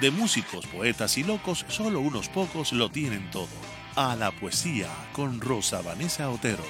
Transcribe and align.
de 0.00 0.10
músicos, 0.10 0.66
poetas 0.66 1.16
y 1.16 1.24
locos, 1.24 1.64
solo 1.68 2.00
unos 2.00 2.28
pocos 2.28 2.72
lo 2.72 2.90
tienen 2.90 3.30
todo. 3.30 3.48
A 3.94 4.14
la 4.14 4.30
poesía 4.30 4.88
con 5.12 5.40
Rosa 5.40 5.80
Vanessa 5.80 6.30
Otero. 6.30 6.64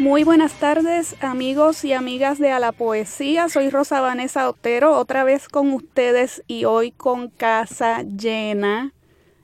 Muy 0.00 0.24
buenas 0.24 0.54
tardes 0.54 1.14
amigos 1.20 1.84
y 1.84 1.92
amigas 1.92 2.40
de 2.40 2.50
A 2.50 2.58
la 2.58 2.72
Poesía, 2.72 3.48
soy 3.48 3.70
Rosa 3.70 4.00
Vanessa 4.00 4.48
Otero, 4.48 4.98
otra 4.98 5.22
vez 5.22 5.48
con 5.48 5.72
ustedes 5.72 6.42
y 6.48 6.64
hoy 6.64 6.90
con 6.90 7.28
casa 7.28 8.02
llena 8.02 8.92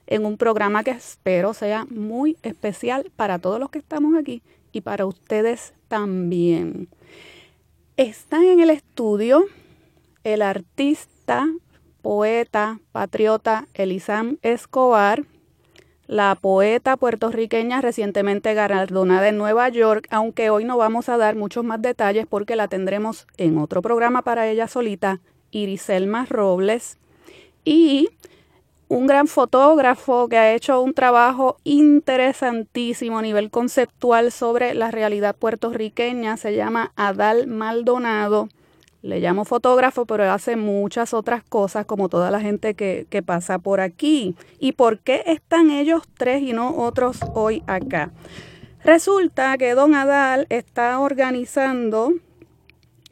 en 0.07 0.25
un 0.25 0.37
programa 0.37 0.83
que 0.83 0.91
espero 0.91 1.53
sea 1.53 1.85
muy 1.89 2.35
especial 2.43 3.09
para 3.15 3.39
todos 3.39 3.59
los 3.59 3.69
que 3.69 3.79
estamos 3.79 4.17
aquí 4.17 4.41
y 4.73 4.81
para 4.81 5.05
ustedes 5.05 5.73
también. 5.87 6.89
Están 7.99 8.45
en 8.45 8.61
el 8.61 8.69
estudio 8.69 9.43
el 10.23 10.41
artista, 10.41 11.49
poeta, 12.01 12.79
patriota 12.93 13.67
Elisam 13.73 14.37
Escobar, 14.41 15.25
la 16.07 16.35
poeta 16.35 16.95
puertorriqueña 16.95 17.81
recientemente 17.81 18.53
galardonada 18.53 19.27
en 19.27 19.37
Nueva 19.37 19.67
York, 19.67 20.07
aunque 20.11 20.49
hoy 20.49 20.63
no 20.63 20.77
vamos 20.77 21.09
a 21.09 21.17
dar 21.17 21.35
muchos 21.35 21.65
más 21.65 21.81
detalles 21.81 22.25
porque 22.25 22.55
la 22.55 22.69
tendremos 22.69 23.27
en 23.35 23.57
otro 23.57 23.81
programa 23.81 24.21
para 24.21 24.47
ella 24.47 24.69
solita, 24.69 25.19
Iriselma 25.51 26.25
Robles, 26.25 26.97
y 27.65 28.07
un 28.89 29.05
gran 29.05 29.27
fotógrafo 29.27 30.27
que 30.27 30.37
ha 30.37 30.53
hecho 30.53 30.81
un 30.81 30.95
trabajo 30.95 31.57
interesantísimo 31.63 33.19
a 33.19 33.21
nivel 33.21 33.51
conceptual 33.51 34.31
sobre 34.31 34.73
la 34.73 34.89
realidad 34.89 35.35
puertorriqueña. 35.35 36.37
Se 36.37 36.55
llama 36.55 36.91
Adal 36.95 37.45
Maldonado. 37.45 38.49
Le 39.03 39.19
llamo 39.19 39.45
fotógrafo, 39.45 40.05
pero 40.05 40.29
hace 40.31 40.55
muchas 40.55 41.13
otras 41.13 41.43
cosas 41.43 41.85
como 41.85 42.09
toda 42.09 42.31
la 42.31 42.41
gente 42.41 42.73
que, 42.73 43.23
pasa 43.23 43.59
por 43.59 43.79
aquí. 43.79 44.35
¿Y 44.59 44.71
por 44.71 44.99
qué 44.99 45.23
están 45.27 45.69
ellos 45.69 46.01
tres 46.17 46.41
y 46.41 46.51
no 46.51 46.75
otros 46.75 47.19
hoy 47.35 47.63
acá? 47.67 48.11
Resulta 48.83 49.55
que 49.59 49.75
don 49.75 49.93
Adal 49.93 50.47
está 50.49 50.99
organizando 50.99 52.13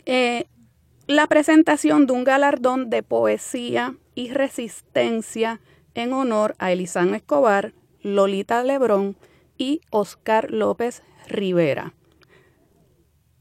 eh, 0.08 0.48
la 1.06 1.28
presentación 1.28 2.08
de 2.08 2.14
un 2.14 2.24
galardón 2.24 2.90
de 2.90 3.04
poesía 3.04 3.96
y 4.18 4.32
resistencia 4.32 5.62
en 5.94 6.12
honor 6.12 6.56
a 6.58 6.72
Elisán 6.72 7.14
Escobar, 7.14 7.76
Lolita 8.02 8.64
Lebrón 8.64 9.16
y 9.60 9.82
Oscar 9.92 10.50
López 10.50 11.04
Rivera. 11.28 11.94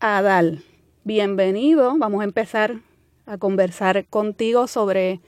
Adal, 0.01 0.63
bienvenido. 1.03 1.97
Vamos 1.97 2.21
a 2.21 2.25
empezar 2.25 2.83
a 3.25 3.39
conversar 3.39 4.05
contigo 4.05 4.67
sobre 4.67 5.23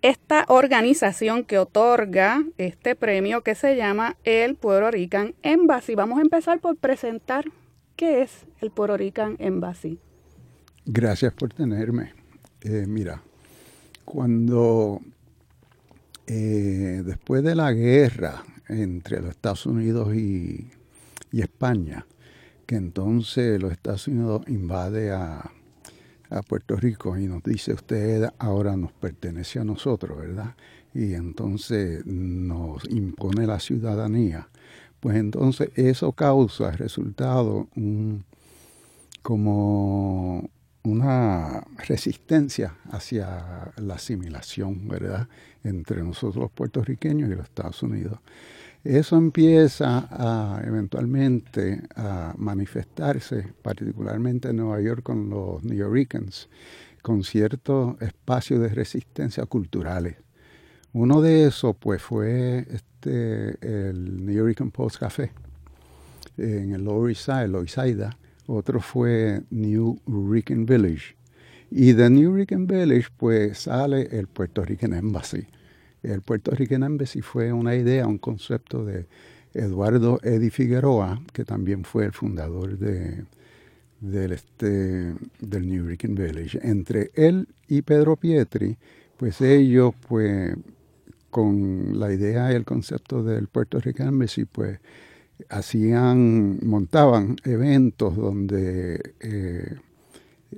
esta 0.00 0.46
organización 0.48 1.44
que 1.44 1.58
otorga 1.58 2.42
este 2.56 2.96
premio 2.96 3.42
que 3.42 3.54
se 3.54 3.76
llama 3.76 4.16
el 4.24 4.54
Puerto 4.54 4.90
Rican 4.90 5.34
Embassy. 5.42 5.94
Vamos 5.94 6.18
a 6.18 6.22
empezar 6.22 6.60
por 6.60 6.78
presentar 6.78 7.44
qué 7.94 8.22
es 8.22 8.46
el 8.62 8.70
Puerto 8.70 8.96
Rican 8.96 9.36
Embassy. 9.38 9.98
Gracias 10.86 11.34
por 11.34 11.52
tenerme. 11.52 12.14
Eh, 12.62 12.86
mira, 12.88 13.22
cuando 14.12 15.00
eh, 16.26 17.02
después 17.02 17.42
de 17.42 17.54
la 17.54 17.72
guerra 17.72 18.44
entre 18.68 19.22
los 19.22 19.30
Estados 19.30 19.64
Unidos 19.64 20.14
y, 20.14 20.68
España, 21.32 22.04
que 22.66 22.74
entonces 22.74 23.58
los 23.58 23.72
Estados 23.72 24.06
Unidos 24.08 24.42
invade 24.48 25.12
a, 25.12 25.50
Puerto 26.46 26.76
Rico 26.76 27.18
y 27.18 27.26
nos 27.26 27.42
dice 27.42 27.74
usted 27.74 28.28
ahora 28.38 28.76
nos 28.76 28.92
pertenece 28.92 29.58
a 29.58 29.64
nosotros, 29.64 30.18
¿verdad? 30.18 30.54
Y 30.94 31.14
entonces 31.14 32.04
nos 32.06 32.84
impone 32.90 33.46
la 33.46 33.60
ciudadanía. 33.60 34.48
Pues 35.00 35.16
entonces 35.16 35.70
eso 35.74 36.12
causa 36.12 36.70
resultado 36.72 37.68
un, 37.76 38.24
como 39.22 40.50
una 40.84 41.64
resistencia 41.86 42.76
hacia 42.90 43.72
la 43.76 43.94
asimilación, 43.94 44.88
¿verdad?, 44.88 45.28
entre 45.64 46.02
nosotros 46.02 46.36
los 46.36 46.50
puertorriqueños 46.50 47.30
y 47.30 47.34
los 47.34 47.44
Estados 47.44 47.82
Unidos. 47.82 48.18
Eso 48.84 49.16
empieza 49.16 50.08
a, 50.10 50.60
eventualmente 50.64 51.82
a 51.94 52.34
manifestarse, 52.36 53.52
particularmente 53.62 54.48
en 54.48 54.56
Nueva 54.56 54.80
York 54.80 55.04
con 55.04 55.30
los 55.30 55.62
New 55.62 55.76
Yorkers, 55.76 56.48
con 57.00 57.22
ciertos 57.22 58.00
espacios 58.02 58.60
de 58.60 58.68
resistencia 58.68 59.46
culturales. 59.46 60.16
Uno 60.92 61.20
de 61.20 61.46
esos, 61.46 61.76
pues, 61.76 62.02
fue 62.02 62.66
este, 62.70 63.56
el 63.60 64.26
New 64.26 64.34
York 64.34 64.70
Post 64.72 64.98
Café 64.98 65.30
en 66.36 66.72
el 66.74 66.82
Lower 66.82 67.10
East 67.10 67.26
Side, 67.26 67.48
Loisaida, 67.48 68.16
otro 68.52 68.80
fue 68.80 69.42
New 69.50 69.98
Rican 70.06 70.66
Village. 70.66 71.16
Y 71.70 71.92
de 71.92 72.10
New 72.10 72.34
Rican 72.34 72.66
Village 72.66 73.08
pues 73.16 73.58
sale 73.60 74.08
el 74.12 74.26
Puerto 74.26 74.64
Rican 74.64 74.92
Embassy. 74.92 75.46
El 76.02 76.20
Puerto 76.20 76.50
Rican 76.50 76.82
Embassy 76.82 77.22
fue 77.22 77.52
una 77.52 77.74
idea, 77.74 78.06
un 78.06 78.18
concepto 78.18 78.84
de 78.84 79.06
Eduardo 79.54 80.18
Eddy 80.22 80.50
Figueroa, 80.50 81.22
que 81.32 81.44
también 81.44 81.84
fue 81.84 82.06
el 82.06 82.12
fundador 82.12 82.76
de, 82.78 83.24
del, 84.00 84.32
este, 84.32 85.14
del 85.40 85.68
New 85.68 85.86
Rican 85.86 86.14
Village. 86.14 86.58
Entre 86.62 87.10
él 87.14 87.48
y 87.68 87.82
Pedro 87.82 88.16
Pietri, 88.16 88.76
pues 89.16 89.40
ellos, 89.40 89.94
pues, 90.08 90.54
con 91.30 91.98
la 91.98 92.12
idea 92.12 92.52
y 92.52 92.56
el 92.56 92.64
concepto 92.64 93.22
del 93.22 93.48
Puerto 93.48 93.78
Rican 93.80 94.08
Embassy, 94.08 94.44
pues, 94.44 94.78
hacían, 95.48 96.58
montaban 96.62 97.36
eventos 97.44 98.16
donde 98.16 99.14
eh, 99.20 99.76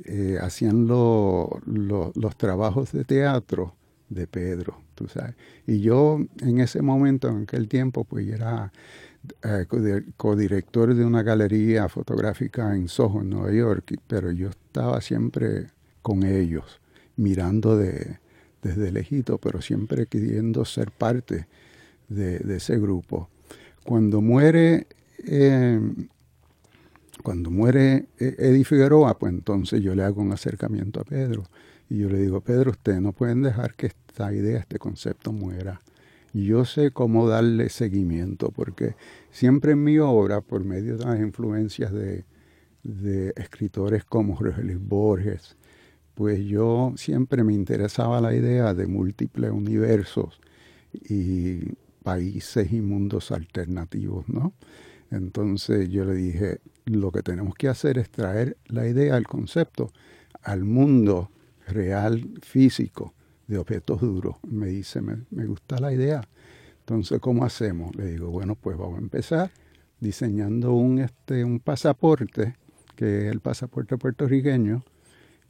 eh, 0.04 0.38
hacían 0.40 0.86
los 0.86 2.36
trabajos 2.36 2.92
de 2.92 3.04
teatro 3.04 3.74
de 4.08 4.26
Pedro, 4.26 4.80
tú 4.94 5.08
sabes. 5.08 5.34
Y 5.66 5.80
yo 5.80 6.18
en 6.40 6.60
ese 6.60 6.82
momento, 6.82 7.28
en 7.28 7.42
aquel 7.42 7.68
tiempo, 7.68 8.04
pues 8.04 8.28
era 8.28 8.72
eh, 9.42 9.66
codirector 10.16 10.94
de 10.94 11.04
una 11.04 11.22
galería 11.22 11.88
fotográfica 11.88 12.74
en 12.74 12.88
Soho, 12.88 13.22
en 13.22 13.30
Nueva 13.30 13.52
York, 13.52 13.98
pero 14.06 14.30
yo 14.32 14.50
estaba 14.50 15.00
siempre 15.00 15.68
con 16.02 16.24
ellos, 16.24 16.80
mirando 17.16 17.76
de, 17.76 18.18
desde 18.62 18.92
lejito, 18.92 19.38
pero 19.38 19.62
siempre 19.62 20.06
queriendo 20.06 20.64
ser 20.64 20.90
parte 20.90 21.46
de 22.08 22.56
ese 22.56 22.78
grupo. 22.78 23.28
Cuando 23.84 24.20
muere, 24.20 24.86
eh, 25.26 25.80
cuando 27.22 27.50
muere 27.50 28.06
eh, 28.18 28.34
Eddie 28.38 28.64
Figueroa, 28.64 29.18
pues 29.18 29.32
entonces 29.32 29.82
yo 29.82 29.94
le 29.94 30.02
hago 30.02 30.22
un 30.22 30.32
acercamiento 30.32 31.00
a 31.00 31.04
Pedro 31.04 31.44
y 31.88 31.98
yo 31.98 32.08
le 32.08 32.18
digo, 32.18 32.40
Pedro, 32.40 32.70
ustedes 32.70 33.00
no 33.00 33.12
pueden 33.12 33.42
dejar 33.42 33.74
que 33.74 33.86
esta 33.86 34.32
idea, 34.32 34.58
este 34.58 34.78
concepto 34.78 35.32
muera. 35.32 35.80
Yo 36.32 36.64
sé 36.64 36.90
cómo 36.90 37.28
darle 37.28 37.68
seguimiento, 37.68 38.50
porque 38.50 38.96
siempre 39.30 39.72
en 39.72 39.84
mi 39.84 39.98
obra, 39.98 40.40
por 40.40 40.64
medio 40.64 40.96
de 40.96 41.04
las 41.04 41.20
influencias 41.20 41.92
de, 41.92 42.24
escritores 43.36 44.04
como 44.04 44.34
Jorge 44.36 44.62
Luis 44.62 44.80
Borges, 44.80 45.56
pues 46.14 46.40
yo 46.44 46.92
siempre 46.96 47.44
me 47.44 47.54
interesaba 47.54 48.20
la 48.20 48.34
idea 48.34 48.74
de 48.74 48.86
múltiples 48.86 49.50
universos 49.52 50.40
y 50.92 51.60
países 52.04 52.72
y 52.72 52.80
mundos 52.80 53.32
alternativos, 53.32 54.28
¿no? 54.28 54.52
Entonces 55.10 55.88
yo 55.88 56.04
le 56.04 56.14
dije, 56.14 56.60
lo 56.84 57.10
que 57.10 57.22
tenemos 57.22 57.54
que 57.54 57.68
hacer 57.68 57.98
es 57.98 58.10
traer 58.10 58.56
la 58.66 58.86
idea, 58.86 59.16
el 59.16 59.26
concepto, 59.26 59.90
al 60.42 60.64
mundo 60.64 61.30
real, 61.66 62.30
físico, 62.42 63.14
de 63.46 63.58
objetos 63.58 64.00
duros. 64.00 64.36
Me 64.46 64.66
dice, 64.66 65.00
me, 65.00 65.46
gusta 65.46 65.78
la 65.80 65.92
idea. 65.92 66.22
Entonces, 66.80 67.20
¿cómo 67.20 67.44
hacemos? 67.44 67.94
Le 67.96 68.06
digo, 68.06 68.30
bueno, 68.30 68.54
pues 68.54 68.76
vamos 68.76 68.98
a 68.98 69.02
empezar 69.02 69.50
diseñando 70.00 70.74
un, 70.74 70.98
este, 70.98 71.44
un 71.44 71.60
pasaporte, 71.60 72.56
que 72.96 73.26
es 73.26 73.32
el 73.32 73.40
pasaporte 73.40 73.96
puertorriqueño, 73.96 74.84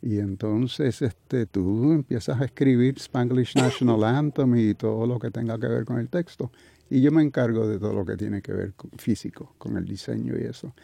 Y 0.07 0.19
entonces 0.19 1.01
este, 1.01 1.47
tú 1.47 1.91
empiezas 1.93 2.39
a 2.39 2.45
escribir 2.45 2.97
Spanglish 2.99 3.57
National 3.57 4.05
Anthem 4.17 4.55
y 4.55 4.75
todo 4.75 5.07
lo 5.07 5.19
que 5.19 5.31
tenga 5.31 5.59
que 5.59 5.67
ver 5.67 5.87
con 5.87 5.99
el 5.99 6.11
texto. 6.11 6.53
Y 6.91 7.01
yo 7.01 7.11
me 7.11 7.23
encargo 7.23 7.67
de 7.67 7.79
todo 7.79 7.95
lo 7.95 8.05
que 8.05 8.15
tiene 8.15 8.43
que 8.43 8.53
ver 8.53 8.75
con 8.75 8.91
físico, 8.99 9.55
con 9.57 9.79
el 9.79 9.87
diseño 9.87 10.35
y 10.39 10.43
eso. 10.43 10.75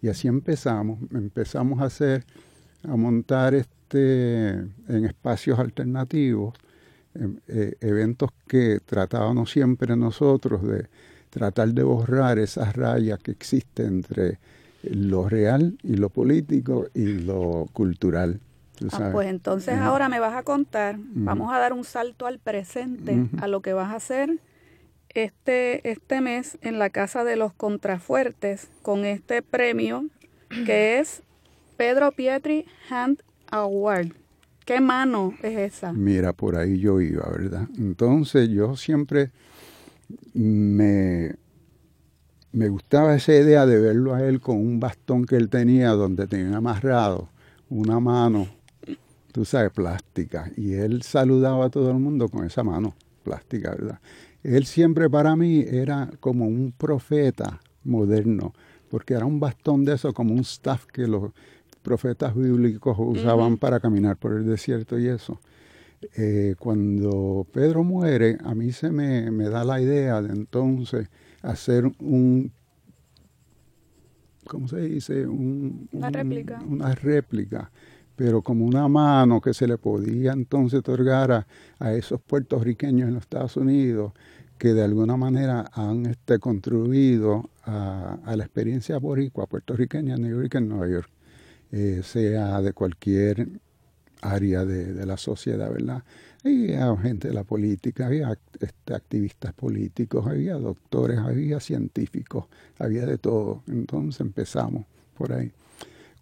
Y 0.00 0.08
así 0.08 0.28
empezamos. 0.28 0.98
Empezamos 1.12 1.82
a 1.82 1.84
hacer, 1.84 2.24
a 2.84 2.96
montar 2.96 3.54
este, 3.54 4.48
en 4.48 5.04
espacios 5.04 5.58
alternativos, 5.58 6.54
em, 7.14 7.36
eh, 7.48 7.74
eventos 7.82 8.30
que 8.48 8.80
tratábamos 8.80 9.50
siempre 9.50 9.94
nosotros 9.94 10.66
de 10.66 10.86
tratar 11.28 11.74
de 11.74 11.82
borrar 11.82 12.38
esas 12.38 12.74
rayas 12.74 13.18
que 13.18 13.32
existen 13.32 13.96
entre 13.96 14.38
lo 14.84 15.28
real 15.28 15.76
y 15.82 15.96
lo 15.96 16.08
político 16.08 16.88
y 16.94 17.04
lo 17.04 17.68
cultural. 17.74 18.40
Ah, 18.92 19.10
pues 19.12 19.28
entonces 19.28 19.78
ahora 19.78 20.08
me 20.08 20.20
vas 20.20 20.34
a 20.34 20.42
contar, 20.42 20.96
vamos 20.98 21.52
a 21.52 21.58
dar 21.58 21.72
un 21.72 21.84
salto 21.84 22.26
al 22.26 22.38
presente, 22.38 23.28
a 23.40 23.46
lo 23.46 23.60
que 23.60 23.72
vas 23.72 23.92
a 23.92 23.96
hacer 23.96 24.38
este, 25.10 25.90
este 25.90 26.20
mes 26.20 26.58
en 26.62 26.78
la 26.78 26.90
Casa 26.90 27.24
de 27.24 27.36
los 27.36 27.52
Contrafuertes 27.52 28.68
con 28.82 29.04
este 29.04 29.42
premio 29.42 30.06
que 30.64 30.98
es 31.00 31.22
Pedro 31.76 32.12
Pietri 32.12 32.66
Hand 32.88 33.22
Award. 33.50 34.12
¿Qué 34.64 34.80
mano 34.80 35.34
es 35.42 35.58
esa? 35.58 35.92
Mira, 35.92 36.32
por 36.32 36.56
ahí 36.56 36.78
yo 36.78 37.00
iba, 37.00 37.28
¿verdad? 37.30 37.66
Entonces 37.76 38.48
yo 38.50 38.76
siempre 38.76 39.30
me, 40.32 41.34
me 42.52 42.68
gustaba 42.68 43.16
esa 43.16 43.34
idea 43.34 43.66
de 43.66 43.80
verlo 43.80 44.14
a 44.14 44.22
él 44.22 44.40
con 44.40 44.56
un 44.58 44.78
bastón 44.78 45.24
que 45.24 45.36
él 45.36 45.48
tenía 45.48 45.90
donde 45.90 46.26
tenía 46.26 46.58
amarrado 46.58 47.28
una 47.70 48.00
mano, 48.00 48.48
tú 49.32 49.44
sabes, 49.44 49.70
plástica. 49.72 50.50
Y 50.56 50.74
él 50.74 51.02
saludaba 51.02 51.66
a 51.66 51.70
todo 51.70 51.90
el 51.90 51.98
mundo 51.98 52.28
con 52.28 52.44
esa 52.44 52.62
mano 52.62 52.94
plástica, 53.22 53.70
¿verdad? 53.70 54.00
Él 54.42 54.64
siempre 54.64 55.10
para 55.10 55.36
mí 55.36 55.64
era 55.66 56.10
como 56.20 56.46
un 56.46 56.72
profeta 56.72 57.60
moderno, 57.84 58.54
porque 58.88 59.14
era 59.14 59.26
un 59.26 59.40
bastón 59.40 59.84
de 59.84 59.94
eso, 59.94 60.12
como 60.12 60.34
un 60.34 60.40
staff 60.40 60.86
que 60.86 61.06
los 61.06 61.32
profetas 61.82 62.34
bíblicos 62.34 62.96
usaban 62.98 63.56
para 63.56 63.80
caminar 63.80 64.16
por 64.16 64.32
el 64.32 64.46
desierto 64.46 64.98
y 64.98 65.08
eso. 65.08 65.40
Eh, 66.16 66.54
cuando 66.58 67.46
Pedro 67.52 67.84
muere, 67.84 68.38
a 68.44 68.54
mí 68.54 68.72
se 68.72 68.90
me, 68.90 69.30
da 69.48 69.64
la 69.64 69.80
idea 69.80 70.22
de 70.22 70.32
entonces 70.32 71.08
hacer 71.42 71.90
un, 71.98 72.52
¿cómo 74.46 74.66
se 74.68 74.80
dice? 74.80 75.26
una 75.26 76.10
réplica. 76.10 76.62
Una 76.66 76.94
réplica, 76.94 77.70
pero 78.20 78.42
como 78.42 78.66
una 78.66 78.86
mano 78.86 79.40
que 79.40 79.54
se 79.54 79.66
le 79.66 79.78
podía 79.78 80.32
entonces 80.32 80.80
otorgar 80.80 81.46
a, 81.78 81.92
esos 81.94 82.20
puertorriqueños 82.20 83.08
en 83.08 83.14
los 83.14 83.22
Estados 83.22 83.56
Unidos 83.56 84.12
que 84.58 84.74
de 84.74 84.84
alguna 84.84 85.16
manera 85.16 85.70
han 85.72 86.04
este, 86.04 86.38
contribuido 86.38 87.48
a, 87.64 88.18
la 88.26 88.44
experiencia 88.44 88.98
boricua 88.98 89.46
puertorriqueña 89.46 90.16
en 90.16 90.20
New 90.20 90.38
York 90.38 90.54
Nueva 90.60 90.86
York, 90.86 91.08
eh, 91.72 92.02
sea 92.04 92.60
de 92.60 92.74
cualquier 92.74 93.48
área 94.20 94.66
de, 94.66 95.06
la 95.06 95.16
sociedad, 95.16 95.72
¿verdad? 95.72 96.02
Había 96.44 96.94
gente 96.98 97.28
de 97.28 97.32
la 97.32 97.44
política, 97.44 98.04
había 98.04 98.38
este, 98.60 98.94
activistas 98.94 99.54
políticos, 99.54 100.26
había 100.26 100.56
doctores, 100.56 101.16
había 101.20 101.58
científicos, 101.58 102.44
había 102.78 103.06
de 103.06 103.16
todo. 103.16 103.62
Entonces 103.66 104.20
empezamos 104.20 104.84
por 105.16 105.32
ahí. 105.32 105.52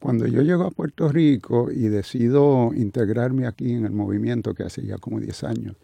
Cuando 0.00 0.26
yo 0.26 0.42
llego 0.42 0.64
a 0.64 0.70
Puerto 0.70 1.08
Rico 1.08 1.70
y 1.72 1.88
decido 1.88 2.72
integrarme 2.74 3.46
aquí 3.46 3.72
en 3.72 3.84
el 3.84 3.92
movimiento 3.92 4.54
que 4.54 4.62
hace 4.62 4.86
ya 4.86 4.96
como 4.98 5.18
10 5.18 5.44
años, 5.44 5.76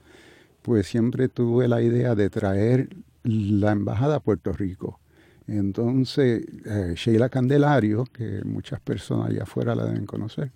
pues 0.63 0.87
siempre 0.87 1.29
tuve 1.29 1.67
la 1.67 1.83
idea 1.83 2.15
de 2.15 2.31
traer 2.31 2.89
la 3.25 3.73
embajada 3.73 4.17
a 4.17 4.21
Puerto 4.21 4.53
Rico. 4.53 5.01
Entonces, 5.49 6.45
eh, 6.65 6.95
Sheila 6.97 7.29
Candelario, 7.29 8.05
que 8.05 8.43
muchas 8.45 8.81
personas 8.81 9.31
allá 9.31 9.43
afuera 9.43 9.75
la 9.75 9.85
deben 9.85 10.07
conocer, 10.07 10.53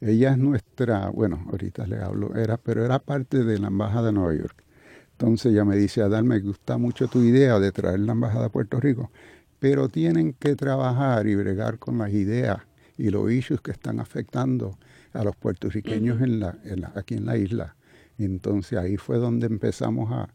ella 0.00 0.32
es 0.32 0.38
nuestra, 0.38 1.10
bueno, 1.10 1.44
ahorita 1.50 1.86
le 1.86 2.00
hablo, 2.00 2.34
era, 2.34 2.56
pero 2.56 2.84
era 2.84 2.98
parte 2.98 3.44
de 3.44 3.58
la 3.58 3.68
Embajada 3.68 4.06
de 4.06 4.12
Nueva 4.12 4.34
York. 4.34 4.64
Entonces 5.12 5.52
ella 5.52 5.66
me 5.66 5.76
dice, 5.76 6.00
Adal, 6.00 6.24
me 6.24 6.40
gusta 6.40 6.78
mucho 6.78 7.08
tu 7.08 7.22
idea 7.22 7.58
de 7.60 7.70
traer 7.72 8.00
la 8.00 8.12
Embajada 8.12 8.46
a 8.46 8.48
Puerto 8.48 8.80
Rico, 8.80 9.10
pero 9.58 9.90
tienen 9.90 10.32
que 10.32 10.56
trabajar 10.56 11.26
y 11.26 11.34
bregar 11.34 11.78
con 11.78 11.98
las 11.98 12.10
ideas 12.10 12.69
y 13.00 13.10
los 13.10 13.30
issues 13.32 13.60
que 13.60 13.70
están 13.70 13.98
afectando 13.98 14.78
a 15.14 15.24
los 15.24 15.34
puertorriqueños 15.34 16.20
en 16.20 16.40
la, 16.40 16.58
aquí 16.94 17.14
en 17.14 17.24
la 17.24 17.36
isla. 17.36 17.74
Entonces 18.18 18.78
ahí 18.78 18.96
fue 18.98 19.16
donde 19.16 19.46
empezamos 19.46 20.12
a 20.12 20.28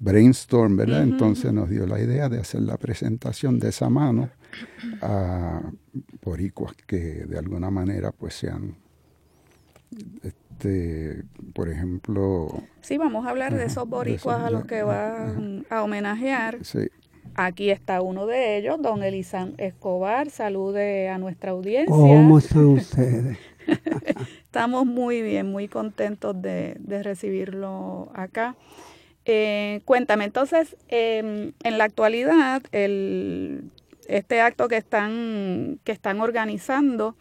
brainstorm, 0.00 0.76
¿verdad? 0.76 1.02
Entonces 1.02 1.52
nos 1.52 1.68
dio 1.68 1.86
la 1.86 2.00
idea 2.00 2.28
de 2.28 2.40
hacer 2.40 2.62
la 2.62 2.78
presentación 2.78 3.58
de 3.58 3.68
esa 3.68 3.90
mano 3.90 4.30
a 5.02 5.60
boricuas 6.22 6.74
que 6.86 7.26
de 7.26 7.38
alguna 7.38 7.70
manera 7.70 8.12
pues 8.12 8.34
sean, 8.34 8.76
este, 10.22 11.22
por 11.52 11.68
ejemplo... 11.68 12.62
Sí, 12.80 12.96
vamos 12.96 13.26
a 13.26 13.30
hablar 13.30 13.54
de 13.54 13.66
esos 13.66 13.86
boricuas 13.86 14.40
a 14.40 14.50
los 14.50 14.64
que 14.64 14.82
van 14.82 15.66
a 15.68 15.82
homenajear. 15.82 16.64
Sí. 16.64 16.88
Aquí 17.36 17.70
está 17.70 18.00
uno 18.00 18.26
de 18.26 18.56
ellos, 18.56 18.80
don 18.80 19.02
Elisan 19.02 19.54
Escobar. 19.58 20.30
Salude 20.30 21.08
a 21.08 21.18
nuestra 21.18 21.50
audiencia. 21.50 21.94
¿Cómo 21.94 22.38
están 22.38 22.66
ustedes? 22.66 23.38
Estamos 24.44 24.86
muy 24.86 25.22
bien, 25.22 25.50
muy 25.50 25.68
contentos 25.68 26.40
de, 26.40 26.76
recibirlo 27.02 28.10
acá. 28.14 28.56
Eh, 29.24 29.80
cuéntame, 29.84 30.24
entonces, 30.24 30.76
em, 30.88 31.52
en 31.62 31.78
la 31.78 31.84
actualidad, 31.84 32.62
el 32.72 33.70
este 34.06 34.40
acto 34.40 34.68
que 34.68 34.76
están, 34.76 35.80
que 35.84 35.92
están 35.92 36.20
organizando 36.20 37.16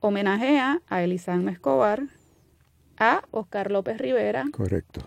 homenajea 0.00 0.80
a 0.88 1.02
Elisandro 1.02 1.52
Escobar, 1.52 2.04
a 2.98 3.22
Oscar 3.30 3.70
López 3.70 3.98
Rivera. 3.98 4.46
Correcto. 4.52 5.00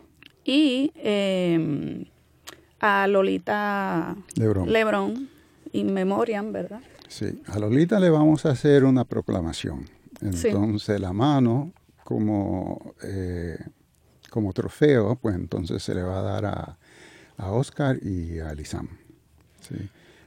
Y 0.44 0.92
em, 0.96 2.06
a 2.86 3.08
Lolita 3.08 4.14
Lebrón. 4.36 4.70
Lebrón, 4.70 5.30
in 5.72 5.94
memoriam, 5.94 6.52
¿verdad? 6.52 6.82
Sí, 7.08 7.42
a 7.48 7.58
Lolita 7.58 7.98
le 7.98 8.10
vamos 8.10 8.46
a 8.46 8.50
hacer 8.50 8.84
una 8.84 9.06
proclamación. 9.06 9.86
Entonces 10.20 11.00
la 11.00 11.14
mano 11.14 11.72
como, 12.04 12.94
eh, 13.02 13.58
como 14.30 14.52
trofeo, 14.52 15.16
pues 15.16 15.34
entonces 15.36 15.82
se 15.82 15.96
le 15.96 16.04
va 16.04 16.20
a 16.20 16.22
dar 16.24 16.46
a, 16.46 16.78
a 17.38 17.52
Oscar 17.52 17.98
y 18.04 18.40
a 18.40 18.52
Elisam. 18.52 18.90
¿sí? 19.62 19.76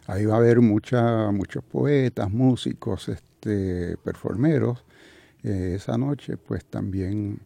Ahí 0.06 0.24
va 0.24 0.36
a 0.36 0.38
haber 0.38 0.62
mucha, 0.62 1.30
muchos 1.32 1.62
poetas, 1.62 2.30
músicos, 2.30 3.10
este, 3.10 3.98
performeros. 3.98 4.82
Eh, 5.42 5.74
esa 5.76 5.98
noche, 5.98 6.38
pues 6.38 6.64
también 6.64 7.38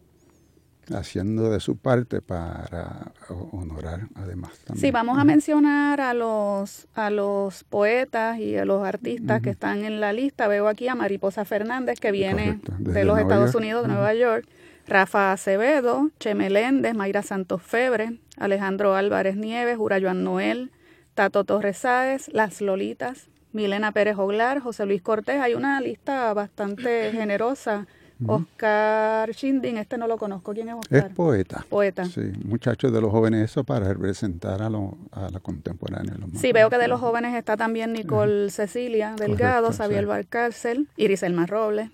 haciendo 0.92 1.50
de 1.50 1.60
su 1.60 1.76
parte 1.76 2.20
para 2.20 3.12
honorar 3.52 4.08
además 4.14 4.52
también. 4.64 4.80
Sí, 4.80 4.90
vamos 4.90 5.18
a 5.18 5.24
mencionar 5.24 6.00
a 6.00 6.14
los 6.14 6.88
a 6.94 7.10
los 7.10 7.64
poetas 7.64 8.38
y 8.38 8.56
a 8.56 8.64
los 8.64 8.84
artistas 8.86 9.42
que 9.42 9.50
están 9.50 9.84
en 9.84 10.00
la 10.00 10.12
lista. 10.12 10.48
Veo 10.48 10.68
aquí 10.68 10.88
a 10.88 10.94
Mariposa 10.94 11.44
Fernández 11.44 12.00
que 12.00 12.12
viene 12.12 12.60
de 12.78 13.04
los 13.04 13.18
Estados 13.18 13.54
Unidos, 13.54 13.82
de 13.82 13.88
Nueva 13.88 14.14
York, 14.14 14.46
Rafa 14.86 15.32
Acevedo, 15.32 16.10
Che 16.18 16.34
Meléndez, 16.34 16.94
Mayra 16.94 17.22
Santos 17.22 17.62
Febre, 17.62 18.18
Alejandro 18.36 18.94
Álvarez 18.94 19.36
Nieves, 19.36 19.76
Jura 19.76 20.00
Joan 20.00 20.24
Noel, 20.24 20.72
Tato 21.14 21.44
Torres 21.44 21.78
Sáez, 21.78 22.28
Las 22.32 22.60
Lolitas, 22.60 23.28
Milena 23.52 23.92
Pérez 23.92 24.16
Oglar, 24.16 24.60
José 24.60 24.86
Luis 24.86 25.02
Cortés. 25.02 25.40
Hay 25.40 25.54
una 25.54 25.80
lista 25.80 26.32
bastante 26.34 27.10
generosa. 27.12 27.86
Oscar 28.26 29.30
Shindin, 29.32 29.78
este 29.78 29.96
no 29.96 30.06
lo 30.06 30.18
conozco. 30.18 30.52
¿Quién 30.52 30.68
es 30.68 30.74
Oscar? 30.74 31.06
Es 31.06 31.14
poeta. 31.14 31.64
Poeta. 31.68 32.04
Sí, 32.04 32.20
muchachos 32.44 32.92
de 32.92 33.00
los 33.00 33.10
jóvenes, 33.10 33.50
eso 33.50 33.64
para 33.64 33.88
representar 33.88 34.62
a, 34.62 34.66
a 34.66 35.30
la 35.30 35.40
contemporánea. 35.40 36.14
sí, 36.36 36.52
veo 36.52 36.70
que 36.70 36.78
de 36.78 36.88
los 36.88 37.00
jóvenes 37.00 37.34
está 37.34 37.56
también 37.56 37.92
Nicole 37.92 38.50
Cecilia 38.50 39.14
Delgado, 39.16 39.72
Xavier 39.72 40.06
Barcárcel, 40.06 40.88
Iris 40.96 41.22
Elmar 41.22 41.48
Robles. 41.48 41.90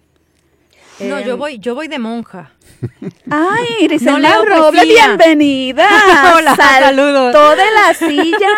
No, 1.01 1.21
yo 1.21 1.35
em, 1.35 1.39
voy, 1.39 1.59
yo 1.59 1.75
voy 1.75 1.89
de 1.89 1.99
monja. 1.99 2.53
Ay, 3.31 3.67
Iris 3.83 4.07
Elmar 4.07 4.47
Robles, 4.47 4.85
bienvenida. 4.85 5.87
Hola, 6.37 6.57
saludos. 6.57 7.33
de 7.57 7.71
la 7.75 7.95
silla 7.95 8.49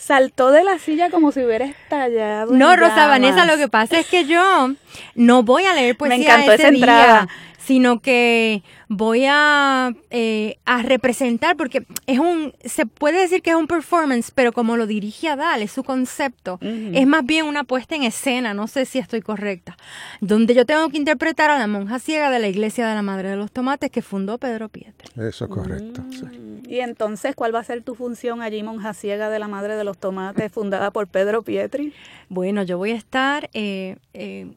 saltó 0.00 0.50
de 0.50 0.64
la 0.64 0.78
silla 0.78 1.10
como 1.10 1.30
si 1.30 1.44
hubiera 1.44 1.66
estallado. 1.66 2.52
No, 2.52 2.74
Rosa 2.74 3.06
Vanessa, 3.06 3.44
lo 3.44 3.58
que 3.58 3.68
pasa 3.68 3.98
es 3.98 4.06
que 4.06 4.24
yo 4.24 4.72
no 5.14 5.42
voy 5.42 5.64
a 5.64 5.74
leer 5.74 5.96
poesía 5.96 6.18
Me 6.18 6.24
encantó 6.24 6.52
ese 6.52 6.62
esa 6.62 6.68
entrada. 6.68 7.28
Sino 7.64 8.00
que 8.00 8.62
voy 8.88 9.26
a, 9.28 9.92
eh, 10.10 10.56
a 10.64 10.82
representar, 10.82 11.56
porque 11.56 11.86
es 12.06 12.18
un, 12.18 12.54
se 12.64 12.86
puede 12.86 13.20
decir 13.20 13.42
que 13.42 13.50
es 13.50 13.56
un 13.56 13.66
performance, 13.66 14.30
pero 14.34 14.52
como 14.52 14.76
lo 14.76 14.86
dirige 14.86 15.28
Adal, 15.28 15.62
es 15.62 15.70
su 15.70 15.84
concepto, 15.84 16.58
es 16.60 17.06
más 17.06 17.24
bien 17.24 17.46
una 17.46 17.64
puesta 17.64 17.94
en 17.94 18.02
escena, 18.02 18.54
no 18.54 18.66
sé 18.66 18.86
si 18.86 18.98
estoy 18.98 19.20
correcta, 19.20 19.76
donde 20.20 20.54
yo 20.54 20.64
tengo 20.64 20.88
que 20.88 20.96
interpretar 20.96 21.50
a 21.50 21.58
la 21.58 21.66
monja 21.66 21.98
ciega 21.98 22.30
de 22.30 22.38
la 22.38 22.48
iglesia 22.48 22.88
de 22.88 22.94
la 22.94 23.02
Madre 23.02 23.28
de 23.28 23.36
los 23.36 23.52
Tomates 23.52 23.90
que 23.90 24.02
fundó 24.02 24.38
Pedro 24.38 24.68
Pietri. 24.68 25.10
Eso 25.22 25.44
es 25.44 25.50
correcto. 25.50 26.02
Mm. 26.02 26.70
Y 26.70 26.80
entonces, 26.80 27.34
¿cuál 27.34 27.54
va 27.54 27.60
a 27.60 27.64
ser 27.64 27.82
tu 27.82 27.94
función 27.94 28.40
allí, 28.40 28.62
monja 28.62 28.94
ciega 28.94 29.28
de 29.28 29.38
la 29.38 29.48
Madre 29.48 29.76
de 29.76 29.84
los 29.84 29.98
Tomates, 29.98 30.50
fundada 30.50 30.90
por 30.92 31.08
Pedro 31.08 31.42
Pietri? 31.42 31.92
Bueno, 32.28 32.62
yo 32.62 32.78
voy 32.78 32.92
a 32.92 32.96
estar... 32.96 33.50
Eh, 33.52 33.96
eh, 34.14 34.50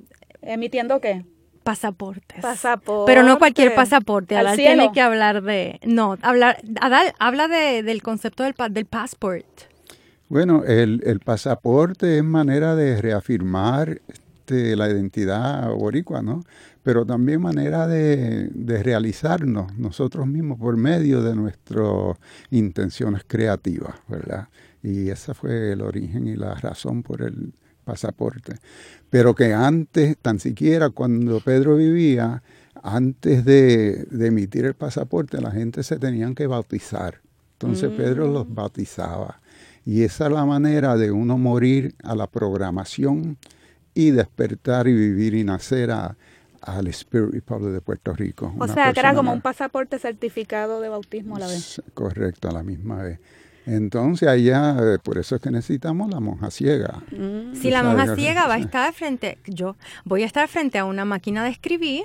¿Emitiendo 0.45 0.99
qué? 0.99 1.23
Pasaportes. 1.63 2.41
Pasaporte. 2.41 3.11
Pero 3.11 3.23
no 3.23 3.39
cualquier 3.39 3.73
pasaporte. 3.73 4.35
Al 4.35 4.47
Adal 4.47 4.57
cielo. 4.57 4.75
tiene 4.81 4.93
que 4.93 5.01
hablar 5.01 5.41
de. 5.41 5.79
No, 5.85 6.17
hablar. 6.21 6.57
Adal 6.81 7.13
habla 7.19 7.47
de, 7.47 7.83
del 7.83 8.01
concepto 8.03 8.43
del, 8.43 8.53
pa- 8.53 8.69
del 8.69 8.85
passport. 8.85 9.45
Bueno, 10.29 10.63
el, 10.65 11.01
el 11.05 11.19
pasaporte 11.19 12.17
es 12.17 12.23
manera 12.23 12.75
de 12.75 12.99
reafirmar 13.01 14.01
este, 14.07 14.75
la 14.75 14.89
identidad 14.89 15.69
boricua, 15.73 16.21
¿no? 16.21 16.43
Pero 16.81 17.05
también 17.05 17.41
manera 17.41 17.87
de, 17.87 18.49
de 18.51 18.83
realizarnos 18.83 19.77
nosotros 19.77 20.27
mismos 20.27 20.59
por 20.59 20.75
medio 20.75 21.21
de 21.21 21.35
nuestras 21.35 22.17
intenciones 22.51 23.23
creativas, 23.27 23.95
¿verdad? 24.07 24.47
Y 24.81 25.09
ese 25.09 25.33
fue 25.33 25.71
el 25.73 25.81
origen 25.81 26.27
y 26.27 26.35
la 26.35 26.55
razón 26.55 27.03
por 27.03 27.21
el 27.21 27.53
pasaporte. 27.83 28.55
Pero 29.09 29.35
que 29.35 29.53
antes, 29.53 30.17
tan 30.17 30.39
siquiera 30.39 30.89
cuando 30.89 31.39
Pedro 31.39 31.75
vivía, 31.75 32.41
antes 32.81 33.45
de, 33.45 34.05
de 34.09 34.27
emitir 34.27 34.65
el 34.65 34.73
pasaporte, 34.73 35.39
la 35.39 35.51
gente 35.51 35.83
se 35.83 35.97
tenían 35.99 36.33
que 36.35 36.47
bautizar. 36.47 37.21
Entonces 37.53 37.91
Pedro 37.95 38.27
los 38.27 38.53
bautizaba. 38.53 39.39
Y 39.85 40.03
esa 40.03 40.25
es 40.27 40.31
la 40.33 40.45
manera 40.45 40.97
de 40.97 41.11
uno 41.11 41.37
morir 41.37 41.95
a 42.03 42.15
la 42.15 42.27
programación 42.27 43.37
y 43.93 44.11
despertar 44.11 44.87
y 44.87 44.93
vivir 44.93 45.33
y 45.35 45.43
nacer 45.43 45.91
a- 45.91 46.15
al 46.61 46.87
Spirit 46.87 47.33
Republic 47.33 47.73
de 47.73 47.81
Puerto 47.81 48.13
Rico. 48.13 48.53
O 48.57 48.67
sea, 48.67 48.93
que 48.93 48.99
era 49.01 49.13
como 49.13 49.33
un 49.33 49.41
pasaporte 49.41 49.99
certificado 49.99 50.79
de 50.81 50.87
bautismo 50.89 51.35
a 51.35 51.39
la 51.39 51.47
vez. 51.47 51.81
Correcto, 51.93 52.47
a 52.49 52.53
la 52.53 52.63
misma 52.63 53.03
vez. 53.03 53.19
Entonces 53.65 54.27
allá, 54.27 54.75
eh, 54.79 54.97
por 55.01 55.17
eso 55.17 55.35
es 55.35 55.41
que 55.41 55.49
necesitamos 55.51 56.09
la 56.09 56.19
monja 56.19 56.51
ciega. 56.51 57.01
Mm. 57.11 57.55
Si 57.55 57.69
la 57.71 57.81
monja 57.83 58.15
ciega 58.15 58.45
va 58.47 58.55
a 58.55 58.59
estar 58.59 58.93
frente, 58.93 59.37
yo 59.45 59.75
voy 60.03 60.23
a 60.23 60.25
estar 60.25 60.47
frente 60.49 60.77
a 60.79 60.85
una 60.85 61.05
máquina 61.05 61.43
de 61.43 61.49
escribir. 61.51 62.03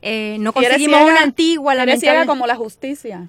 Eh, 0.00 0.36
no 0.40 0.52
conseguimos 0.52 0.98
ciega- 1.00 1.12
una 1.12 1.22
antigua, 1.22 1.74
Eres 1.74 2.00
ciega 2.00 2.24
como 2.26 2.46
la 2.46 2.54
justicia. 2.56 3.28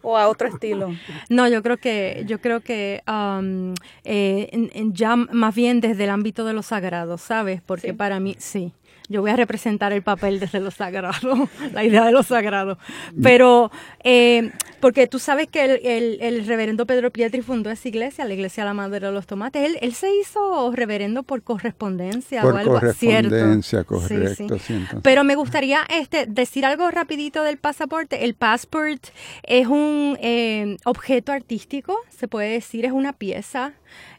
O 0.00 0.16
a 0.16 0.28
otro 0.28 0.48
estilo. 0.48 0.94
No, 1.28 1.48
yo 1.48 1.60
creo 1.62 1.76
que, 1.76 2.22
yo 2.26 2.40
creo 2.40 2.60
que 2.60 3.02
um, 3.08 3.74
eh, 4.04 4.48
ya 4.92 5.16
más 5.16 5.54
bien 5.54 5.80
desde 5.80 6.04
el 6.04 6.10
ámbito 6.10 6.44
de 6.44 6.52
lo 6.52 6.62
sagrado, 6.62 7.18
¿sabes? 7.18 7.60
Porque 7.66 7.88
Sí. 7.88 7.92
para 7.92 8.20
mí, 8.20 8.36
sí, 8.38 8.72
yo 9.08 9.20
voy 9.22 9.30
a 9.30 9.36
representar 9.36 9.92
el 9.92 10.02
papel 10.02 10.38
desde 10.40 10.60
lo 10.60 10.70
sagrado, 10.70 11.48
la 11.72 11.84
idea 11.84 12.04
de 12.04 12.12
lo 12.12 12.22
sagrado. 12.22 12.78
Pero, 13.22 13.70
eh, 14.04 14.50
porque 14.80 15.06
tú 15.06 15.18
sabes 15.18 15.48
que 15.48 15.64
el, 15.64 15.70
el- 15.86 16.18
el 16.20 16.46
reverendo 16.46 16.86
Pedro 16.86 17.10
Pietri 17.10 17.40
fundó 17.42 17.70
esa 17.70 17.88
iglesia, 17.88 18.24
la 18.24 18.34
iglesia 18.34 18.62
de 18.64 18.68
la 18.68 18.74
Madre 18.74 19.00
de 19.06 19.12
los 19.12 19.26
Tomates. 19.26 19.64
Él, 19.64 19.78
él 19.80 19.94
se 19.94 20.14
hizo 20.14 20.70
reverendo 20.72 21.22
por 21.22 21.42
correspondencia 21.42 22.42
Por 22.42 22.54
o 22.54 22.56
algo 22.58 22.80
¿cierto? 22.92 23.30
correspondencia, 23.30 23.80
Sí, 23.80 23.84
correcto. 23.86 24.58
sí. 24.58 24.84
Pero 25.02 25.24
me 25.24 25.34
gustaría 25.34 25.80
este, 25.88 26.26
decir 26.26 26.64
algo 26.66 26.90
rapidito 26.90 27.42
del 27.42 27.56
pasaporte. 27.58 28.24
El 28.24 28.34
passport 28.34 29.02
es 29.42 29.66
un 29.66 30.16
eh, 30.20 30.76
objeto 30.84 31.32
artístico, 31.32 31.96
se 32.10 32.28
puede 32.28 32.50
decir, 32.50 32.84
es 32.84 32.92
una 32.92 33.12
pieza 33.12 33.72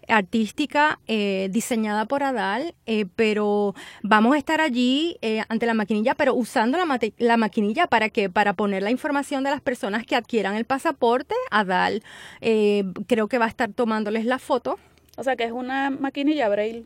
artística 0.09 0.99
eh, 1.07 1.47
diseñada 1.51 2.05
por 2.05 2.23
Adal, 2.23 2.73
eh, 2.85 3.05
pero 3.15 3.75
vamos 4.03 4.35
a 4.35 4.37
estar 4.37 4.61
allí 4.61 5.17
eh, 5.21 5.43
ante 5.49 5.65
la 5.65 5.73
maquinilla, 5.73 6.15
pero 6.15 6.33
usando 6.33 6.77
la, 6.77 6.85
mate- 6.85 7.13
la 7.17 7.37
maquinilla 7.37 7.87
para 7.87 8.09
que 8.09 8.29
para 8.29 8.53
poner 8.53 8.83
la 8.83 8.91
información 8.91 9.43
de 9.43 9.51
las 9.51 9.61
personas 9.61 10.05
que 10.05 10.15
adquieran 10.15 10.55
el 10.55 10.65
pasaporte. 10.65 11.35
Adal 11.51 12.03
eh, 12.41 12.83
creo 13.07 13.27
que 13.27 13.37
va 13.37 13.45
a 13.45 13.49
estar 13.49 13.71
tomándoles 13.71 14.25
la 14.25 14.39
foto. 14.39 14.77
O 15.17 15.23
sea, 15.23 15.35
que 15.35 15.43
es 15.43 15.51
una 15.51 15.89
maquinilla 15.89 16.49
braille. 16.49 16.85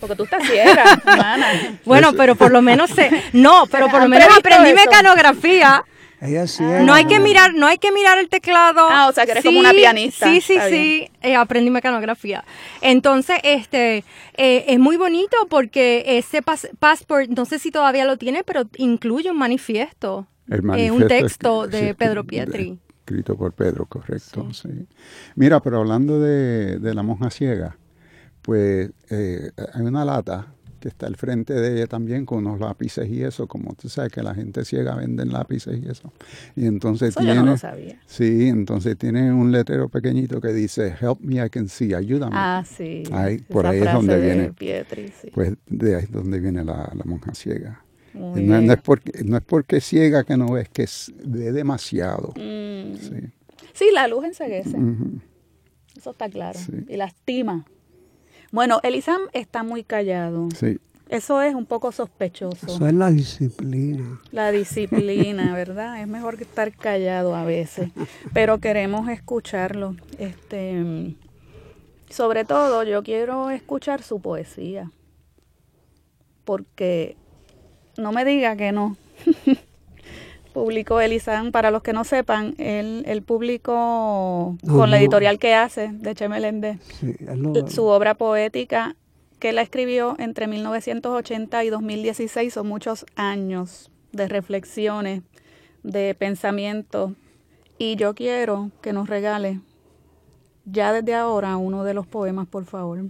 Porque 0.00 0.16
tú 0.16 0.24
estás 0.24 0.42
ciega, 0.48 0.84
hermana. 1.06 1.46
Bueno, 1.84 2.12
pero 2.16 2.34
por 2.34 2.50
lo 2.50 2.60
menos 2.62 2.90
se, 2.90 3.10
no, 3.32 3.64
pero 3.70 3.86
por 3.88 4.00
lo 4.00 4.04
¿Han 4.04 4.10
menos 4.10 4.28
aprendí 4.36 4.74
mecanografía. 4.74 5.84
Ella 6.24 6.46
sí 6.46 6.62
No 6.62 6.94
hay 6.94 7.04
que 7.06 7.20
mirar, 7.20 7.52
no 7.54 7.66
hay 7.66 7.78
que 7.78 7.92
mirar 7.92 8.18
el 8.18 8.28
teclado. 8.28 8.86
Ah, 8.90 9.08
o 9.08 9.12
sea, 9.12 9.26
que 9.26 9.32
eres 9.32 9.44
como 9.44 9.60
una 9.60 9.72
pianista. 9.72 10.26
Sí, 10.26 10.40
sí, 10.40 10.54
Está 10.54 10.68
sí. 10.68 11.08
eh, 11.22 11.36
aprendí 11.36 11.70
mecanografía. 11.70 12.44
Entonces, 12.80 13.36
este, 13.42 14.04
eh, 14.36 14.64
es 14.68 14.78
muy 14.78 14.96
bonito 14.96 15.36
porque 15.50 16.02
ese 16.06 16.42
pas- 16.42 16.70
passport, 16.78 17.28
no 17.28 17.44
sé 17.44 17.58
si 17.58 17.70
todavía 17.70 18.04
lo 18.06 18.16
tiene, 18.16 18.42
pero 18.44 18.62
incluye 18.76 19.30
un 19.30 19.38
manifiesto, 19.38 20.26
El 20.48 20.62
eh, 20.78 20.90
un 20.90 21.06
texto 21.06 21.66
de 21.66 21.88
sí, 21.88 21.94
Pedro 21.94 22.24
Pietri. 22.24 22.78
Escrito 23.00 23.36
por 23.36 23.52
Pedro, 23.52 23.84
correcto. 23.84 24.50
Sí. 24.54 24.68
Mira, 25.34 25.60
pero 25.60 25.78
hablando 25.80 26.18
de, 26.20 26.78
de 26.78 26.94
la 26.94 27.02
monja 27.02 27.28
ciega, 27.30 27.76
pues 28.40 28.90
eh, 29.10 29.50
hay 29.74 29.82
una 29.82 30.06
lata 30.06 30.53
que 30.84 30.88
está 30.88 31.06
al 31.06 31.16
frente 31.16 31.54
de 31.54 31.76
ella 31.76 31.86
también 31.86 32.26
con 32.26 32.46
unos 32.46 32.60
lápices 32.60 33.08
y 33.08 33.22
eso, 33.22 33.46
como 33.46 33.72
tú 33.74 33.88
sabes 33.88 34.12
que 34.12 34.22
la 34.22 34.34
gente 34.34 34.66
ciega 34.66 34.94
venden 34.94 35.32
lápices 35.32 35.82
y 35.82 35.88
eso. 35.88 36.12
Y 36.54 36.66
entonces 36.66 37.08
Eso 37.08 37.20
yo 37.20 37.24
tiene, 37.28 37.40
no 37.40 37.46
lo 37.52 37.56
sabía. 37.56 37.98
sí, 38.04 38.48
entonces 38.48 38.98
tiene 38.98 39.32
un 39.32 39.50
letrero 39.50 39.88
pequeñito 39.88 40.42
que 40.42 40.48
dice 40.52 40.94
Help 41.00 41.20
me, 41.20 41.42
I 41.42 41.48
can 41.48 41.70
see, 41.70 41.94
ayúdame. 41.94 42.34
Ah, 42.36 42.62
sí. 42.66 43.02
Ahí, 43.12 43.38
por 43.38 43.66
ahí 43.66 43.78
es 43.78 43.90
donde 43.94 44.18
de 44.18 44.26
viene. 44.34 44.52
Pietri, 44.52 45.08
sí. 45.08 45.30
Pues 45.32 45.54
de 45.68 45.96
ahí 45.96 46.02
es 46.04 46.12
donde 46.12 46.38
viene 46.38 46.62
la, 46.62 46.92
la 46.94 47.04
monja 47.06 47.34
ciega. 47.34 47.82
No, 48.12 48.36
es 48.36 48.82
porque, 48.82 49.24
no 49.24 49.38
es 49.38 49.42
porque 49.42 49.80
ciega 49.80 50.22
que 50.24 50.36
no 50.36 50.52
ve, 50.52 50.60
es 50.60 50.68
que 50.68 50.82
es- 50.82 51.14
ve 51.24 51.50
demasiado. 51.50 52.34
Mm. 52.36 52.94
Sí. 52.96 53.32
Sí, 53.72 53.86
la 53.94 54.06
luz 54.06 54.24
enseguece. 54.24 54.76
Eso 55.96 56.10
está 56.10 56.28
claro. 56.28 56.58
Sí. 56.58 56.72
Y 56.88 56.96
lastima. 56.98 57.64
Bueno, 58.54 58.78
Elisam 58.84 59.22
está 59.32 59.64
muy 59.64 59.82
callado. 59.82 60.48
Sí. 60.56 60.78
Eso 61.08 61.42
es 61.42 61.56
un 61.56 61.66
poco 61.66 61.90
sospechoso. 61.90 62.66
Eso 62.68 62.86
es 62.86 62.94
la 62.94 63.10
disciplina. 63.10 64.20
La 64.30 64.52
disciplina, 64.52 65.52
¿verdad? 65.56 66.00
Es 66.00 66.06
mejor 66.06 66.36
que 66.36 66.44
estar 66.44 66.70
callado 66.70 67.34
a 67.34 67.44
veces, 67.44 67.90
pero 68.32 68.58
queremos 68.58 69.08
escucharlo. 69.08 69.96
Este, 70.18 71.16
sobre 72.08 72.44
todo, 72.44 72.84
yo 72.84 73.02
quiero 73.02 73.50
escuchar 73.50 74.04
su 74.04 74.20
poesía, 74.20 74.88
porque 76.44 77.16
no 77.98 78.12
me 78.12 78.24
diga 78.24 78.54
que 78.54 78.70
no. 78.70 78.96
Publicó 80.54 81.00
Elisán, 81.00 81.50
para 81.50 81.70
los 81.72 81.82
que 81.82 81.92
no 81.92 82.04
sepan, 82.04 82.54
él, 82.58 83.02
él 83.06 83.22
publicó 83.22 84.56
No, 84.62 84.72
con 84.72 84.90
la 84.90 84.96
no. 84.96 85.02
editorial 85.02 85.38
que 85.40 85.52
hace, 85.52 85.90
de 85.92 86.14
Che 86.14 86.28
Meléndez, 86.28 86.78
Sí, 87.00 87.14
lo- 87.34 87.68
su 87.68 87.84
obra 87.86 88.14
poética 88.14 88.94
que 89.40 89.52
la 89.52 89.62
escribió 89.62 90.14
entre 90.18 90.46
1980 90.46 91.64
y 91.64 91.70
2016 91.70 92.54
son 92.54 92.68
muchos 92.68 93.04
años 93.16 93.90
de 94.12 94.28
reflexiones, 94.28 95.22
de 95.82 96.14
pensamientos 96.14 97.12
y 97.76 97.96
yo 97.96 98.14
quiero 98.14 98.70
que 98.80 98.92
nos 98.92 99.08
regale 99.08 99.60
ya 100.64 100.92
desde 100.92 101.14
ahora 101.14 101.56
uno 101.56 101.82
de 101.84 101.94
los 101.94 102.06
poemas, 102.06 102.46
por 102.46 102.64
favor. 102.64 103.00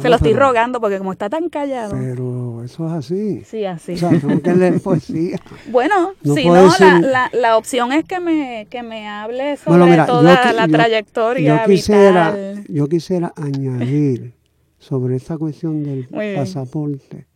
Se 0.00 0.08
lo 0.10 0.16
estoy 0.16 0.32
pero- 0.34 0.46
rogando 0.48 0.80
porque 0.80 0.98
como 0.98 1.12
está 1.12 1.30
tan 1.30 1.48
callado. 1.48 1.92
Pero 1.92 2.64
eso 2.64 2.86
es 2.86 2.92
así. 2.92 3.42
Sí, 3.44 3.64
así. 3.64 3.92
O 3.94 3.96
sea, 3.96 4.10
tengo 4.10 4.42
que 4.42 4.54
leer 4.54 4.80
poesía. 4.82 5.38
Bueno, 5.70 6.12
No 6.22 6.34
si 6.34 6.46
no, 6.46 6.54
decir- 6.54 6.80
la, 6.86 7.00
la, 7.00 7.30
la 7.32 7.56
opción 7.56 7.92
es 7.92 8.04
que 8.04 8.20
me, 8.20 8.66
que 8.68 8.82
me 8.82 9.08
hable 9.08 9.56
sobre 9.56 9.70
Bueno, 9.78 9.86
mira, 9.86 10.06
toda 10.06 10.50
yo 10.50 10.52
la 10.56 10.66
yo- 10.66 10.72
trayectoria 10.72 11.62
yo 11.64 11.70
quisiera, 11.72 12.30
vital. 12.32 12.64
Yo 12.68 12.88
quisiera 12.88 13.32
añadir 13.36 14.34
sobre 14.78 15.16
esta 15.16 15.38
cuestión 15.38 15.82
del 15.82 16.06
pasaporte, 16.36 17.26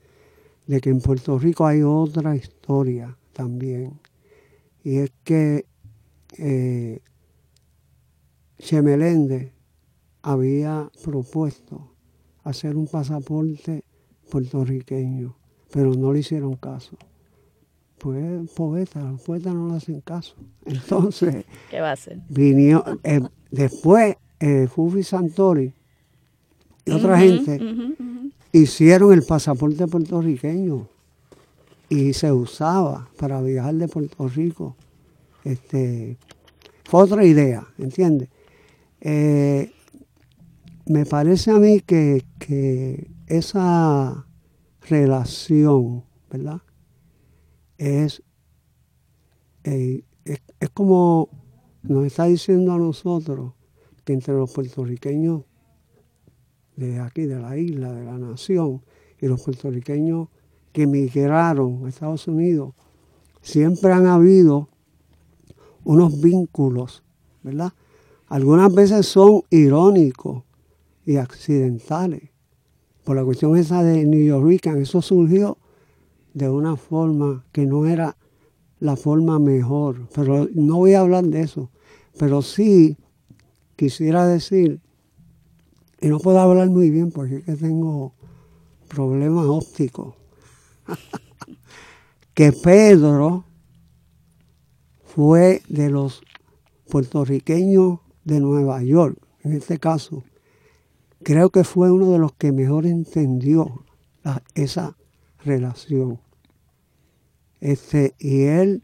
de 0.66 0.80
que 0.80 0.90
en 0.90 1.00
Puerto 1.00 1.38
Rico 1.38 1.66
hay 1.66 1.83
otra 1.83 2.37
historia 2.37 3.16
también. 3.33 3.99
Y 4.85 4.99
es 4.99 5.12
que 5.25 5.66
eh, 6.38 7.00
Che 8.59 8.83
Meléndez 8.83 9.52
había 10.23 10.90
propuesto 11.02 11.89
hacer 12.44 12.76
un 12.76 12.87
pasaporte 12.87 13.85
puertorriqueño, 14.30 15.35
pero 15.73 15.94
no 15.94 16.12
le 16.12 16.20
hicieron 16.20 16.54
caso. 16.56 16.97
Pues 17.99 18.50
poetas, 18.52 19.04
los 19.04 19.20
poetas 19.20 19.54
no 19.54 19.68
le 19.68 19.75
hacen 19.76 20.00
caso. 20.00 20.35
Entonces, 20.64 21.44
¿Qué 21.70 21.80
va 21.80 21.90
a 21.90 21.92
hacer? 21.92 22.18
vino, 22.28 22.82
eh, 23.04 23.20
después 23.50 24.16
eh, 24.38 24.68
Fufi 24.73 25.02
Santori 25.02 25.73
y 26.87 26.90
otra 26.92 27.18
gente 27.18 27.61
hicieron 28.52 29.12
el 29.12 29.23
pasaporte 29.23 29.87
puertorriqueño. 29.87 30.87
y 31.90 32.12
se 32.12 32.30
usaba 32.32 33.09
para 33.18 33.42
viajar 33.42 33.75
de 33.75 33.88
Puerto 33.88 34.28
Rico. 34.28 34.76
Este, 35.44 36.16
fue 36.85 37.02
otra 37.02 37.25
idea, 37.25 37.66
¿entiendes? 37.78 38.28
Eh, 39.00 39.73
me 40.90 41.06
parece 41.06 41.52
a 41.52 41.61
mí 41.61 41.82
que, 41.82 42.25
esa 43.28 44.26
relación, 44.88 46.02
¿verdad? 46.28 46.62
Es, 47.78 48.25
eh, 49.62 50.02
es, 50.25 50.40
es, 50.59 50.70
como 50.70 51.28
nos 51.85 52.06
está 52.06 52.25
diciendo 52.25 52.73
a 52.73 52.78
nosotros 52.78 53.52
que 54.04 54.14
entre 54.14 54.35
los 54.35 54.52
puertorriqueños 54.52 55.44
de 56.75 56.99
aquí, 56.99 57.26
de 57.26 57.38
la 57.38 57.56
isla, 57.56 57.92
de 57.92 58.04
la 58.04 58.18
nación, 58.18 58.82
y 59.20 59.28
los 59.28 59.40
puertorriqueños 59.44 60.26
que 60.73 60.82
emigraron 60.82 61.87
a 61.87 61.88
Estados 61.88 62.26
Unidos, 62.26 62.75
siempre 63.42 63.92
han 63.92 64.06
habido 64.06 64.68
unos 65.85 66.20
vínculos, 66.20 67.04
¿verdad? 67.44 67.73
Algunas 68.26 68.75
veces 68.75 69.06
son 69.06 69.42
irónicos 69.50 70.50
y 71.11 71.17
accidentales. 71.17 72.31
Por 73.02 73.17
la 73.17 73.25
cuestión 73.25 73.57
esa 73.57 73.83
de 73.83 74.07
New 74.07 74.25
York, 74.25 74.64
eso 74.76 75.02
surgió 75.02 75.59
de 76.35 76.49
una 76.49 76.76
forma 76.76 77.45
que 77.50 77.67
no 77.67 77.85
era 77.85 78.17
la 78.79 78.95
forma 78.95 79.40
mejor. 79.40 80.07
Pero 80.14 80.49
no 80.55 80.76
voy 80.76 80.95
a 80.95 81.00
hablar 81.00 81.25
de 81.25 81.40
eso. 81.40 81.69
Pero 82.17 82.43
sí 82.43 82.97
quisiera 83.75 84.25
decir, 84.25 84.81
y 86.00 86.07
no 86.07 86.21
puedo 86.21 86.38
hablar 86.38 86.71
muy 86.71 86.90
bien 86.90 87.11
porque 87.11 87.38
es 87.38 87.45
que 87.45 87.57
tengo 87.57 88.14
problemas 88.87 89.47
ópticos, 89.47 90.14
que 92.35 92.52
Pedro 92.52 93.47
fue 95.02 95.61
de 95.69 95.90
los 95.90 96.23
puertorriqueños 96.88 97.99
de 98.25 98.38
Nueva 98.38 98.81
York, 98.85 99.19
en 99.43 99.55
este 99.55 99.79
caso, 99.79 100.23
creo 101.23 101.50
que 101.50 101.65
fue 101.65 101.91
uno 101.91 102.11
de 102.11 102.19
los 102.19 102.33
que 102.33 102.53
mejor 102.53 102.87
entendió 102.87 103.85
esa 104.55 104.97
relación. 105.45 106.21
Este, 107.61 108.15
y 108.19 108.43
él, 108.43 108.83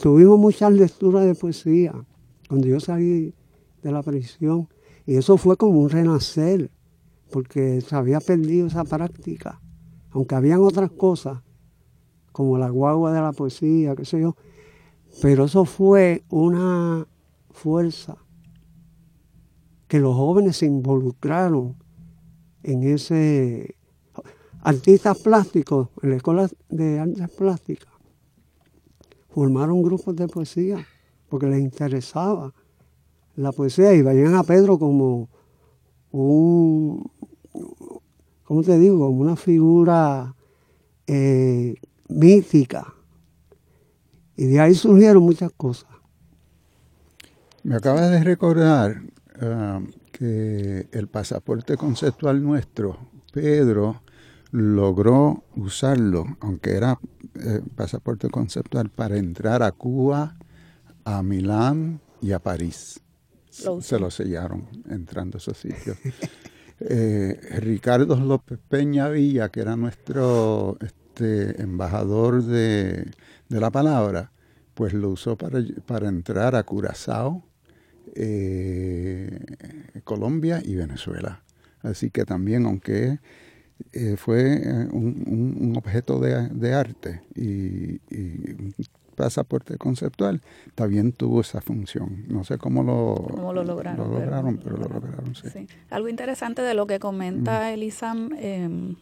tuvimos 0.00 0.38
muchas 0.38 0.72
lecturas 0.72 1.24
de 1.24 1.34
poesía 1.34 1.94
cuando 2.48 2.66
yo 2.66 2.80
salí 2.80 3.34
de 3.82 3.92
la 3.92 4.02
prisión, 4.02 4.68
y 5.04 5.16
eso 5.16 5.36
fue 5.36 5.56
como 5.56 5.80
un 5.80 5.90
renacer, 5.90 6.70
porque 7.30 7.80
se 7.80 7.94
había 7.94 8.20
perdido 8.20 8.66
esa 8.66 8.84
práctica, 8.84 9.60
aunque 10.10 10.34
habían 10.34 10.60
otras 10.60 10.90
cosas, 10.90 11.40
como 12.32 12.58
la 12.58 12.68
guagua 12.68 13.12
de 13.12 13.20
la 13.20 13.32
poesía, 13.32 13.96
qué 13.96 14.04
sé 14.04 14.20
yo, 14.20 14.36
pero 15.22 15.44
eso 15.44 15.64
fue 15.64 16.24
una 16.28 17.06
fuerza 17.50 18.16
que 19.88 20.00
los 20.00 20.14
jóvenes 20.16 20.58
se 20.58 20.66
involucraron 20.66 21.76
en 22.62 22.82
ese 22.82 23.76
artistas 24.62 25.18
plásticos 25.18 25.88
en 26.02 26.10
la 26.10 26.16
escuela 26.16 26.48
de 26.68 26.98
artes 26.98 27.30
plásticas 27.30 27.92
formaron 29.30 29.82
grupos 29.82 30.16
de 30.16 30.26
poesía 30.26 30.84
porque 31.28 31.46
les 31.46 31.60
interesaba 31.60 32.52
la 33.36 33.52
poesía 33.52 33.92
y 33.92 34.02
veían 34.02 34.34
a 34.34 34.42
Pedro 34.42 34.78
como 34.78 35.28
un, 36.10 37.10
¿cómo 38.44 38.62
te 38.62 38.78
digo? 38.78 38.98
Como 38.98 39.20
una 39.20 39.36
figura 39.36 40.34
eh, 41.06 41.74
mítica. 42.08 42.94
Y 44.36 44.46
de 44.46 44.60
ahí 44.60 44.74
surgieron 44.74 45.22
muchas 45.22 45.52
cosas. 45.52 45.90
Me 47.62 47.76
acaba 47.76 48.08
de 48.08 48.22
recordar 48.22 49.02
ah, 49.40 49.80
que 50.12 50.88
el 50.92 51.08
pasaporte 51.08 51.76
conceptual 51.76 52.42
nuestro, 52.42 52.98
Pedro, 53.32 54.02
logró 54.50 55.44
usarlo, 55.56 56.24
aunque 56.40 56.72
era 56.74 56.98
eh, 57.34 57.60
pasaporte 57.74 58.28
conceptual, 58.30 58.88
para 58.90 59.16
entrar 59.16 59.62
a 59.62 59.72
Cuba, 59.72 60.36
a 61.04 61.22
Milán 61.22 62.00
y 62.22 62.32
a 62.32 62.38
París. 62.38 63.00
Se 63.50 63.98
lo 63.98 64.10
sellaron 64.10 64.68
entrando 64.88 65.36
a 65.36 65.38
esos 65.38 65.58
sitios. 65.58 65.96
Eh, 66.78 67.40
Ricardo 67.60 68.16
López 68.16 68.58
Peña 68.68 69.08
Villa, 69.08 69.48
que 69.48 69.60
era 69.60 69.76
nuestro 69.76 70.76
este, 70.82 71.62
embajador 71.62 72.42
de, 72.42 73.12
la 73.48 73.70
palabra, 73.70 74.30
pues 74.74 74.92
lo 74.92 75.08
usó 75.08 75.38
para, 75.38 75.58
para 75.86 76.08
entrar 76.08 76.54
a 76.54 76.64
Curazao, 76.64 77.46
eh, 78.16 79.38
Colombia 80.04 80.60
y 80.64 80.74
Venezuela. 80.74 81.42
Así 81.82 82.10
que 82.10 82.24
también, 82.24 82.66
aunque 82.66 83.18
eh, 83.92 84.16
fue 84.16 84.88
un, 84.90 85.74
objeto 85.76 86.18
de, 86.18 86.74
arte 86.74 87.22
y, 87.34 88.00
y, 88.10 88.56
pasaporte 89.14 89.78
conceptual, 89.78 90.42
también 90.74 91.12
tuvo 91.12 91.40
esa 91.40 91.60
función. 91.60 92.24
No 92.28 92.44
sé 92.44 92.58
cómo 92.58 92.82
lo, 92.82 93.52
lo 93.52 93.64
lograron, 93.64 94.58
pero, 94.62 94.76
lo 94.76 94.88
lograron, 94.88 95.34
sí. 95.34 95.66
Algo 95.90 96.08
interesante 96.08 96.62
de 96.62 96.74
lo 96.74 96.86
que 96.86 96.98
comenta 96.98 97.72
Elisam, 97.72 98.30
em, 98.38 98.96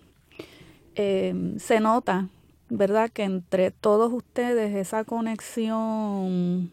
em, 0.94 1.58
se 1.58 1.80
nota, 1.80 2.28
¿verdad?, 2.70 3.10
que 3.10 3.24
entre 3.24 3.70
todos 3.72 4.12
ustedes 4.12 4.74
esa 4.76 5.04
conexión 5.04 6.70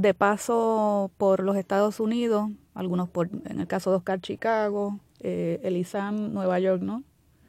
de 0.00 0.14
paso 0.14 1.10
por 1.18 1.40
los 1.40 1.56
Estados 1.56 2.00
Unidos, 2.00 2.50
algunos 2.74 3.08
por, 3.08 3.28
en 3.44 3.60
el 3.60 3.66
caso 3.66 3.90
de 3.90 3.96
Oscar 3.96 4.20
Chicago, 4.20 4.98
eh, 5.20 5.60
Elisam 5.62 6.32
Nueva 6.32 6.58
York, 6.58 6.82
¿no? 6.82 7.02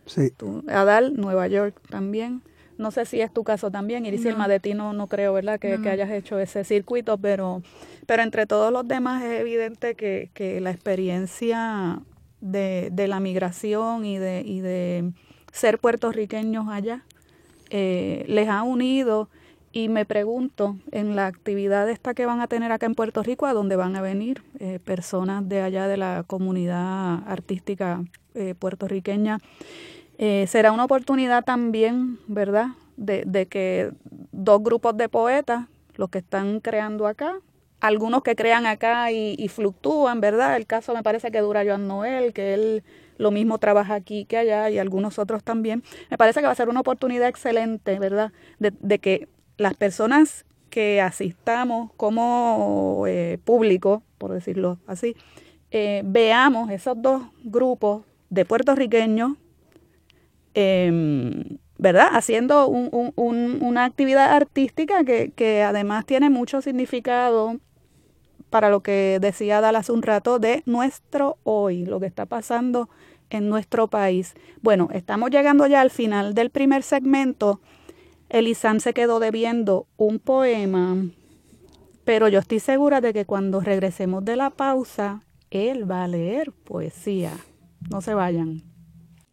Sí. 0.05 0.33
Adal 0.67 1.15
Nueva 1.15 1.47
York 1.47 1.79
también. 1.89 2.41
No 2.77 2.89
sé 2.89 3.05
si 3.05 3.21
es 3.21 3.31
tu 3.31 3.43
caso 3.43 3.69
también, 3.69 4.05
Iris, 4.05 4.25
no. 4.25 4.47
de 4.47 4.59
ti 4.59 4.73
no, 4.73 5.07
creo, 5.07 5.33
¿verdad? 5.33 5.59
Que, 5.59 5.73
hayas 5.87 6.09
hecho 6.09 6.39
ese 6.39 6.63
circuito, 6.63 7.17
pero, 7.17 7.61
pero 8.07 8.23
entre 8.23 8.47
todos 8.47 8.73
los 8.73 8.87
demás 8.87 9.23
es 9.23 9.39
evidente 9.39 9.93
que, 9.93 10.31
que 10.33 10.59
la 10.61 10.71
experiencia 10.71 12.01
de, 12.39 12.89
de, 12.91 13.07
la 13.07 13.19
migración 13.19 14.03
y 14.03 14.17
de, 14.17 14.41
y 14.43 14.61
de 14.61 15.11
ser 15.51 15.77
puertorriqueños 15.77 16.69
allá 16.69 17.05
eh, 17.69 18.25
les 18.27 18.49
ha 18.49 18.63
unido 18.63 19.29
y 19.73 19.89
me 19.89 20.05
pregunto, 20.05 20.77
en 20.91 21.15
la 21.15 21.27
actividad 21.27 21.89
esta 21.89 22.13
que 22.13 22.25
van 22.25 22.41
a 22.41 22.47
tener 22.47 22.71
acá 22.71 22.85
en 22.85 22.95
Puerto 22.95 23.23
Rico, 23.23 23.45
a 23.45 23.53
dónde 23.53 23.75
van 23.75 23.95
a 23.95 24.01
venir 24.01 24.43
eh, 24.59 24.79
personas 24.83 25.47
de 25.47 25.61
allá 25.61 25.87
de 25.87 25.97
la 25.97 26.23
comunidad 26.27 27.19
artística 27.27 28.03
eh, 28.33 28.53
puertorriqueña, 28.57 29.39
eh, 30.17 30.45
será 30.47 30.71
una 30.71 30.85
oportunidad 30.85 31.43
también, 31.43 32.19
¿verdad?, 32.27 32.67
de, 32.97 33.23
de, 33.25 33.47
que 33.47 33.91
dos 34.31 34.61
grupos 34.61 34.95
de 34.97 35.09
poetas, 35.09 35.65
los 35.95 36.09
que 36.09 36.19
están 36.19 36.59
creando 36.59 37.07
acá, 37.07 37.39
algunos 37.79 38.21
que 38.21 38.35
crean 38.35 38.67
acá 38.67 39.11
y, 39.11 39.47
fluctúan, 39.47 40.21
¿verdad? 40.21 40.55
El 40.55 40.67
caso 40.67 40.93
me 40.93 41.01
parece 41.01 41.31
que 41.31 41.39
dura 41.39 41.63
Joan 41.65 41.87
Noel, 41.87 42.31
que 42.31 42.53
él 42.53 42.83
lo 43.17 43.31
mismo 43.31 43.57
trabaja 43.57 43.95
aquí 43.95 44.25
que 44.25 44.37
allá 44.37 44.69
y 44.69 44.77
algunos 44.77 45.17
otros 45.17 45.43
también. 45.43 45.83
Me 46.09 46.17
parece 46.17 46.39
que 46.39 46.45
va 46.45 46.51
a 46.51 46.55
ser 46.55 46.69
una 46.69 46.81
oportunidad 46.81 47.27
excelente, 47.27 47.97
¿verdad? 47.97 48.31
De, 48.59 48.71
de 48.79 48.99
que 48.99 49.27
las 49.57 49.75
personas 49.75 50.45
que 50.69 51.01
asistamos 51.01 51.91
como 51.97 53.03
eh, 53.07 53.39
público, 53.43 54.03
por 54.17 54.31
decirlo 54.31 54.79
así, 54.87 55.15
eh, 55.71 56.01
veamos 56.05 56.71
esos 56.71 57.01
dos 57.01 57.23
grupos 57.43 58.03
de 58.29 58.45
puertorriqueños 58.45 59.33
Em, 60.53 61.57
¿verdad? 61.77 62.09
Haciendo 62.11 62.67
una 62.67 63.85
actividad 63.85 64.33
artística 64.35 65.03
que, 65.03 65.63
además 65.63 66.05
tiene 66.05 66.29
mucho 66.29 66.61
significado 66.61 67.59
para 68.51 68.69
lo 68.69 68.81
que 68.81 69.17
decía 69.19 69.61
Dallas 69.61 69.89
un 69.89 70.03
rato 70.03 70.37
de 70.37 70.61
nuestro 70.67 71.37
hoy, 71.43 71.85
lo 71.85 71.99
que 71.99 72.05
está 72.05 72.27
pasando 72.27 72.89
en 73.31 73.49
nuestro 73.49 73.87
país. 73.87 74.35
Bueno, 74.61 74.89
estamos 74.93 75.31
llegando 75.31 75.65
ya 75.65 75.81
al 75.81 75.89
final 75.89 76.35
del 76.35 76.51
primer 76.51 76.83
segmento. 76.83 77.61
Elisan 78.31 78.79
se 78.79 78.93
quedó 78.93 79.19
debiendo 79.19 79.87
un 79.97 80.17
poema, 80.17 80.95
pero 82.05 82.29
yo 82.29 82.39
estoy 82.39 82.61
segura 82.61 83.01
de 83.01 83.11
que 83.11 83.25
cuando 83.25 83.59
regresemos 83.59 84.23
de 84.23 84.37
la 84.37 84.51
pausa, 84.51 85.21
él 85.49 85.89
va 85.89 86.05
a 86.05 86.07
leer 86.07 86.53
poesía. 86.53 87.33
No 87.89 87.99
se 87.99 88.13
vayan. 88.13 88.63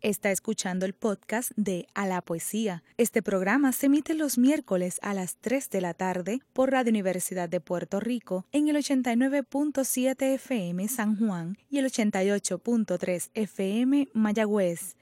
Está 0.01 0.33
escuchando 0.33 0.85
el 0.85 0.95
podcast 0.95 1.53
de 1.55 1.87
A 1.95 2.07
la 2.07 2.23
Poesía. 2.23 2.83
Este 2.97 3.23
programa 3.23 3.71
se 3.71 3.87
emite 3.87 4.15
los 4.15 4.37
miércoles 4.37 4.99
a 5.03 5.15
las 5.15 5.37
3 5.37 5.71
de 5.71 5.81
la 5.81 5.95
tarde 5.95 6.41
por 6.53 6.73
Radio 6.73 6.91
Universidad 6.91 7.49
de 7.49 7.61
Puerto 7.61 8.01
Rico 8.01 8.47
en 8.51 8.67
el 8.67 8.77
89.7 8.77 10.35
FM 10.35 10.89
San 10.89 11.17
Juan 11.17 11.57
y 11.71 11.79
el 11.79 11.87
88.3 11.87 13.31
FM 13.35 14.09
Mayagüez. 14.13 14.97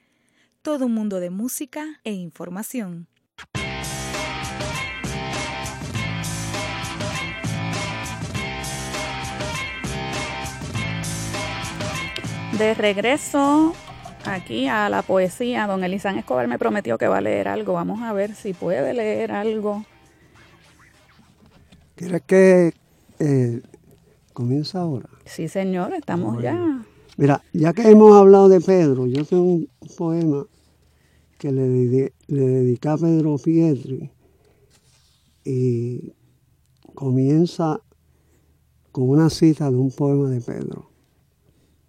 Todo 0.60 0.84
un 0.84 0.92
mundo 0.92 1.18
de 1.18 1.30
música 1.30 2.00
e 2.04 2.12
información. 2.12 3.08
De 12.58 12.72
regreso 12.74 13.74
aquí 14.24 14.66
a 14.66 14.88
la 14.88 15.02
poesía. 15.02 15.66
Don 15.66 15.84
Elizán 15.84 16.16
Escobar 16.16 16.48
me 16.48 16.58
prometió 16.58 16.96
que 16.96 17.06
va 17.06 17.18
a 17.18 17.20
leer 17.20 17.48
algo. 17.48 17.74
Vamos 17.74 18.00
a 18.02 18.12
ver 18.12 18.34
si 18.34 18.54
puede 18.54 18.94
leer 18.94 19.32
algo. 19.32 19.84
¿Quieres 21.96 22.22
que 22.22 22.72
eh, 23.18 23.60
comienza 24.32 24.80
ahora? 24.80 25.08
Sí, 25.24 25.48
señor, 25.48 25.92
estamos 25.94 26.42
ya. 26.42 26.82
Mira, 27.18 27.42
ya 27.52 27.72
que 27.72 27.88
hemos 27.90 28.16
hablado 28.16 28.48
de 28.48 28.60
Pedro, 28.60 29.06
yo 29.06 29.24
tengo 29.24 29.42
un 29.42 29.68
poema 29.96 30.46
que 31.38 31.52
le, 31.52 31.62
dediqué, 31.62 32.12
le 32.28 32.46
dediqué 32.46 32.88
a 32.88 32.96
Pedro 32.96 33.36
Pietri 33.36 34.10
y 35.44 36.12
comienza 36.94 37.80
con 38.92 39.10
una 39.10 39.28
cita 39.28 39.70
de 39.70 39.76
un 39.76 39.90
poema 39.90 40.30
de 40.30 40.40
Pedro 40.40 40.95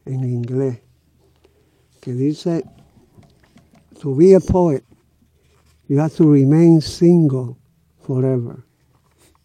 en 0.08 0.24
inglés 0.24 0.80
que 2.02 2.14
dice, 2.14 2.64
to 4.00 4.16
be 4.16 4.34
a 4.34 4.40
poet, 4.40 4.84
you 5.88 6.00
have 6.00 6.16
to 6.16 6.32
remain 6.32 6.82
single 6.82 7.58
forever 8.00 8.64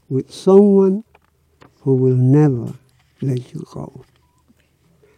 with 0.08 0.30
someone 0.30 1.04
who 1.80 1.94
will 1.94 2.16
never 2.16 2.72
let 3.20 3.52
you 3.52 3.64
go. 3.72 4.04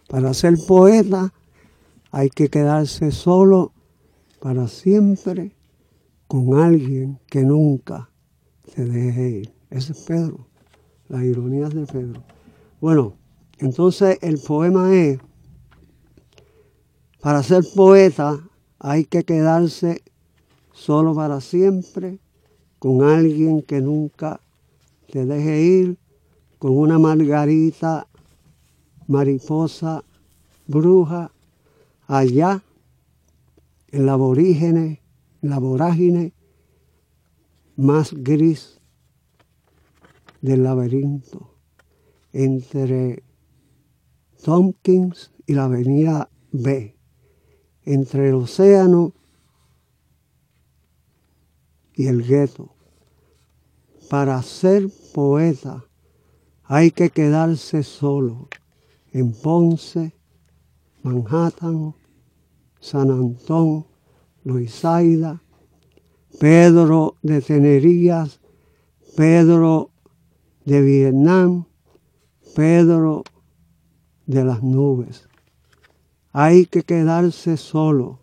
Para 0.08 0.32
ser 0.34 0.56
poeta 0.66 1.32
hay 2.12 2.30
que 2.30 2.48
quedarse 2.48 3.10
solo 3.10 3.72
para 4.40 4.68
siempre 4.68 5.56
con 6.28 6.54
alguien 6.58 7.18
que 7.26 7.42
nunca 7.42 8.10
se 8.74 8.84
deje 8.84 9.28
ir. 9.30 9.54
Ese 9.70 9.92
es 9.92 10.00
Pedro, 10.00 10.46
las 11.08 11.22
ironías 11.24 11.74
de 11.74 11.86
Pedro. 11.86 12.22
Bueno, 12.80 13.14
entonces 13.58 14.18
el 14.22 14.38
poema 14.38 14.94
es, 14.94 15.18
para 17.24 17.42
ser 17.42 17.64
poeta 17.74 18.38
hay 18.78 19.06
que 19.06 19.24
quedarse 19.24 20.02
solo 20.74 21.14
para 21.14 21.40
siempre 21.40 22.18
con 22.78 23.02
alguien 23.02 23.62
que 23.62 23.80
nunca 23.80 24.42
te 25.10 25.24
deje 25.24 25.62
ir, 25.62 25.98
con 26.58 26.76
una 26.76 26.98
margarita, 26.98 28.06
mariposa, 29.08 30.04
bruja, 30.66 31.30
allá 32.06 32.62
en 33.90 34.04
la 34.04 34.12
aborígene, 34.12 35.00
en 35.40 35.48
la 35.48 35.58
vorágine 35.60 36.34
más 37.74 38.12
gris 38.12 38.82
del 40.42 40.62
laberinto 40.62 41.54
entre 42.34 43.22
Tompkins 44.42 45.32
y 45.46 45.54
la 45.54 45.64
avenida 45.64 46.28
B, 46.52 46.93
entre 47.84 48.28
el 48.28 48.34
océano 48.34 49.12
y 51.94 52.06
el 52.06 52.26
gueto. 52.26 52.74
Para 54.08 54.42
ser 54.42 54.88
poeta 55.14 55.84
hay 56.64 56.90
que 56.90 57.10
quedarse 57.10 57.82
solo 57.82 58.48
en 59.12 59.32
Ponce, 59.32 60.12
Manhattan, 61.02 61.94
San 62.80 63.10
Antón, 63.10 63.86
Luisaida, 64.44 65.42
Pedro 66.38 67.16
de 67.22 67.40
Tenerías, 67.40 68.40
Pedro 69.16 69.90
de 70.64 70.80
Vietnam, 70.80 71.66
Pedro 72.54 73.22
de 74.26 74.44
las 74.44 74.62
nubes. 74.62 75.28
Hay 76.36 76.66
que 76.66 76.82
quedarse 76.82 77.56
solo, 77.56 78.18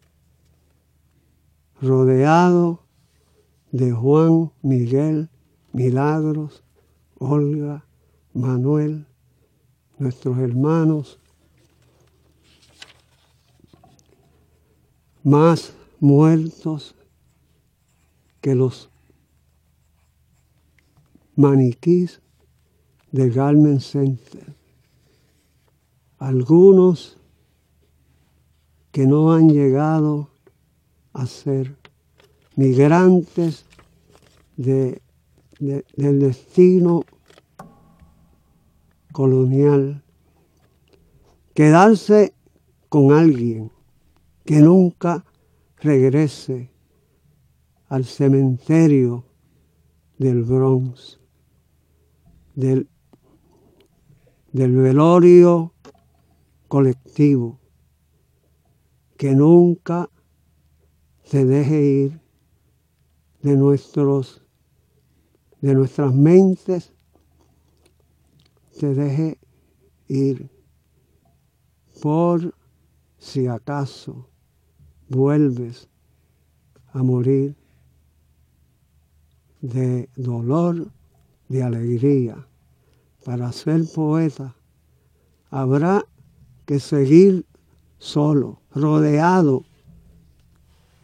rodeado 1.82 2.84
de 3.72 3.94
Juan, 3.94 4.52
Miguel, 4.62 5.30
Milagros, 5.72 6.62
Olga, 7.20 7.86
Manuel, 8.34 9.08
nuestros 9.98 10.38
hermanos, 10.40 11.22
más 15.24 15.72
muertos 16.02 16.96
que 18.42 18.56
los 18.56 18.90
maniquís 21.38 22.20
de 23.14 23.30
Garment 23.30 23.80
Center. 23.80 24.54
Algunos 26.18 27.21
que 28.92 29.08
no 29.08 29.34
han 29.34 29.50
llegado 29.50 30.30
a 31.14 31.26
ser 31.26 31.78
migrantes 32.56 33.66
de, 34.58 35.02
del 35.60 36.20
destino 36.20 37.04
colonial. 39.12 40.04
Quedarse 41.54 42.34
con 42.90 43.12
alguien 43.12 43.72
que 44.46 44.60
nunca 44.60 45.24
regrese 45.78 46.70
al 47.88 48.06
cementerio 48.06 49.26
del 50.18 50.44
Bronx, 50.44 51.20
del 52.56 52.88
velorio 54.54 55.74
colectivo, 56.68 57.61
que 59.22 59.36
nunca 59.36 60.10
se 61.24 61.46
deje 61.46 61.80
ir 61.84 62.22
de 63.44 63.56
nuestros 63.56 64.42
de 65.62 65.76
nuestras 65.76 66.12
mentes 66.12 66.92
se 68.72 68.96
deje 68.96 69.38
ir 70.08 70.50
por 72.02 72.56
si 73.20 73.46
acaso 73.46 74.28
vuelves 75.08 75.88
a 76.92 77.04
morir 77.04 77.56
de 79.62 80.10
dolor, 80.16 80.92
de 81.48 81.62
alegría. 81.62 82.48
Para 83.24 83.52
ser 83.52 83.84
poeta 83.94 84.56
habrá 85.52 86.08
que 86.66 86.80
seguir 86.80 87.46
solo, 88.00 88.61
rodeado 88.74 89.64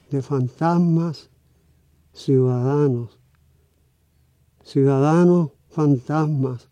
de 0.09 0.21
fantasmas 0.21 1.29
ciudadanos, 2.13 3.19
ciudadanos 4.63 5.51
fantasmas 5.69 6.69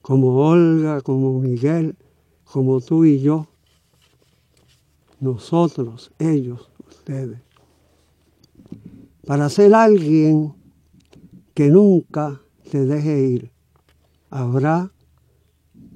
como 0.00 0.36
Olga, 0.36 1.00
como 1.00 1.38
Miguel, 1.40 1.96
como 2.44 2.80
tú 2.80 3.04
y 3.04 3.20
yo, 3.20 3.46
nosotros, 5.20 6.10
ellos, 6.18 6.68
ustedes. 6.88 7.38
Para 9.24 9.48
ser 9.48 9.74
alguien 9.74 10.52
que 11.54 11.68
nunca 11.68 12.40
te 12.70 12.84
deje 12.84 13.20
ir, 13.28 13.50
habrá 14.30 14.90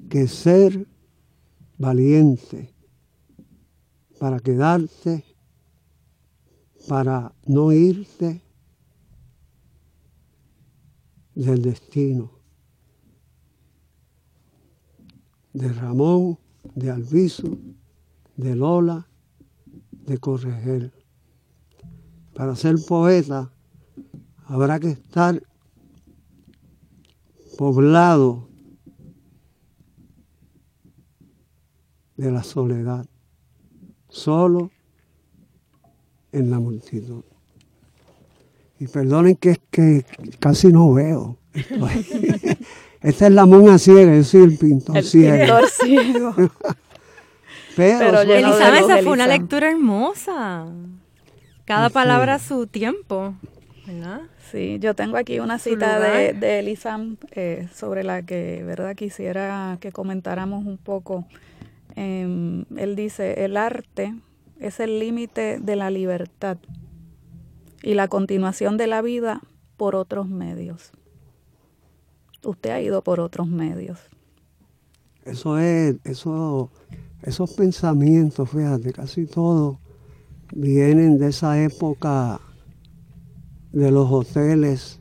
que 0.09 0.27
ser 0.27 0.87
valiente 1.77 2.76
para 4.19 4.39
quedarte, 4.39 5.23
para 6.87 7.33
no 7.45 7.71
irte 7.71 8.41
del 11.35 11.61
destino. 11.61 12.31
De 15.53 15.71
Ramón, 15.73 16.37
de 16.75 16.91
Alviso, 16.91 17.57
de 18.35 18.55
Lola, 18.55 19.07
de 19.91 20.17
Corregel. 20.17 20.93
Para 22.33 22.55
ser 22.55 22.75
poeta 22.87 23.51
habrá 24.45 24.79
que 24.79 24.91
estar 24.91 25.41
poblado 27.57 28.47
de 32.15 32.31
la 32.31 32.43
soledad, 32.43 33.05
solo 34.17 34.71
en 36.31 36.49
la 36.51 36.59
multitud. 36.59 37.23
Y 38.79 38.87
perdonen 38.87 39.35
que 39.35 39.51
es 39.51 39.59
que 39.71 40.05
casi 40.39 40.67
no 40.67 40.93
veo. 40.93 41.37
Esta 43.01 43.27
es 43.27 43.33
la 43.33 43.45
mona 43.45 43.77
ciega, 43.77 44.15
yo 44.15 44.23
soy 44.23 44.43
el 44.43 44.57
pintor 44.57 44.97
El 44.97 45.03
ciego. 45.03 45.37
pintor 45.37 45.69
ciego. 45.69 46.33
Pero, 47.75 47.99
Pero 47.99 48.21
Elizabeth, 48.21 48.83
esa 48.83 48.97
fue 49.03 49.11
una 49.13 49.27
lectura 49.27 49.69
hermosa. 49.69 50.65
Cada 51.65 51.87
Sí. 51.89 51.93
palabra 51.93 52.35
a 52.35 52.39
su 52.39 52.65
tiempo, 52.67 53.35
¿verdad? 53.85 54.21
Sí, 54.51 54.77
yo 54.79 54.93
tengo 54.95 55.17
aquí 55.17 55.39
una 55.39 55.59
cita 55.59 55.99
de, 55.99 56.33
de 56.33 56.59
Elisam 56.59 57.17
eh, 57.31 57.67
sobre 57.75 58.03
la 58.03 58.21
que, 58.21 58.63
¿verdad? 58.65 58.95
Quisiera 58.95 59.77
que 59.81 59.91
comentáramos 59.91 60.65
un 60.65 60.77
poco 60.77 61.25
em, 61.97 62.65
él 62.77 62.95
dice, 62.95 63.43
el 63.43 63.57
arte 63.57 64.13
es 64.59 64.79
el 64.79 64.99
límite 64.99 65.59
de 65.59 65.75
la 65.75 65.89
libertad 65.89 66.57
y 67.81 67.95
la 67.95 68.07
continuación 68.07 68.77
de 68.77 68.87
la 68.87 69.01
vida 69.01 69.41
por 69.77 69.95
otros 69.95 70.29
medios. 70.29 70.91
Usted 72.43 72.69
ha 72.69 72.81
ido 72.81 73.03
por 73.03 73.19
otros 73.19 73.47
medios. 73.47 73.99
Eso 75.25 75.57
es, 75.57 75.97
eso, 76.03 76.69
esos 77.23 77.53
pensamientos, 77.53 78.49
fíjate, 78.49 78.93
casi 78.93 79.25
todos 79.25 79.77
vienen 80.53 81.17
de 81.17 81.29
esa 81.29 81.61
época 81.61 82.39
de 83.71 83.91
los 83.91 84.09
hoteles 84.09 84.99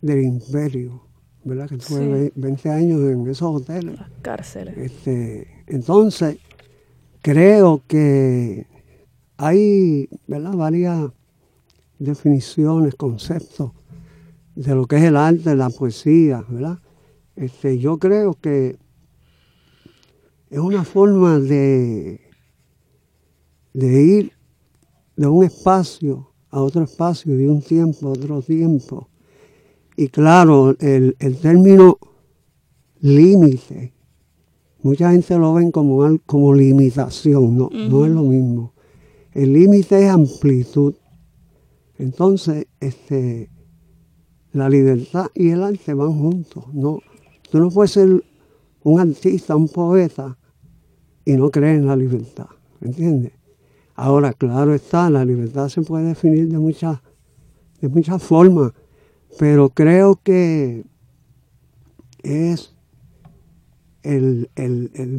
del 0.00 0.22
imperio, 0.22 1.07
¿verdad? 1.48 1.68
Que 1.68 1.78
tuve 1.78 2.32
20 2.34 2.70
años 2.70 3.00
en 3.00 3.26
esos 3.28 3.62
hoteles. 3.62 3.98
Las 3.98 4.10
cárceles. 4.22 4.76
Este, 4.76 5.64
entonces, 5.66 6.38
creo 7.22 7.82
que 7.86 8.66
hay 9.36 10.08
¿verdad? 10.26 10.52
varias 10.52 11.10
definiciones, 11.98 12.94
conceptos 12.94 13.72
de 14.54 14.74
lo 14.74 14.86
que 14.86 14.96
es 14.96 15.04
el 15.04 15.16
arte, 15.16 15.54
la 15.54 15.70
poesía, 15.70 16.44
¿verdad? 16.48 16.78
Este, 17.36 17.78
yo 17.78 17.98
creo 17.98 18.34
que 18.34 18.76
es 20.50 20.58
una 20.58 20.84
forma 20.84 21.38
de, 21.38 22.20
de 23.72 24.02
ir 24.02 24.32
de 25.16 25.26
un 25.26 25.44
espacio 25.44 26.32
a 26.50 26.60
otro 26.60 26.82
espacio, 26.82 27.36
de 27.36 27.48
un 27.48 27.62
tiempo 27.62 28.08
a 28.08 28.10
otro 28.10 28.42
tiempo. 28.42 29.08
Y 30.00 30.10
claro, 30.10 30.76
el, 30.78 31.16
término 31.42 31.98
límite, 33.00 33.92
mucha 34.80 35.10
gente 35.10 35.36
lo 35.36 35.54
ven 35.54 35.72
como, 35.72 36.06
como 36.24 36.54
limitación, 36.54 37.58
no, 37.58 37.68
no 37.68 38.06
es 38.06 38.12
lo 38.12 38.22
mismo. 38.22 38.74
El 39.32 39.54
límite 39.54 40.04
es 40.04 40.08
amplitud. 40.08 40.94
Entonces, 41.98 42.68
este, 42.78 43.50
la 44.52 44.70
libertad 44.70 45.26
y 45.34 45.48
el 45.48 45.64
arte 45.64 45.94
van 45.94 46.16
juntos. 46.16 46.72
No, 46.72 47.00
tú 47.50 47.58
no 47.58 47.68
puedes 47.68 47.90
ser 47.90 48.22
un 48.84 49.00
artista, 49.00 49.56
un 49.56 49.66
poeta 49.66 50.38
y 51.24 51.32
no 51.32 51.50
creer 51.50 51.74
en 51.74 51.88
la 51.88 51.96
libertad. 51.96 52.46
¿Me 52.78 52.86
entiendes? 52.86 53.32
Ahora, 53.96 54.32
claro 54.32 54.74
está, 54.74 55.10
la 55.10 55.24
libertad 55.24 55.68
se 55.68 55.82
puede 55.82 56.04
definir 56.04 56.46
de 56.46 56.58
muchas, 56.60 57.00
de 57.80 57.88
muchas 57.88 58.22
formas, 58.22 58.70
pero 59.38 59.70
creo 59.70 60.20
que 60.22 60.84
es 62.22 62.74
el, 64.02 64.48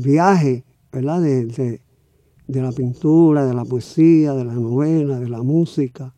viaje 0.04 0.64
¿verdad? 0.92 1.22
De, 1.22 1.80
de, 2.48 2.62
la 2.62 2.72
pintura, 2.72 3.46
de 3.46 3.54
la 3.54 3.66
poesía, 3.66 4.34
de 4.34 4.46
la 4.46 4.54
novela, 4.54 5.20
de 5.20 5.30
la 5.30 5.44
música, 5.44 6.14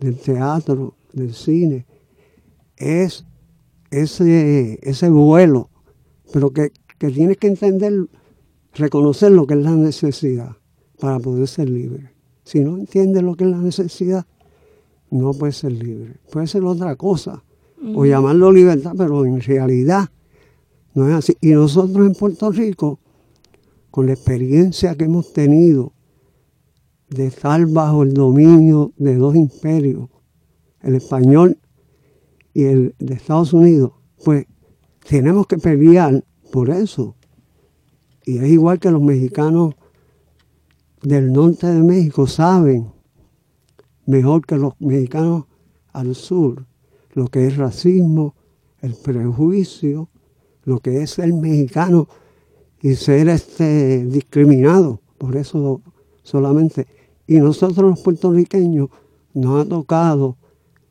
del 0.00 0.16
teatro, 0.18 0.94
del 1.12 1.32
cine, 1.34 1.86
es 2.76 3.24
ese, 3.90 4.78
ese 4.82 5.08
vuelo, 5.08 5.70
pero 6.32 6.50
que, 6.50 6.72
que 6.98 7.10
tienes 7.10 7.36
que 7.36 7.46
entender, 7.46 8.08
reconocer 8.74 9.32
lo 9.32 9.46
que 9.46 9.54
es 9.54 9.60
la 9.60 9.76
necesidad 9.76 10.56
para 10.98 11.18
poder 11.20 11.46
ser 11.46 11.68
libre. 11.70 12.12
Si 12.44 12.60
no 12.60 12.76
entiende 12.76 13.22
lo 13.22 13.36
que 13.36 13.44
es 13.44 13.50
la 13.50 13.58
necesidad, 13.58 14.26
no 15.10 15.32
puede 15.32 15.52
ser 15.52 15.72
libre. 15.72 16.16
Puede 16.30 16.46
ser 16.46 16.64
otra 16.64 16.96
cosa, 16.96 17.42
o 17.94 18.04
llamarlo 18.04 18.52
libertad, 18.52 18.92
pero 18.96 19.24
en 19.24 19.40
realidad 19.40 20.08
no 20.94 21.08
es 21.08 21.14
así. 21.14 21.36
Y 21.40 21.50
nosotros 21.50 22.06
en 22.06 22.14
Puerto 22.14 22.50
Rico, 22.52 22.98
con 23.90 24.06
la 24.06 24.12
experiencia 24.12 24.94
que 24.94 25.04
hemos 25.04 25.32
tenido 25.32 25.92
de 27.08 27.26
estar 27.26 27.64
bajo 27.66 28.02
el 28.02 28.14
dominio 28.14 28.92
de 28.96 29.16
dos 29.16 29.34
imperios, 29.34 30.08
el 30.82 30.94
español 30.94 31.58
y 32.54 32.64
el 32.64 32.94
de 32.98 33.14
Estados 33.14 33.52
Unidos, 33.52 33.92
pues 34.24 34.46
tenemos 35.08 35.46
que 35.46 35.58
pelear 35.58 36.24
por 36.52 36.70
eso. 36.70 37.16
Y 38.24 38.38
es 38.38 38.48
igual 38.48 38.78
que 38.78 38.90
los 38.90 39.02
mexicanos 39.02 39.74
del 41.02 41.32
norte 41.32 41.66
de 41.66 41.82
México 41.82 42.26
saben 42.26 42.92
mejor 44.06 44.44
que 44.46 44.56
los 44.56 44.74
mexicanos 44.80 45.44
al 45.92 46.14
sur 46.14 46.66
lo 47.12 47.26
que 47.28 47.46
es 47.46 47.56
racismo, 47.56 48.34
el 48.80 48.94
prejuicio, 48.94 50.08
lo 50.64 50.78
que 50.78 51.02
es 51.02 51.10
ser 51.10 51.32
mexicano 51.32 52.08
y 52.80 52.94
ser 52.94 53.28
este 53.28 54.04
discriminado. 54.06 55.00
Por 55.18 55.36
eso 55.36 55.82
solamente. 56.22 56.86
Y 57.26 57.38
nosotros 57.38 57.90
los 57.90 58.00
puertorriqueños 58.00 58.88
nos 59.34 59.60
ha 59.60 59.68
tocado 59.68 60.36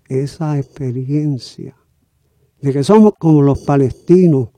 esa 0.07 0.57
experiencia 0.57 1.75
de 2.61 2.73
que 2.73 2.83
somos 2.83 3.13
como 3.17 3.41
los 3.41 3.59
palestinos 3.61 4.49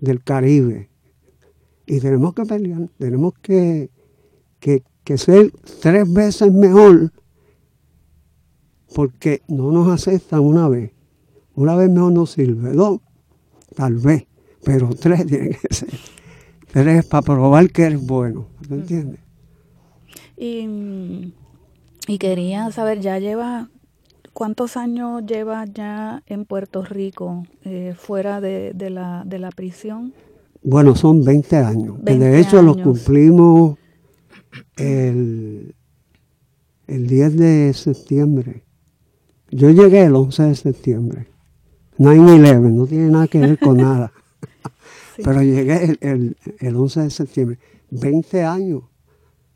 del 0.00 0.22
Caribe. 0.22 0.88
Y 1.86 2.00
tenemos 2.00 2.32
que 2.32 2.44
pelear, 2.44 2.88
tenemos 2.98 3.34
que 3.42 3.90
que, 5.04 5.18
ser 5.18 5.52
tres 5.80 6.10
veces 6.12 6.52
mejor 6.52 7.12
porque 8.94 9.42
no 9.48 9.72
nos 9.72 9.88
aceptan 9.88 10.40
una 10.40 10.68
vez. 10.68 10.92
Una 11.54 11.76
vez 11.76 11.90
mejor 11.90 12.12
no 12.12 12.26
sirve, 12.26 12.72
dos, 12.72 13.00
tal 13.76 13.96
vez, 13.96 14.26
pero 14.64 14.90
tres 14.90 15.26
tiene 15.26 15.50
que 15.50 15.74
ser. 15.74 15.90
Tres 16.72 17.04
para 17.06 17.22
probar 17.22 17.70
que 17.70 17.82
eres 17.82 18.04
bueno, 18.04 18.46
¿me 18.68 18.76
entiendes? 18.76 19.20
Y, 20.36 21.32
y 22.08 22.18
quería 22.18 22.70
saber, 22.72 23.00
ya 23.00 23.18
lleva, 23.18 23.68
¿cuántos 24.32 24.76
años 24.76 25.24
lleva 25.26 25.64
ya 25.66 26.22
en 26.26 26.44
Puerto 26.44 26.82
Rico, 26.82 27.46
eh, 27.64 27.94
fuera 27.96 28.40
de, 28.40 28.72
de, 28.74 28.90
la, 28.90 29.22
de 29.24 29.38
la 29.38 29.50
prisión? 29.50 30.12
Bueno, 30.64 30.96
son 30.96 31.22
20 31.22 31.56
años. 31.58 32.02
de 32.02 32.40
hecho, 32.40 32.62
los 32.62 32.78
cumplimos 32.78 33.78
el, 34.76 35.74
el 36.86 37.06
10 37.06 37.36
de 37.36 37.72
septiembre. 37.74 38.63
Yo 39.50 39.70
llegué 39.70 40.04
el 40.04 40.14
11 40.14 40.42
de 40.44 40.54
septiembre. 40.54 41.26
9-11, 41.98 42.72
no 42.72 42.86
tiene 42.86 43.10
nada 43.10 43.28
que 43.28 43.38
ver 43.38 43.58
con 43.58 43.76
nada. 43.76 44.12
Pero 45.16 45.42
llegué 45.42 45.96
el, 46.00 46.36
el, 46.58 46.76
11 46.76 47.00
de 47.02 47.10
septiembre. 47.10 47.58
20 47.90 48.42
años. 48.42 48.82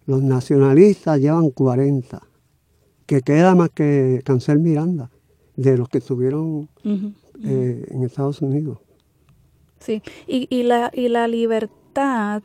Los 0.07 0.23
nacionalistas 0.23 1.21
llevan 1.21 1.51
40. 1.51 2.23
Que 3.07 3.23
queda 3.23 3.55
más 3.55 3.71
que 3.71 4.23
Cancel 4.25 4.59
Miranda, 4.59 5.11
de 5.57 5.79
los 5.79 5.89
que 5.89 5.99
estuvieron 5.99 6.69
eh, 6.85 7.87
en 7.91 8.03
Estados 8.05 8.43
Unidos. 8.43 8.79
Sí, 9.81 10.03
y, 10.27 10.47
y, 10.51 10.65
la, 10.65 10.91
y 10.93 11.09
la 11.09 11.27
libertad 11.27 12.43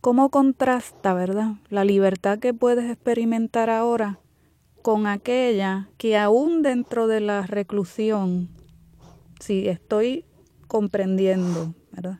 ¿Cómo 0.00 0.30
contrasta, 0.30 1.12
verdad, 1.12 1.56
la 1.68 1.84
libertad 1.84 2.38
que 2.38 2.54
puedes 2.54 2.90
experimentar 2.90 3.68
ahora 3.68 4.18
con 4.82 5.06
aquella 5.06 5.88
que 5.98 6.16
aún 6.16 6.62
dentro 6.62 7.06
de 7.06 7.20
la 7.20 7.46
reclusión, 7.46 8.48
si 9.38 9.68
estoy 9.68 10.24
comprendiendo, 10.66 11.74
¿verdad? 11.92 12.18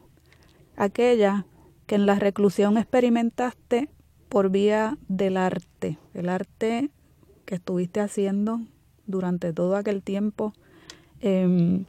Aquella 0.77 1.46
que 1.87 1.94
en 1.94 2.07
la 2.07 2.16
reclusión 2.16 2.79
experimentaste 2.79 3.88
por 4.29 4.51
vía 4.51 4.96
del 5.09 5.37
arte, 5.37 5.99
el 6.14 6.29
arte 6.29 6.90
que 7.44 7.57
estuviste 7.57 8.01
haciendo 8.01 8.61
durante 9.07 9.53
todo 9.53 9.77
aquel 9.77 10.03
tiempo. 10.03 10.53
Eh, 11.20 11.85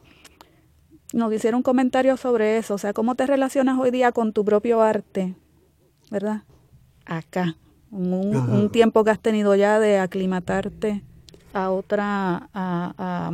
nos 1.12 1.32
hicieron 1.32 1.62
comentarios 1.62 2.20
sobre 2.20 2.56
eso, 2.56 2.74
o 2.74 2.78
sea, 2.78 2.92
cómo 2.92 3.14
te 3.14 3.26
relacionas 3.26 3.78
hoy 3.78 3.90
día 3.90 4.12
con 4.12 4.32
tu 4.32 4.44
propio 4.44 4.80
arte, 4.80 5.34
¿verdad? 6.10 6.42
Acá, 7.04 7.56
un, 7.92 8.70
tiempo 8.70 9.04
que 9.04 9.10
has 9.10 9.20
tenido 9.20 9.54
ya 9.54 9.78
de 9.78 9.98
aclimatarte 9.98 11.02
a 11.52 11.70
otra 11.70 12.48
a, 12.54 13.30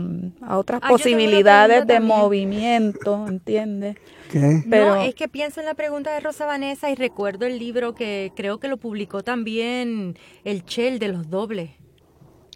otras 0.51 0.81
ah, 0.83 0.89
posibilidades 0.89 1.87
de 1.87 2.01
movimiento, 2.01 3.27
¿entiendes? 3.29 3.97
¿Qué? 4.31 4.65
Pero, 4.69 4.97
no, 4.97 5.03
es 5.03 5.15
que 5.15 5.29
pienso 5.29 5.61
en 5.61 5.67
la 5.67 5.75
pregunta 5.75 6.13
de 6.13 6.21
Rosa 6.21 6.45
Vanessa 6.45 6.91
y 6.91 6.97
recuerdo 6.97 7.47
el 7.47 7.59
libro 7.59 7.95
que 7.95 8.33
creo 8.35 8.59
que 8.59 8.69
lo 8.69 8.77
publicó 8.77 9.23
también 9.23 10.19
el 10.45 10.65
Chel 10.65 10.99
de 10.99 11.09
los 11.09 11.31
dobles. 11.31 11.71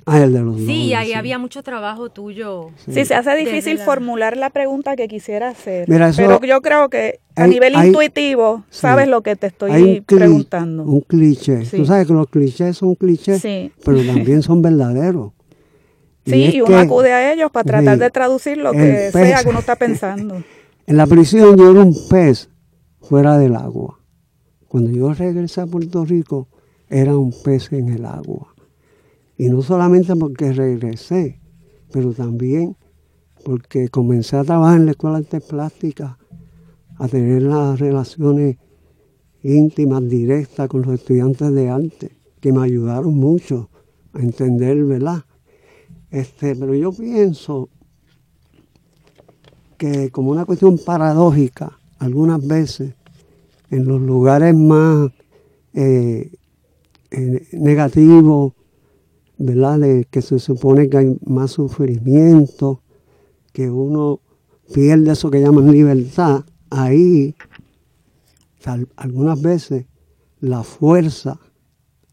Ah, 0.05 0.21
el 0.21 0.33
de 0.33 0.41
los 0.41 0.57
Sí, 0.59 0.95
ahí 0.95 1.13
había 1.13 1.39
mucho 1.39 1.63
trabajo 1.63 2.11
tuyo. 2.11 2.71
Sí, 2.89 3.05
se 3.05 3.15
hace 3.15 3.37
difícil 3.37 3.79
formular 3.79 4.37
la 4.37 4.51
pregunta 4.51 4.97
que 4.97 5.09
quisiera 5.09 5.51
hacer. 5.51 5.87
pero 5.87 6.41
yo 6.43 6.61
creo 6.61 6.89
que 6.89 7.21
a 7.37 7.47
nivel 7.47 7.75
intuitivo 7.75 8.65
sabes 8.71 9.09
lo 9.09 9.23
que 9.23 9.37
te 9.37 9.49
estoy 9.49 10.01
preguntando. 10.01 10.85
Un 10.85 11.01
cliché. 11.03 11.65
Tú 11.65 11.85
sabes 11.85 12.07
que 12.07 12.13
los 12.13 12.29
clichés 12.29 12.77
son 12.77 12.95
clichés, 12.95 13.43
pero 13.85 14.05
también 14.05 14.43
son 14.43 14.63
verdaderos. 14.63 15.33
Sí, 16.25 16.51
y, 16.55 16.61
uno 16.61 16.79
acude 16.79 17.13
a 17.13 17.33
ellos 17.33 17.51
para 17.51 17.65
tratar 17.65 17.99
de 17.99 18.09
traducir 18.09 18.57
lo 18.57 18.71
que 18.71 19.11
sea 19.11 19.43
que 19.43 19.49
uno 19.49 19.59
está 19.59 19.75
pensando. 19.75 20.41
En 20.87 20.97
la 20.97 21.07
prisión 21.07 21.57
yo 21.57 21.71
era 21.71 21.81
un 21.81 21.97
pez 22.09 22.49
fuera 23.01 23.39
del 23.39 23.57
agua. 23.57 23.99
Cuando 24.69 24.91
yo 24.91 25.13
regresé 25.13 25.61
a 25.61 25.67
Puerto 25.67 26.05
Rico, 26.05 26.49
era 26.89 27.17
un 27.17 27.33
pez 27.33 27.73
en 27.73 27.89
el 27.89 28.05
agua. 28.05 28.52
Y 29.37 29.49
no 29.49 29.63
solamente 29.63 30.15
porque 30.17 30.53
regresé, 30.53 31.41
pero 31.93 32.13
también 32.13 32.77
porque 33.45 33.89
comencé 33.89 34.37
a 34.37 34.45
trabajar 34.45 34.79
en 34.79 34.87
la 34.87 34.93
Escuela 34.93 35.19
de 35.19 35.25
Artes 35.25 35.43
Plásticas, 35.43 36.17
a 36.97 37.09
tener 37.09 37.43
las 37.43 37.81
relaciones 37.81 38.57
íntimas, 39.43 40.09
directas 40.09 40.69
con 40.69 40.83
los 40.83 40.95
estudiantes 40.95 41.53
de 41.53 41.69
arte, 41.69 42.13
que 42.41 42.53
me 42.53 42.63
ayudaron 42.63 43.15
mucho 43.15 43.71
a 44.13 44.21
entender, 44.21 44.85
¿verdad? 44.85 45.25
Este, 46.11 46.55
pero 46.55 46.75
yo 46.75 46.93
pienso 46.93 47.69
que 49.79 50.11
como 50.11 50.31
una 50.31 50.45
cuestión 50.45 50.79
paradójica, 50.79 51.79
algunas 51.99 52.47
veces, 52.47 52.95
en 53.71 53.87
los 53.87 54.01
lugares 54.01 54.55
más 54.55 55.11
eh, 55.73 56.31
eh, 57.11 57.49
negativos, 57.53 58.53
¿verdad? 59.43 59.81
De 59.81 60.07
que 60.09 60.23
se 60.23 60.39
supone 60.39 60.89
que 60.89 60.99
hay 60.99 61.19
más 61.27 61.51
sufrimiento, 61.51 62.81
que 63.53 63.69
uno 63.69 64.21
pierde 64.73 65.13
eso 65.13 65.33
que 65.33 65.41
llaman 65.41 65.73
libertad, 65.73 66.45
ahí 66.71 67.35
algunas 68.95 69.43
veces 69.43 69.87
la 70.39 70.63
fuerza 70.63 71.41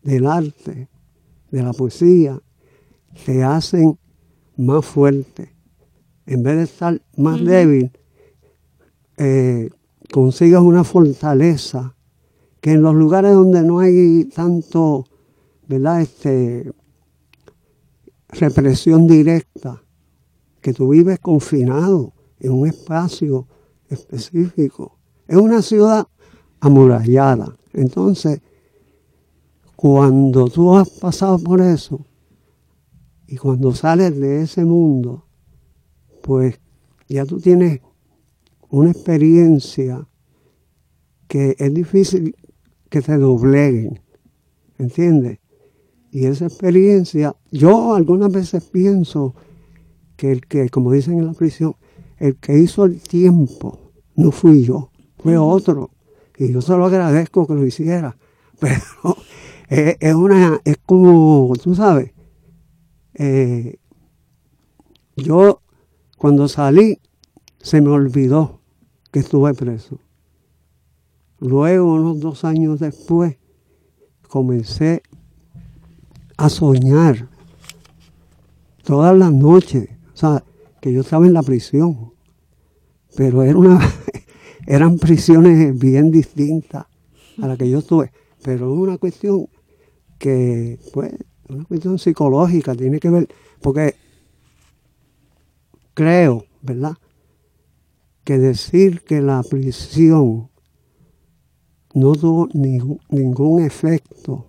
del 0.01 0.25
arte, 0.25 0.89
de 1.51 1.61
la 1.61 1.71
poesía, 1.71 2.41
te 3.25 3.43
hacen 3.43 3.99
más 4.57 4.83
fuerte. 4.83 5.53
En 6.25 6.41
vez 6.41 6.57
de 6.57 6.63
estar 6.63 7.01
más 7.15 7.43
débil, 7.45 7.91
eh, 9.17 9.69
consigas 10.11 10.63
una 10.63 10.83
fortaleza 10.83 11.95
que 12.59 12.71
en 12.71 12.81
los 12.81 12.95
lugares 12.95 13.33
donde 13.33 13.61
no 13.61 13.79
hay 13.79 14.25
tanto, 14.25 15.05
¿verdad? 15.67 16.01
Este, 16.01 16.71
represión 18.29 19.07
directa, 19.07 19.83
que 20.61 20.73
tú 20.73 20.89
vives 20.89 21.19
confinado 21.19 22.13
en 22.39 22.51
un 22.51 22.67
espacio 22.67 23.47
específico. 23.89 24.97
Es 25.27 25.37
una 25.37 25.61
ciudad 25.61 26.07
amurallada. 26.59 27.55
Entonces, 27.73 28.41
cuando 29.75 30.47
tú 30.49 30.75
has 30.75 30.89
pasado 30.89 31.39
por 31.39 31.61
eso 31.61 32.05
y 33.27 33.37
cuando 33.37 33.73
sales 33.73 34.19
de 34.19 34.41
ese 34.41 34.65
mundo, 34.65 35.25
pues 36.21 36.59
ya 37.07 37.25
tú 37.25 37.39
tienes 37.39 37.81
una 38.69 38.91
experiencia 38.91 40.07
que 41.27 41.55
es 41.57 41.73
difícil 41.73 42.35
que 42.89 43.01
te 43.01 43.17
dobleguen, 43.17 44.01
¿entiendes? 44.77 45.39
Y 46.11 46.25
esa 46.25 46.45
experiencia, 46.45 47.35
yo 47.51 47.93
algunas 47.93 48.31
veces 48.31 48.63
pienso 48.63 49.35
que 50.15 50.31
el 50.31 50.45
que, 50.47 50.69
como 50.69 50.91
dicen 50.91 51.19
en 51.19 51.27
la 51.27 51.33
prisión, 51.33 51.75
el 52.17 52.35
que 52.35 52.57
hizo 52.57 52.85
el 52.85 52.99
tiempo 53.01 53.91
no 54.15 54.31
fui 54.31 54.63
yo, 54.63 54.89
fue 55.17 55.37
otro. 55.37 55.91
Y 56.37 56.51
yo 56.51 56.61
se 56.61 56.75
lo 56.75 56.85
agradezco 56.85 57.45
que 57.45 57.53
lo 57.53 57.65
hiciera. 57.65 58.17
Pero 58.59 58.81
es, 59.69 60.15
una, 60.15 60.59
es 60.65 60.77
como, 60.85 61.53
tú 61.61 61.75
sabes, 61.75 62.11
eh, 63.13 63.77
yo 65.15 65.61
cuando 66.17 66.47
salí 66.47 66.99
se 67.61 67.81
me 67.81 67.89
olvidó 67.89 68.61
que 69.11 69.19
estuve 69.19 69.53
preso. 69.53 69.99
Luego, 71.39 71.93
unos 71.93 72.19
dos 72.19 72.43
años 72.43 72.79
después, 72.79 73.37
comencé 74.27 75.03
a 76.39 76.47
soñar 76.47 77.27
todas 78.83 79.15
las 79.15 79.33
noches, 79.33 79.89
o 80.13 80.17
sea, 80.17 80.43
que 80.79 80.93
yo 80.93 81.01
estaba 81.01 81.27
en 81.27 81.33
la 81.33 81.43
prisión, 81.43 82.13
pero 83.17 83.43
era 83.43 83.57
una, 83.57 83.77
eran 84.65 84.97
prisiones 84.97 85.77
bien 85.77 86.11
distintas 86.11 86.85
a 87.41 87.47
las 87.47 87.57
que 87.57 87.69
yo 87.69 87.79
estuve, 87.79 88.13
pero 88.41 88.73
es 88.73 88.79
una 88.79 88.97
cuestión 88.97 89.47
que, 90.17 90.79
pues, 90.93 91.13
una 91.49 91.65
cuestión 91.65 91.99
psicológica, 91.99 92.73
tiene 92.73 93.01
que 93.01 93.09
ver, 93.09 93.27
porque 93.61 93.95
creo, 95.93 96.45
¿verdad? 96.61 96.95
Que 98.23 98.37
decir 98.37 99.01
que 99.01 99.19
la 99.19 99.43
prisión 99.43 100.49
no 101.93 102.13
tuvo 102.13 102.47
ningún, 102.53 103.01
ningún 103.09 103.61
efecto 103.61 104.48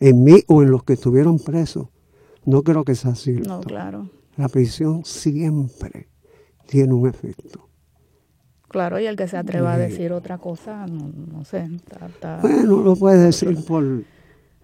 en 0.00 0.24
mí 0.24 0.42
o 0.46 0.62
en 0.62 0.70
los 0.70 0.84
que 0.84 0.94
estuvieron 0.94 1.38
presos, 1.38 1.88
no 2.44 2.62
creo 2.62 2.84
que 2.84 2.94
sea 2.94 3.14
cierto. 3.14 3.48
No, 3.48 3.60
claro. 3.60 4.10
La 4.36 4.48
prisión 4.48 5.04
siempre 5.04 6.08
tiene 6.66 6.92
un 6.92 7.08
efecto. 7.08 7.68
Claro, 8.68 9.00
y 9.00 9.06
el 9.06 9.16
que 9.16 9.28
se 9.28 9.36
atreva 9.36 9.74
a 9.74 9.78
decir 9.78 10.12
otra 10.12 10.38
cosa, 10.38 10.86
no, 10.86 11.44
sé. 11.44 11.68
Bueno, 12.42 12.82
lo 12.82 12.96
puede 12.96 13.24
decir 13.24 13.56
por 13.64 14.02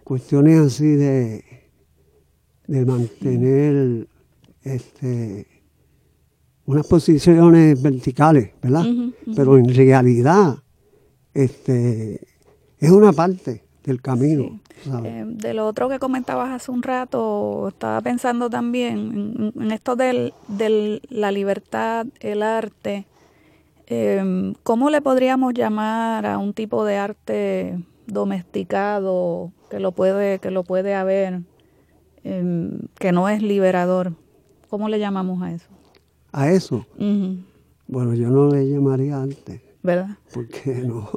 cuestiones 0.05 0.61
así 0.61 0.97
de, 0.97 1.45
de 2.67 2.85
mantener 2.85 4.09
este 4.63 5.47
unas 6.65 6.87
posiciones 6.87 7.81
verticales, 7.81 8.53
¿verdad? 8.63 8.85
Pero 9.35 9.59
en 9.59 9.75
realidad 9.75 10.59
este, 11.35 12.21
es 12.79 12.91
una 12.91 13.13
parte 13.13 13.65
del 13.85 14.01
camino. 14.01 14.61
Eh, 15.05 15.25
de 15.27 15.55
lo 15.55 15.67
otro 15.67 15.89
que 15.89 15.99
comentabas 15.99 16.51
hace 16.51 16.71
un 16.71 16.83
rato, 16.83 17.69
estaba 17.69 18.01
pensando 18.01 18.51
también 18.51 19.53
en, 19.55 19.73
esto 19.73 19.97
de 19.97 20.33
la 21.09 21.33
libertad, 21.33 22.07
el 22.21 22.43
arte. 22.43 23.07
Eh, 23.87 24.55
¿Cómo 24.63 24.91
le 24.91 25.01
podríamos 25.01 25.55
llamar 25.55 26.27
a 26.27 26.39
un 26.39 26.53
tipo 26.55 26.85
de 26.85 26.97
arte 26.97 27.79
domesticado 28.07 29.53
que 29.71 29.81
lo 29.81 29.93
puede, 29.93 30.39
que 30.39 30.51
lo 30.51 30.65
puede 30.65 30.95
haber, 30.95 31.41
em, 32.25 32.81
que 32.99 33.13
no 33.13 33.29
es 33.29 33.43
liberador? 33.43 34.13
¿Cómo 34.69 34.89
le 34.89 34.99
llamamos 34.99 35.43
a 35.43 35.53
eso? 35.53 35.69
A 36.33 36.51
eso. 36.51 36.87
Bueno, 37.87 38.15
yo 38.15 38.31
no 38.31 38.49
le 38.49 38.69
llamaría 38.71 39.21
arte. 39.21 39.63
¿Verdad? 39.83 40.17
Porque 40.33 40.75
no. 40.87 41.11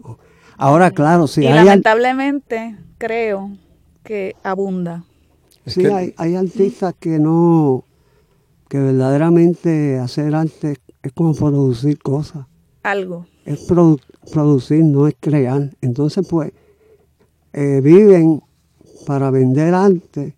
Ahora, 0.57 0.91
claro, 0.91 1.27
sí. 1.27 1.41
Y 1.41 1.49
lamentablemente 1.49 2.77
creo 2.97 3.51
que 4.03 4.35
abunda. 4.43 5.03
Sí, 5.65 5.85
hay, 5.85 6.13
hay 6.17 6.35
artistas 6.35 6.93
que 6.99 7.19
no, 7.19 7.83
que 8.69 8.79
verdaderamente 8.79 9.99
hacer 9.99 10.35
arte 10.35 10.77
es 11.01 11.11
como 11.13 11.33
producir 11.33 11.99
cosas. 11.99 12.45
Algo. 12.83 13.25
Es 13.45 13.67
producir, 14.31 14.83
no 14.83 15.07
es 15.07 15.15
crear. 15.19 15.71
Entonces, 15.81 16.27
pues, 16.27 16.51
eh, 17.53 17.81
viven 17.83 18.41
para 19.05 19.31
vender 19.31 19.73
arte, 19.73 20.35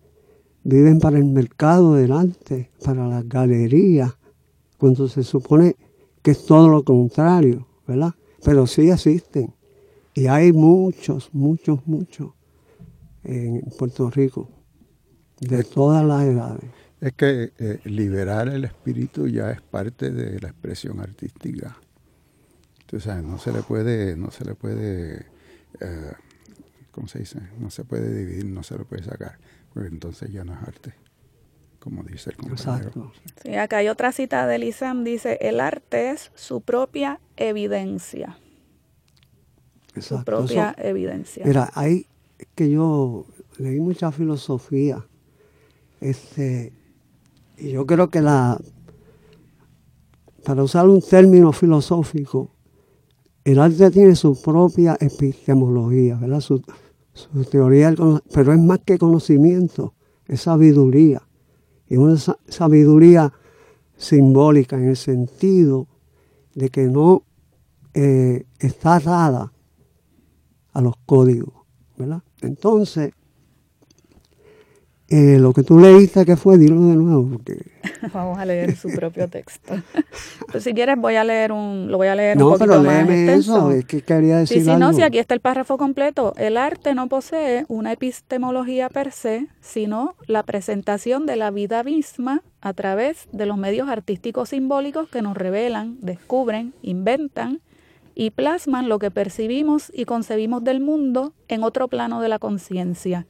viven 0.62 0.98
para 0.98 1.18
el 1.18 1.24
mercado 1.24 1.94
del 1.94 2.12
arte, 2.12 2.70
para 2.84 3.06
las 3.06 3.28
galerías, 3.28 4.14
cuando 4.78 5.08
se 5.08 5.22
supone 5.22 5.76
que 6.22 6.32
es 6.32 6.44
todo 6.46 6.68
lo 6.68 6.84
contrario, 6.84 7.66
¿verdad? 7.86 8.14
Pero 8.44 8.66
sí 8.66 8.90
existen. 8.90 9.52
Y 10.18 10.26
hay 10.26 10.52
muchos, 10.52 11.32
muchos, 11.32 11.86
muchos 11.86 12.32
en 13.22 13.60
Puerto 13.78 14.10
Rico, 14.10 14.50
de 15.38 15.62
todas 15.62 16.04
las 16.04 16.24
edades. 16.24 16.64
Es 17.00 17.12
que 17.12 17.52
eh, 17.56 17.78
liberar 17.84 18.48
el 18.48 18.64
espíritu 18.64 19.28
ya 19.28 19.52
es 19.52 19.60
parte 19.60 20.10
de 20.10 20.40
la 20.40 20.48
expresión 20.48 20.98
artística. 20.98 21.76
Entonces, 22.80 23.22
no 23.22 23.38
se 23.38 23.52
le 23.52 23.62
puede, 23.62 24.16
no 24.16 24.32
se 24.32 24.44
le 24.44 24.56
puede, 24.56 25.26
eh, 25.78 26.12
¿cómo 26.90 27.06
se 27.06 27.20
dice? 27.20 27.38
No 27.60 27.70
se 27.70 27.84
puede 27.84 28.12
dividir, 28.12 28.46
no 28.46 28.64
se 28.64 28.76
lo 28.76 28.84
puede 28.86 29.04
sacar, 29.04 29.38
porque 29.72 29.88
entonces 29.88 30.32
ya 30.32 30.42
no 30.42 30.52
es 30.52 30.62
arte, 30.66 30.94
como 31.78 32.02
dice 32.02 32.30
el 32.30 32.36
compañero. 32.38 32.88
Exacto. 32.88 33.12
Sí, 33.44 33.54
acá 33.54 33.76
hay 33.76 33.88
otra 33.88 34.10
cita 34.10 34.48
de 34.48 34.58
Lisam, 34.58 35.04
dice, 35.04 35.38
el 35.40 35.60
arte 35.60 36.10
es 36.10 36.32
su 36.34 36.60
propia 36.60 37.20
evidencia 37.36 38.36
su 40.02 40.22
propia 40.24 40.74
evidencia. 40.78 41.44
Mira, 41.44 41.70
hay 41.74 42.06
que 42.54 42.70
yo 42.70 43.26
leí 43.58 43.80
mucha 43.80 44.12
filosofía, 44.12 45.04
este, 46.00 46.72
y 47.56 47.70
yo 47.70 47.86
creo 47.86 48.08
que 48.08 48.20
la, 48.20 48.58
para 50.44 50.62
usar 50.62 50.88
un 50.88 51.00
término 51.00 51.52
filosófico, 51.52 52.50
el 53.44 53.58
arte 53.58 53.90
tiene 53.90 54.14
su 54.14 54.40
propia 54.40 54.96
epistemología, 55.00 56.16
¿verdad? 56.16 56.40
Su, 56.40 56.62
su 57.12 57.44
teoría, 57.44 57.94
pero 58.32 58.52
es 58.52 58.60
más 58.60 58.80
que 58.84 58.98
conocimiento, 58.98 59.94
es 60.26 60.42
sabiduría. 60.42 61.22
Y 61.88 61.96
una 61.96 62.16
sabiduría 62.48 63.32
simbólica 63.96 64.76
en 64.76 64.90
el 64.90 64.96
sentido 64.96 65.88
de 66.54 66.68
que 66.68 66.86
no 66.86 67.24
eh, 67.94 68.44
está 68.58 68.96
atada 68.96 69.52
a 70.78 70.80
los 70.80 70.94
códigos, 71.06 71.52
¿verdad? 71.96 72.22
Entonces, 72.40 73.10
eh, 75.08 75.38
lo 75.40 75.52
que 75.52 75.64
tú 75.64 75.80
leíste 75.80 76.24
que 76.24 76.36
fue, 76.36 76.56
dilo 76.56 76.80
de 76.86 76.94
nuevo, 76.94 77.30
porque... 77.32 77.58
Vamos 78.14 78.38
a 78.38 78.44
leer 78.44 78.76
su 78.76 78.88
propio 78.90 79.26
texto. 79.26 79.74
pues 80.52 80.62
si 80.62 80.72
quieres 80.74 80.96
voy 80.96 81.16
a 81.16 81.24
leer 81.24 81.50
un, 81.50 81.90
lo 81.90 81.96
voy 81.96 82.06
a 82.06 82.14
leer 82.14 82.36
no, 82.36 82.46
un 82.46 82.52
poquito 82.52 82.70
pero 82.70 82.82
más 82.84 83.00
extenso. 83.08 83.56
eso, 83.56 83.70
es 83.72 83.86
que 83.86 84.02
quería 84.02 84.38
decir 84.38 84.58
Sí, 84.58 84.64
sí, 84.64 84.70
algo. 84.70 84.86
no, 84.86 84.92
si 84.92 85.02
aquí 85.02 85.18
está 85.18 85.34
el 85.34 85.40
párrafo 85.40 85.78
completo. 85.78 86.32
El 86.36 86.56
arte 86.56 86.94
no 86.94 87.08
posee 87.08 87.64
una 87.66 87.90
epistemología 87.92 88.88
per 88.88 89.10
se, 89.10 89.48
sino 89.60 90.14
la 90.28 90.44
presentación 90.44 91.26
de 91.26 91.34
la 91.34 91.50
vida 91.50 91.82
misma 91.82 92.44
a 92.60 92.72
través 92.72 93.26
de 93.32 93.46
los 93.46 93.56
medios 93.56 93.88
artísticos 93.88 94.50
simbólicos 94.50 95.08
que 95.08 95.22
nos 95.22 95.36
revelan, 95.36 95.96
descubren, 96.00 96.72
inventan 96.82 97.62
y 98.20 98.30
plasman 98.30 98.88
lo 98.88 98.98
que 98.98 99.12
percibimos 99.12 99.92
y 99.94 100.04
concebimos 100.04 100.64
del 100.64 100.80
mundo 100.80 101.34
en 101.46 101.62
otro 101.62 101.86
plano 101.86 102.20
de 102.20 102.28
la 102.28 102.40
conciencia. 102.40 103.28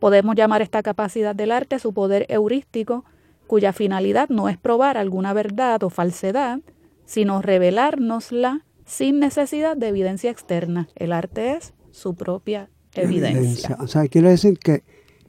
Podemos 0.00 0.34
llamar 0.34 0.60
esta 0.60 0.82
capacidad 0.82 1.36
del 1.36 1.52
arte 1.52 1.78
su 1.78 1.94
poder 1.94 2.26
heurístico, 2.28 3.04
cuya 3.46 3.72
finalidad 3.72 4.28
no 4.30 4.48
es 4.48 4.58
probar 4.58 4.98
alguna 4.98 5.32
verdad 5.34 5.84
o 5.84 5.88
falsedad, 5.88 6.58
sino 7.04 7.42
revelárnosla 7.42 8.64
sin 8.84 9.20
necesidad 9.20 9.76
de 9.76 9.86
evidencia 9.86 10.32
externa. 10.32 10.88
El 10.96 11.12
arte 11.12 11.52
es 11.52 11.72
su 11.92 12.16
propia 12.16 12.68
evidencia. 12.92 13.78
O 13.78 13.86
sea, 13.86 14.08
quiere 14.08 14.30
decir 14.30 14.58
que 14.58 14.82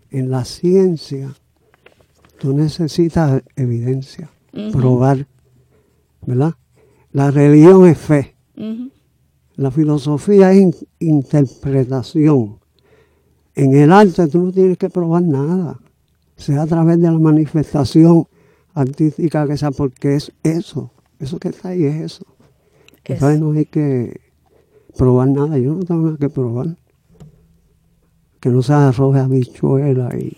en 0.10 0.32
la 0.32 0.46
ciencia 0.46 1.32
tú 2.40 2.54
necesitas 2.54 3.44
evidencia, 3.56 4.32
probar, 4.72 5.28
¿verdad? 6.26 6.56
La 7.12 7.30
religión 7.30 7.86
es 7.86 8.00
fe. 8.00 8.36
La 9.58 9.72
filosofía 9.72 10.52
es 10.52 10.60
in- 10.62 10.76
interpretación. 11.00 12.60
En 13.56 13.74
el 13.76 13.92
arte 13.92 14.28
tú 14.28 14.44
no 14.46 14.52
tienes 14.52 14.78
que 14.78 14.90
probar 14.90 15.22
nada, 15.24 15.80
sea 16.36 16.64
a 16.64 16.68
través 16.68 17.00
de 17.00 17.10
la 17.10 17.18
manifestación 17.20 18.28
artística 18.74 19.48
que 19.48 19.56
sea, 19.58 19.72
porque 19.72 20.16
es 20.16 20.32
eso, 20.44 20.92
eso 21.20 21.40
que 21.40 21.50
está 21.50 21.70
ahí 21.70 21.86
es 21.86 22.02
eso. 22.02 22.26
Es- 23.06 23.12
Entonces 23.16 23.40
no 23.40 23.52
hay 23.52 23.66
que 23.66 24.20
probar 24.98 25.30
nada, 25.30 25.58
yo 25.58 25.74
no 25.76 25.84
tengo 25.84 26.02
nada 26.08 26.18
que 26.18 26.30
probar. 26.30 26.76
Que 28.42 28.50
no 28.50 28.62
sea 28.62 28.90
arroz, 28.90 29.16
habichuela 29.16 30.10
y... 30.18 30.38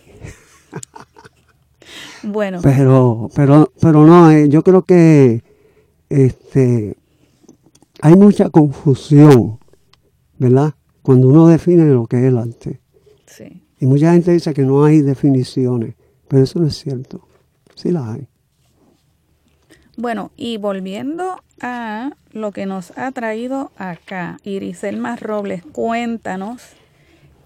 Bueno, 2.24 2.59
Pero, 2.63 3.30
pero, 3.36 3.72
pero 3.80 4.05
no, 4.05 4.30
eh, 4.32 4.49
yo 4.49 4.63
creo 4.63 4.84
que 4.84 5.43
este, 6.09 6.97
hay 8.02 8.16
mucha 8.16 8.50
confusión, 8.50 9.60
¿verdad? 10.38 10.74
Cuando 11.02 11.30
uno 11.30 11.48
define 11.48 11.86
lo 11.86 12.06
que 12.08 12.18
es 12.18 12.24
el 12.24 12.38
arte. 12.38 12.82
sí. 13.26 13.64
Y 13.80 13.86
mucha 13.86 14.12
gente 14.12 14.32
dice 14.32 14.56
que 14.56 14.64
no 14.64 14.84
hay 14.86 15.02
definiciones, 15.02 15.93
pero 16.28 16.43
eso 16.43 16.60
no 16.60 16.66
es 16.66 16.76
cierto. 16.76 17.28
Sí 17.76 17.91
las 17.91 18.08
hay. 18.08 18.28
Bueno, 19.98 20.32
y 20.36 20.58
volviendo 20.58 21.43
a 21.62 22.14
lo 22.32 22.52
que 22.52 22.66
nos 22.66 22.98
ha 22.98 23.12
traído 23.12 23.72
acá, 23.78 24.39
Iriselma 24.43 25.16
Robles, 25.16 25.64
cuéntanos 25.64 26.64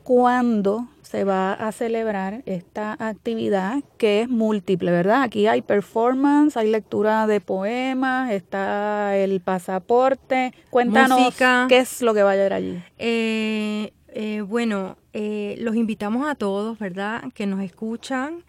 cuándo 0.04 0.88
se 1.12 1.26
va 1.26 1.52
a 1.52 1.74
celebrar 1.74 2.42
esta 2.46 2.96
actividad 2.98 3.84
que 3.98 4.22
es 4.22 4.30
múltiple, 4.30 4.92
¿verdad? 4.92 5.24
Aquí 5.24 5.46
hay 5.46 5.62
performance, 5.62 6.56
hay 6.56 6.72
lectura 6.72 7.28
de 7.28 7.42
poemas, 7.42 8.32
está 8.32 9.18
el 9.18 9.42
pasaporte. 9.42 10.54
Cuéntanos 10.70 11.20
Música. 11.20 11.66
qué 11.68 11.80
es 11.80 12.02
lo 12.02 12.14
que 12.14 12.24
va 12.24 12.30
a 12.30 12.34
haber 12.34 12.54
allí. 12.54 12.82
Eh, 12.98 13.92
eh, 14.14 14.42
bueno, 14.42 14.98
eh, 15.14 15.56
los 15.60 15.76
invitamos 15.76 16.28
a 16.28 16.36
todos, 16.36 16.78
¿verdad? 16.80 17.24
Que 17.34 17.46
nos 17.46 17.62
escuchan 17.62 18.44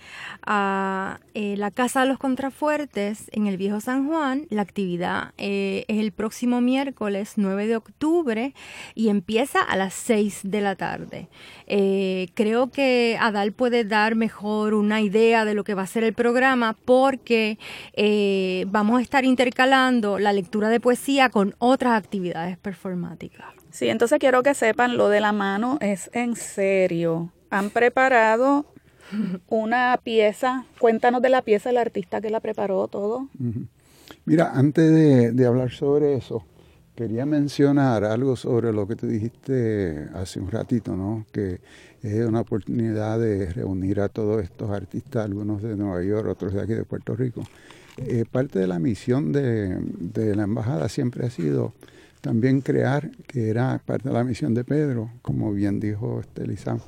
a 0.45 1.21
eh, 1.35 1.57
la 1.57 1.71
Casa 1.71 2.01
de 2.01 2.09
los 2.09 2.19
Contrafuertes 2.19 3.31
en 3.33 3.47
el 3.47 3.57
Viejo 3.57 3.81
San 3.81 4.09
Juan. 4.09 4.47
La 4.51 4.63
actividad 4.63 5.33
es 5.37 5.85
el 5.89 6.11
próximo 6.11 6.61
miércoles 6.61 7.35
9 7.37 7.69
de 7.69 7.77
octubre 7.77 8.55
y 8.97 9.09
empieza 9.09 9.63
a 9.63 9.77
las 9.77 9.95
6 9.95 10.41
de 10.45 10.61
la 10.61 10.75
tarde. 10.75 11.29
Creo 12.35 12.71
que 12.71 13.17
Adal 13.21 13.53
puede 13.53 13.85
dar 13.85 14.17
mejor 14.17 14.75
una 14.75 15.01
idea 15.01 15.45
de 15.45 15.55
lo 15.55 15.65
que 15.65 15.75
va 15.75 15.83
a 15.83 15.87
ser 15.87 16.05
el 16.05 16.13
programa 16.13 16.77
porque 16.85 17.59
vamos 18.67 18.99
a 18.99 19.03
estar 19.03 19.25
intercalando 19.25 20.19
la 20.19 20.33
lectura 20.33 20.69
de 20.69 20.81
poesía 20.81 21.31
con 21.31 21.55
otras 21.59 21.95
actividades 21.95 22.59
performáticas. 22.59 23.62
Sí, 23.73 23.89
entonces 23.89 24.19
quiero 24.19 24.43
que 24.43 24.53
sepan, 24.55 24.99
lo 24.99 25.09
de 25.09 25.21
la 25.21 25.33
mano 25.33 25.79
es 25.81 26.11
en 26.13 26.37
serio. 26.37 27.33
Han 27.49 27.71
preparado 27.71 28.67
una 29.49 29.99
pieza, 30.03 30.67
cuéntanos 30.79 31.23
de 31.23 31.31
la 31.31 31.41
pieza, 31.41 31.71
el 31.71 31.79
artista 31.79 32.21
que 32.21 32.29
la 32.29 32.41
preparó 32.41 32.87
todo. 32.87 33.29
Mira, 34.27 34.53
antes 34.55 35.35
de, 35.35 35.47
hablar 35.47 35.71
sobre 35.71 36.17
eso, 36.17 36.45
quería 36.95 37.25
mencionar 37.25 38.05
algo 38.05 38.37
sobre 38.37 38.75
lo 38.75 38.87
que 38.87 38.95
tú 38.95 39.07
dijiste 39.07 40.07
hace 40.13 40.39
un 40.39 40.51
ratito, 40.51 40.95
¿no? 40.95 41.25
Que 41.33 41.61
es 42.03 42.27
una 42.27 42.43
oportunidad 42.43 43.19
de 43.19 43.55
reunir 43.55 44.01
a 44.01 44.11
todos 44.11 44.43
estos 44.43 44.71
artistas, 44.71 45.25
algunos 45.25 45.63
de 45.63 45.77
Nueva 45.77 46.03
York, 46.03 46.29
otros 46.29 46.53
de 46.53 46.61
aquí 46.61 46.75
de 46.75 46.85
Puerto 46.85 47.17
Rico. 47.17 47.43
Eh, 47.97 48.27
parte 48.31 48.59
de 48.59 48.67
la 48.67 48.79
misión 48.79 49.33
de 49.33 50.37
la 50.37 50.43
embajada 50.43 50.91
siempre 50.91 51.27
ha 51.27 51.31
sido 51.31 51.73
también 52.23 52.61
crear, 52.61 53.11
que 53.27 53.51
era 53.51 53.83
parte 53.85 54.09
de 54.09 54.15
la 54.15 54.25
misión 54.25 54.55
de 54.55 54.65
Pedro, 54.65 55.11
como 55.23 55.53
bien 55.53 55.81
dijo 55.81 56.21
Estelizán, 56.21 56.81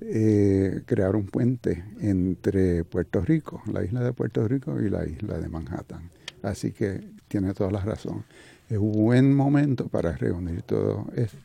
eh, 0.00 0.82
crear 0.86 1.16
un 1.16 1.26
puente 1.26 1.84
entre 2.00 2.84
Puerto 2.84 3.20
Rico, 3.20 3.60
la 3.72 3.84
isla 3.84 4.02
de 4.04 4.12
Puerto 4.12 4.46
Rico 4.46 4.80
y 4.80 4.88
la 4.88 5.04
isla 5.04 5.38
de 5.38 5.48
Manhattan. 5.48 6.08
Así 6.42 6.70
que 6.70 7.00
tiene 7.26 7.52
toda 7.54 7.72
la 7.72 7.80
razón. 7.80 8.24
Es 8.70 8.78
un 8.78 8.92
buen 8.92 9.34
momento 9.34 9.88
para 9.88 10.12
reunir 10.16 10.62
todo 10.62 11.06
es- 11.16 11.36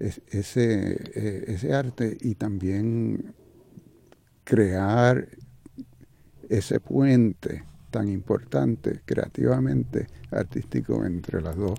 es- 0.00 0.20
ese, 0.32 0.92
eh, 1.14 1.44
ese 1.46 1.72
arte 1.72 2.18
y 2.20 2.34
también 2.34 3.32
crear 4.42 5.28
ese 6.48 6.80
puente 6.80 7.62
tan 7.92 8.08
importante 8.08 9.00
creativamente 9.04 10.08
artístico 10.32 11.04
entre 11.06 11.40
las 11.40 11.54
dos 11.56 11.78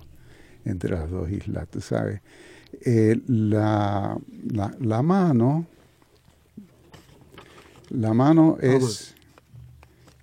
entre 0.64 0.90
las 0.90 1.10
dos 1.10 1.30
islas 1.30 1.68
tú 1.68 1.80
sabes 1.80 2.20
Eh, 2.84 3.16
la, 3.28 4.18
la, 4.52 4.74
la 4.80 5.00
mano 5.02 5.64
la 7.90 8.12
mano 8.12 8.56
es 8.60 9.14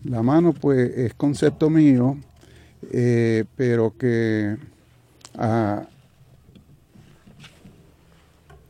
la 0.03 0.21
mano 0.21 0.51
pues 0.53 0.91
es 0.97 1.13
concepto 1.13 1.69
mío 1.69 2.17
eh, 2.91 3.45
pero 3.55 3.95
que 3.97 4.57
a, 5.37 5.87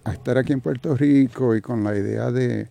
a 0.04 0.14
estar 0.14 0.38
aquí 0.38 0.54
en 0.54 0.62
Puerto 0.62 0.96
Rico 0.96 1.56
y 1.56 1.62
con 1.62 1.84
la 1.84 1.96
idea 1.98 2.32
de 2.32 2.68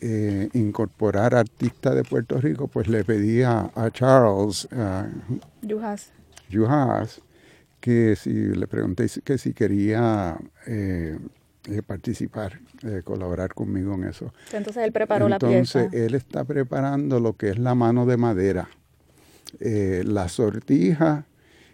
eh, 0.00 0.48
incorporar 0.54 1.34
artistas 1.34 1.94
de 1.94 2.02
Puerto 2.04 2.40
Rico, 2.40 2.68
pues 2.68 2.88
le 2.88 3.04
pedí 3.04 3.42
a, 3.42 3.70
a 3.74 3.90
Charles 3.90 4.68
a 4.72 5.06
Yujas. 5.62 6.12
Juhas 6.50 7.20
que 7.80 8.16
si 8.16 8.32
le 8.32 8.66
pregunté 8.66 9.06
que 9.24 9.38
si 9.38 9.52
quería 9.54 10.36
eh, 10.66 11.18
eh, 11.70 11.82
participar, 11.82 12.60
eh, 12.82 13.02
colaborar 13.04 13.52
conmigo 13.54 13.94
en 13.94 14.04
eso. 14.04 14.32
Entonces 14.52 14.84
él 14.84 14.92
preparó 14.92 15.26
Entonces, 15.28 15.74
la 15.84 15.90
pieza. 15.90 16.04
él 16.06 16.14
está 16.14 16.44
preparando 16.44 17.20
lo 17.20 17.34
que 17.36 17.50
es 17.50 17.58
la 17.58 17.74
mano 17.74 18.06
de 18.06 18.16
madera, 18.16 18.68
eh, 19.60 20.02
la 20.06 20.28
sortija 20.28 21.26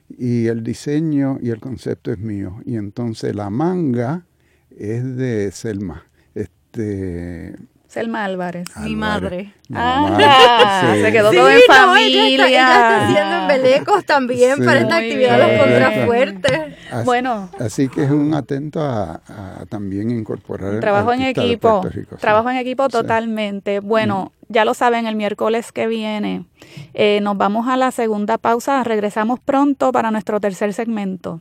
y 0.09 0.47
el 0.47 0.63
diseño 0.65 1.39
y 1.41 1.51
el 1.51 1.61
concepto 1.61 2.11
es 2.13 2.19
mío. 2.19 2.61
Y 2.65 2.77
entonces 2.77 3.35
la 3.35 3.51
manga 3.51 4.27
es 4.71 5.17
de 5.17 5.51
Selma. 5.53 6.05
Este, 6.35 7.55
Selma 7.95 8.25
Álvarez. 8.25 8.67
Mi 8.77 8.93
Álvarez. 8.93 8.97
madre. 8.99 9.53
Mi 9.69 9.77
Ah, 9.79 10.93
sí. 10.95 11.01
se 11.03 11.13
quedó 11.13 11.31
Sí, 11.31 11.37
todo 11.37 11.49
en 11.49 11.57
no, 11.69 11.75
familia. 11.75 12.27
Ella 12.27 12.35
está, 12.35 12.49
ella 12.49 12.73
está 12.75 13.07
haciendo 13.07 13.37
embelecos 13.55 14.05
también 14.05 14.57
Sí. 14.57 14.63
para 14.65 14.81
esta 14.81 14.97
actividad 14.97 15.39
de 15.39 15.57
los 15.57 15.65
contrafuertes. 15.67 16.61
Así- 16.91 17.05
Bueno. 17.05 17.49
Así 17.59 17.89
que 17.89 18.05
es 18.05 18.11
un 18.11 18.35
atento 18.35 18.83
a, 18.83 19.21
a 19.29 19.67
también 19.69 20.11
incorporar. 20.11 20.81
Trabajo 20.81 21.13
en 21.13 21.21
de 21.21 21.31
equipo, 21.31 21.83
Rico, 21.89 22.17
trabajo 22.17 22.51
en 22.51 22.57
equipo 22.57 22.85
Sí. 22.87 22.91
Totalmente. 22.93 23.81
Bueno, 23.81 24.33
ya 24.49 24.65
lo 24.65 24.75
saben, 24.75 25.07
el 25.07 25.17
miércoles 25.17 25.73
que 25.73 25.87
viene 25.87 26.45
eh, 26.93 27.21
nos 27.23 27.37
vamos 27.39 27.69
a 27.69 27.77
la 27.77 27.91
segunda 27.93 28.39
pausa. 28.39 28.83
Regresamos 28.85 29.41
pronto 29.41 29.93
para 29.93 30.11
nuestro 30.11 30.41
tercer 30.41 30.75
segmento. 30.75 31.41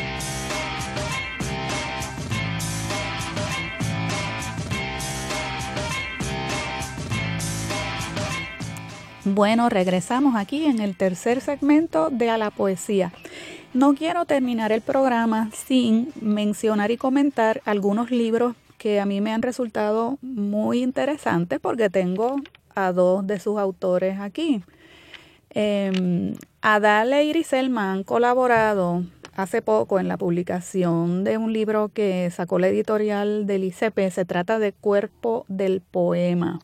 Bueno, 9.23 9.69
regresamos 9.69 10.35
aquí 10.35 10.65
en 10.65 10.79
el 10.79 10.97
tercer 10.97 11.41
segmento 11.41 12.09
de 12.09 12.31
A 12.31 12.39
la 12.39 12.49
Poesía. 12.49 13.13
No 13.71 13.93
quiero 13.93 14.25
terminar 14.25 14.71
el 14.71 14.81
programa 14.81 15.51
sin 15.53 16.11
mencionar 16.19 16.89
y 16.89 16.97
comentar 16.97 17.61
algunos 17.65 18.09
libros 18.09 18.55
que 18.79 18.99
a 18.99 19.05
mí 19.05 19.21
me 19.21 19.31
han 19.31 19.43
resultado 19.43 20.17
muy 20.23 20.81
interesantes 20.81 21.59
porque 21.59 21.91
tengo 21.91 22.37
a 22.73 22.91
dos 22.93 23.27
de 23.27 23.39
sus 23.39 23.59
autores 23.59 24.19
aquí. 24.19 24.63
Eh, 25.51 26.33
Adale 26.63 27.23
y 27.23 27.29
Griselma 27.29 27.91
han 27.91 28.03
colaborado 28.03 29.03
hace 29.35 29.61
poco 29.61 29.99
en 29.99 30.07
la 30.07 30.17
publicación 30.17 31.23
de 31.23 31.37
un 31.37 31.53
libro 31.53 31.91
que 31.93 32.31
sacó 32.31 32.57
la 32.57 32.69
editorial 32.69 33.45
del 33.45 33.65
ICP. 33.65 34.09
Se 34.09 34.25
trata 34.25 34.57
de 34.57 34.73
Cuerpo 34.73 35.45
del 35.47 35.81
Poema. 35.81 36.59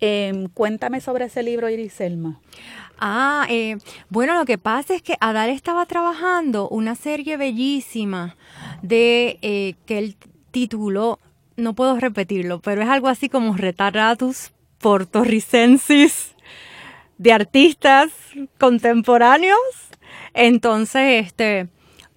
Em, 0.00 0.48
cuéntame 0.48 1.00
sobre 1.00 1.24
ese 1.24 1.42
libro, 1.42 1.68
Iriselma. 1.68 2.40
Ah, 2.98 3.46
eh, 3.48 3.78
bueno, 4.08 4.34
lo 4.34 4.44
que 4.44 4.58
pasa 4.58 4.94
es 4.94 5.02
que 5.02 5.16
Adal 5.20 5.50
estaba 5.50 5.86
trabajando 5.86 6.68
una 6.68 6.94
serie 6.94 7.36
bellísima 7.36 8.36
de 8.82 9.38
eh, 9.42 9.74
que 9.86 9.98
él 9.98 10.16
tituló, 10.50 11.18
no 11.56 11.74
puedo 11.74 11.98
repetirlo, 11.98 12.60
pero 12.60 12.82
es 12.82 12.88
algo 12.88 13.08
así 13.08 13.28
como 13.28 13.56
Retardatus 13.56 14.52
Portoricensis 14.78 16.34
de 17.18 17.32
artistas 17.32 18.10
contemporáneos. 18.58 19.58
Entonces, 20.34 21.26
este, 21.26 21.68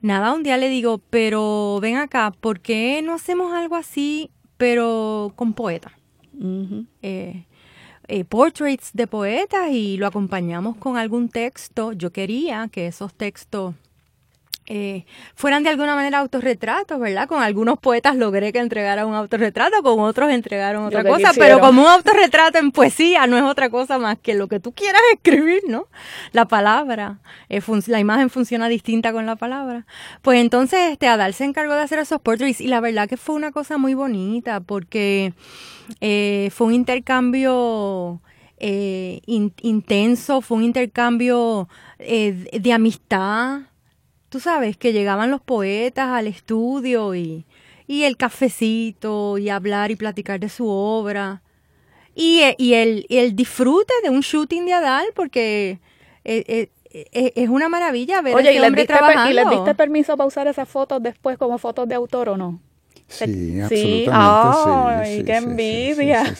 nada, 0.01 0.33
un 0.33 0.43
día 0.43 0.57
le 0.57 0.69
digo, 0.69 0.99
pero 1.09 1.79
ven 1.81 1.97
acá, 1.97 2.31
¿por 2.31 2.59
qué 2.59 3.01
no 3.03 3.13
hacemos 3.13 3.53
algo 3.53 3.75
así, 3.75 4.29
pero 4.57 5.33
con 5.35 5.53
poeta? 5.53 5.91
Eh, 7.01 7.45
portraits 8.27 8.91
de 8.93 9.07
poetas 9.07 9.69
y 9.71 9.97
lo 9.97 10.07
acompañamos 10.07 10.75
con 10.77 10.97
algún 10.97 11.29
texto. 11.29 11.93
Yo 11.93 12.11
quería 12.11 12.67
que 12.71 12.87
esos 12.87 13.13
textos 13.13 13.75
eh, 14.73 15.03
fueran 15.35 15.63
de 15.63 15.69
alguna 15.69 15.95
manera 15.95 16.19
autorretratos, 16.19 16.97
¿verdad? 16.97 17.27
Con 17.27 17.43
algunos 17.43 17.77
poetas 17.77 18.15
logré 18.15 18.53
que 18.53 18.59
entregaran 18.59 19.05
un 19.05 19.15
autorretrato, 19.15 19.83
con 19.83 19.99
otros 19.99 20.31
entregaron 20.31 20.85
otra 20.85 21.03
cosa, 21.03 21.33
pero 21.37 21.59
como 21.59 21.81
un 21.81 21.89
autorretrato 21.89 22.57
en 22.57 22.71
poesía 22.71 23.27
no 23.27 23.37
es 23.37 23.43
otra 23.43 23.69
cosa 23.69 23.97
más 23.97 24.17
que 24.17 24.33
lo 24.33 24.47
que 24.47 24.61
tú 24.61 24.71
quieras 24.71 25.01
escribir, 25.13 25.63
¿no? 25.67 25.87
La 26.31 26.45
palabra, 26.45 27.19
eh, 27.49 27.61
la 27.87 27.99
imagen 27.99 28.29
funciona 28.29 28.69
distinta 28.69 29.11
con 29.11 29.25
la 29.25 29.35
palabra. 29.35 29.85
Pues 30.21 30.39
entonces 30.39 30.93
este 30.93 31.09
Adal 31.09 31.33
se 31.33 31.43
encargó 31.43 31.73
de 31.73 31.81
hacer 31.81 31.99
esos 31.99 32.21
portraits 32.21 32.61
y 32.61 32.67
la 32.67 32.79
verdad 32.79 33.09
que 33.09 33.17
fue 33.17 33.35
una 33.35 33.51
cosa 33.51 33.77
muy 33.77 33.93
bonita 33.93 34.61
porque 34.61 35.33
eh, 35.99 36.49
fue 36.53 36.67
un 36.67 36.75
intercambio 36.75 38.21
eh, 38.57 39.19
intenso, 39.25 40.39
fue 40.39 40.59
un 40.59 40.63
intercambio 40.63 41.67
de 41.99 42.71
amistad. 42.73 43.63
Tú 44.31 44.39
sabes 44.39 44.77
que 44.77 44.93
llegaban 44.93 45.29
los 45.29 45.41
poetas 45.41 46.07
al 46.07 46.25
estudio 46.25 47.13
y, 47.15 47.45
y 47.85 48.03
el 48.03 48.15
cafecito 48.15 49.37
y 49.37 49.49
hablar 49.49 49.91
y 49.91 49.97
platicar 49.97 50.39
de 50.39 50.47
su 50.47 50.69
obra. 50.69 51.41
Y, 52.15 52.41
y, 52.57 52.75
el, 52.75 53.05
el 53.09 53.35
disfrute 53.35 53.93
de 54.03 54.09
un 54.09 54.21
shooting 54.21 54.65
de 54.65 54.71
Adal 54.71 55.07
porque 55.13 55.81
es 56.23 57.49
una 57.49 57.67
maravilla 57.67 58.21
ver 58.21 58.37
a 58.37 58.39
este 58.39 58.65
hombre 58.65 58.85
trabajando. 58.85 59.31
¿y 59.31 59.33
les 59.33 59.49
diste 59.49 59.75
permiso 59.75 60.15
para 60.15 60.27
usar 60.27 60.47
esas 60.47 60.69
fotos 60.69 61.03
después 61.03 61.37
como 61.37 61.57
fotos 61.57 61.89
de 61.89 61.95
autor 61.95 62.29
o 62.29 62.37
no? 62.37 62.61
Sí, 63.11 63.59
absolutamente. 63.59 64.09
¡Ay, 64.11 65.17
sí, 65.17 65.23
qué 65.23 65.35
envidia! 65.35 66.23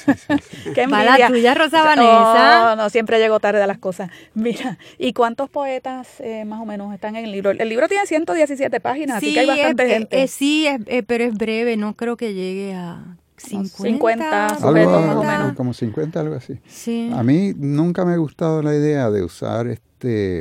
¡Qué 0.74 0.84
envidia! 0.84 1.18
la 1.18 1.28
tuya, 1.28 1.54
Rosa 1.54 1.84
Vanessa. 1.84 2.62
No, 2.64 2.76
no, 2.76 2.90
siempre 2.90 3.20
llego 3.20 3.40
tarde 3.40 3.62
a 3.62 3.68
las 3.68 3.78
cosas. 3.78 4.10
Mira, 4.34 4.78
¿y 4.98 5.14
cuántos 5.14 5.50
poetas 5.50 6.08
eh, 6.20 6.46
más 6.46 6.62
o 6.62 6.66
menos 6.66 6.94
están 6.94 7.16
en 7.16 7.26
el 7.26 7.32
libro? 7.32 7.52
El 7.52 7.70
libro 7.70 7.88
tiene 7.88 8.06
117 8.06 8.80
páginas, 8.80 9.18
así 9.18 9.34
que 9.34 9.42
hay 9.42 9.48
bastante 9.48 9.88
gente. 9.88 10.24
Eh, 10.24 10.28
sí, 10.28 10.68
pero 11.08 11.24
es 11.24 11.34
breve, 11.34 11.78
no 11.78 11.96
creo 11.96 12.16
que 12.18 12.34
llegue 12.34 12.74
a 12.74 13.18
50, 13.38 13.78
50 13.78 14.48
algo, 14.48 14.72
más 14.72 15.16
o 15.16 15.24
menos. 15.24 15.54
Como 15.54 15.74
50, 15.74 16.20
algo 16.20 16.36
así. 16.36 16.60
Sí. 16.68 17.12
A 17.14 17.24
mí 17.24 17.54
nunca 17.58 18.06
me 18.06 18.14
ha 18.14 18.18
gustado 18.18 18.62
la 18.62 18.74
idea 18.76 19.10
de 19.10 19.24
usar 19.24 19.68
este, 19.68 19.91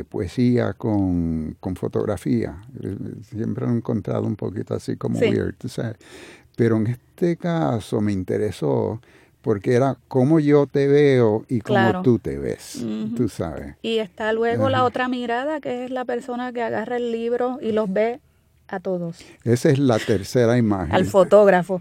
poesía 0.09 0.73
con, 0.75 1.57
con 1.61 1.77
fotografía. 1.77 2.61
Siempre 3.23 3.67
lo 3.67 3.73
he 3.73 3.77
encontrado 3.77 4.25
un 4.27 4.37
poquito 4.37 4.75
así 4.75 4.97
como 4.97 5.19
weird. 5.19 5.57
Pero 6.57 6.77
en 6.77 6.87
este 6.89 7.37
caso 7.37 8.01
me 8.01 8.13
interesó 8.13 9.01
porque 9.43 9.75
era 9.75 9.97
cómo 10.09 10.39
yo 10.41 10.67
te 10.67 10.87
veo 10.87 11.45
y 11.49 11.61
cómo 11.61 12.03
tú 12.03 12.19
te 12.19 12.39
ves, 12.39 12.85
tú 13.17 13.29
sabes. 13.29 13.77
Y 13.83 13.99
está 13.99 14.33
luego 14.33 14.69
la 14.69 14.85
otra 14.85 15.09
mirada, 15.09 15.61
que 15.61 15.85
es 15.85 15.91
la 15.91 16.05
persona 16.05 16.53
que 16.53 16.63
agarra 16.63 16.97
el 16.97 17.13
libro 17.13 17.59
y 17.63 17.73
los 17.73 17.91
ve 17.93 18.21
a 18.69 18.81
todos. 18.81 19.19
Esa 19.45 19.71
es 19.71 19.79
la 19.79 19.99
tercera 19.99 20.59
imagen. 20.59 20.95
Al 20.95 21.07
fotógrafo, 21.07 21.81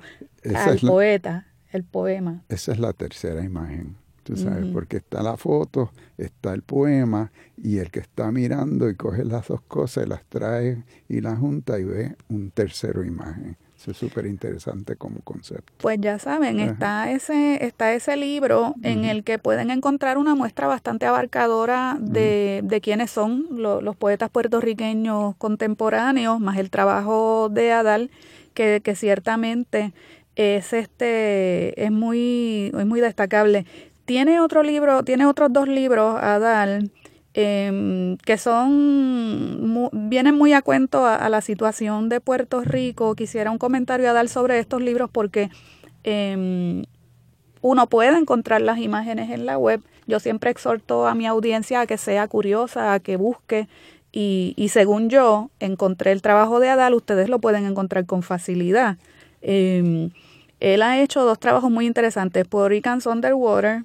al 0.55 0.79
poeta, 0.79 1.47
el 1.71 1.83
poema. 1.83 2.43
Esa 2.49 2.71
es 2.71 2.79
la 2.79 2.93
tercera 2.93 3.43
imagen, 3.43 3.97
tú 4.29 4.37
sabes, 4.37 4.67
porque 4.71 4.97
está 4.97 5.23
la 5.23 5.37
foto, 5.37 5.91
está 6.15 6.53
el 6.53 6.61
poema 6.61 7.31
y 7.57 7.79
el 7.79 7.89
que 7.89 7.99
está 7.99 8.31
mirando 8.31 8.87
y 8.87 8.93
coge 8.93 9.25
las 9.25 9.47
dos 9.47 9.61
cosas, 9.61 10.07
las 10.07 10.23
trae 10.25 10.83
y 11.07 11.19
las 11.21 11.39
junta 11.39 11.79
y 11.79 11.83
ve 11.83 12.15
un 12.29 12.51
tercero 12.51 13.03
imagen. 13.03 13.57
Eso 13.75 13.89
es 13.89 13.97
súper 13.97 14.27
interesante 14.27 14.97
como 14.97 15.21
concepto. 15.21 15.73
Pues 15.77 15.97
ya 15.99 16.19
saben, 16.19 16.59
está 16.59 17.09
ese, 17.09 17.65
está 17.65 17.93
ese 17.93 18.17
libro 18.17 18.75
en 18.83 19.05
el 19.05 19.23
que 19.23 19.39
pueden 19.39 19.71
encontrar 19.71 20.19
una 20.19 20.35
muestra 20.35 20.67
bastante 20.67 21.07
abarcadora 21.07 21.97
de, 21.99 22.61
de 22.63 22.81
quiénes 22.81 23.09
son 23.09 23.47
los 23.49 23.95
poetas 23.95 24.29
puertorriqueños 24.29 25.35
contemporáneos, 25.37 26.39
más 26.39 26.57
el 26.57 26.69
trabajo 26.69 27.49
de 27.49 27.71
Adal, 27.71 28.11
que, 28.53 28.81
que 28.83 28.95
ciertamente 28.95 29.93
es 30.39 30.71
este, 30.71 31.83
es 31.83 31.91
muy, 31.91 32.71
es 32.77 32.85
muy 32.85 33.01
destacable. 33.01 33.65
Tiene 34.09 34.39
otro 34.39 34.63
libro, 34.63 35.03
tiene 35.03 35.27
otros 35.27 35.53
dos 35.53 35.67
libros, 35.67 36.17
Adal, 36.19 36.89
eh, 37.35 38.17
que 38.25 38.39
son 38.39 39.87
vienen 39.91 40.33
muy 40.33 40.53
a 40.53 40.63
cuento 40.63 41.05
a, 41.05 41.29
la 41.29 41.41
situación 41.41 42.09
de 42.09 42.19
Puerto 42.19 42.61
Rico. 42.61 43.13
Quisiera 43.13 43.51
un 43.51 43.59
comentario 43.59 44.09
a 44.09 44.13
dar 44.13 44.27
sobre 44.27 44.57
estos 44.57 44.81
libros 44.81 45.11
porque 45.11 45.51
eh, 46.03 46.83
uno 47.61 47.87
puede 47.87 48.17
encontrar 48.17 48.61
las 48.61 48.79
imágenes 48.79 49.29
en 49.29 49.45
la 49.45 49.59
web. 49.59 49.79
Yo 50.07 50.19
siempre 50.19 50.49
exhorto 50.49 51.05
a 51.05 51.13
mi 51.13 51.27
audiencia 51.27 51.81
a 51.81 51.85
que 51.85 51.99
sea 51.99 52.27
curiosa, 52.27 52.95
a 52.95 52.99
que 52.99 53.15
busque. 53.15 53.67
Y, 54.11 54.55
según 54.71 55.11
yo 55.11 55.51
encontré 55.59 56.13
el 56.13 56.23
trabajo 56.23 56.59
de 56.59 56.69
Adal, 56.69 56.95
ustedes 56.95 57.29
lo 57.29 57.37
pueden 57.37 57.67
encontrar 57.67 58.07
con 58.07 58.23
facilidad. 58.23 58.97
Eh, 59.43 60.09
él 60.59 60.81
ha 60.81 60.99
hecho 60.99 61.23
dos 61.25 61.39
trabajos 61.39 61.69
muy 61.69 61.85
interesantes, 61.85 62.47
Puerto 62.47 62.69
Rican 62.69 62.99
Underwater, 63.05 63.83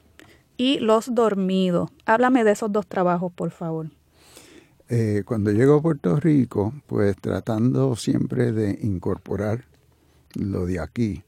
y 0.56 0.78
Los 0.78 1.14
Dormidos. 1.14 1.90
Háblame 2.06 2.44
de 2.44 2.52
esos 2.52 2.72
dos 2.72 2.86
trabajos, 2.86 3.32
por 3.32 3.50
favor. 3.50 3.88
Eh, 4.88 5.22
cuando 5.24 5.50
llego 5.50 5.76
a 5.76 5.82
Puerto 5.82 6.20
Rico, 6.20 6.74
pues 6.86 7.16
tratando 7.16 7.96
siempre 7.96 8.52
de 8.52 8.78
incorporar 8.82 9.64
lo 10.34 10.66
de 10.66 10.78
aquí, 10.78 11.22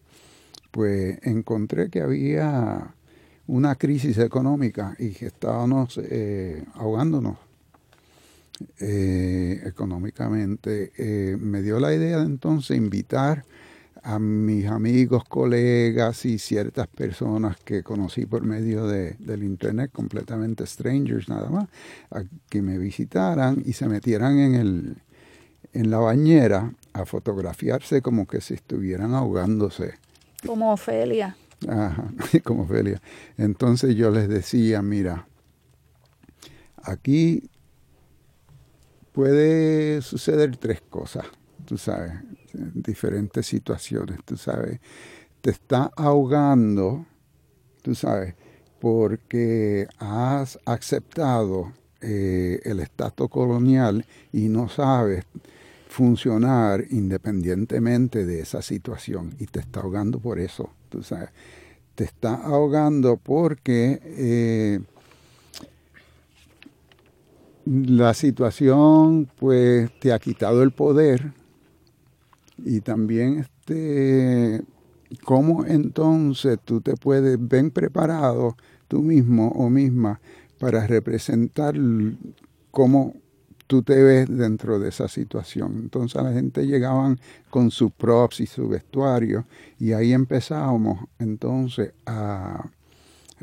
pues 0.70 1.18
encontré 1.22 1.88
que 1.88 2.02
había 2.02 2.94
una 3.46 3.76
crisis 3.76 4.18
económica 4.18 4.94
y 4.98 5.10
que 5.10 5.26
estábamos 5.26 5.98
eh, 6.02 6.64
ahogándonos 6.74 7.38
eh, 8.80 9.62
económicamente. 9.64 10.92
me 11.40 11.62
dio 11.62 11.80
la 11.80 11.94
idea 11.94 12.18
de 12.18 12.26
entonces 12.26 12.76
invitar 12.76 13.44
a 14.06 14.20
mis 14.20 14.66
amigos, 14.66 15.24
colegas 15.24 16.24
y 16.26 16.38
ciertas 16.38 16.86
personas 16.86 17.56
que 17.56 17.82
conocí 17.82 18.24
por 18.24 18.42
medio 18.42 18.86
de, 18.86 19.14
del 19.18 19.42
internet, 19.42 19.90
completamente 19.92 20.64
strangers 20.64 21.28
nada 21.28 21.50
más, 21.50 21.68
a 22.12 22.22
que 22.48 22.62
me 22.62 22.78
visitaran 22.78 23.60
y 23.66 23.72
se 23.72 23.88
metieran 23.88 24.38
en, 24.38 24.54
el, 24.54 24.96
en 25.72 25.90
la 25.90 25.98
bañera 25.98 26.72
a 26.92 27.04
fotografiarse 27.04 28.00
como 28.00 28.28
que 28.28 28.40
si 28.40 28.54
estuvieran 28.54 29.12
ahogándose. 29.12 29.94
Como 30.46 30.72
Ofelia. 30.72 31.36
Ajá, 31.66 32.08
como 32.44 32.62
Ofelia. 32.62 33.02
Entonces 33.36 33.96
yo 33.96 34.12
les 34.12 34.28
decía, 34.28 34.82
mira, 34.82 35.26
aquí 36.80 37.50
puede 39.10 40.00
suceder 40.00 40.56
tres 40.58 40.80
cosas, 40.80 41.26
tú 41.64 41.76
sabes, 41.76 42.12
diferentes 42.74 43.46
situaciones, 43.46 44.18
tú 44.24 44.36
sabes. 44.36 44.80
Te 45.40 45.50
está 45.50 45.90
ahogando, 45.96 47.06
tú 47.82 47.94
sabes, 47.94 48.34
porque 48.80 49.86
has 49.98 50.58
aceptado 50.64 51.72
eh, 52.00 52.60
el 52.64 52.80
estatus 52.80 53.28
colonial 53.28 54.04
y 54.32 54.48
no 54.48 54.68
sabes 54.68 55.24
funcionar 55.88 56.84
independientemente 56.90 58.26
de 58.26 58.40
esa 58.40 58.60
situación 58.60 59.34
y 59.38 59.46
te 59.46 59.60
está 59.60 59.80
ahogando 59.80 60.18
por 60.18 60.38
eso, 60.38 60.70
tú 60.88 61.02
sabes. 61.02 61.30
Te 61.94 62.04
está 62.04 62.34
ahogando 62.34 63.16
porque 63.16 64.00
eh, 64.04 64.80
la 67.64 68.12
situación 68.12 69.28
pues 69.38 69.90
te 69.98 70.12
ha 70.12 70.18
quitado 70.18 70.62
el 70.62 70.72
poder 70.72 71.32
y 72.58 72.80
también 72.80 73.38
este 73.38 74.62
cómo 75.24 75.64
entonces 75.64 76.58
tú 76.64 76.80
te 76.80 76.94
puedes 76.96 77.38
ven 77.40 77.70
preparado 77.70 78.56
tú 78.88 79.02
mismo 79.02 79.48
o 79.48 79.70
misma 79.70 80.20
para 80.58 80.86
representar 80.86 81.74
cómo 82.70 83.14
tú 83.66 83.82
te 83.82 84.02
ves 84.02 84.28
dentro 84.28 84.78
de 84.78 84.88
esa 84.88 85.08
situación. 85.08 85.78
Entonces 85.82 86.22
la 86.22 86.32
gente 86.32 86.66
llegaban 86.66 87.18
con 87.50 87.70
sus 87.70 87.92
props 87.92 88.40
y 88.40 88.46
su 88.46 88.68
vestuario 88.68 89.46
y 89.78 89.92
ahí 89.92 90.12
empezábamos 90.12 91.06
entonces 91.18 91.92
a, 92.06 92.70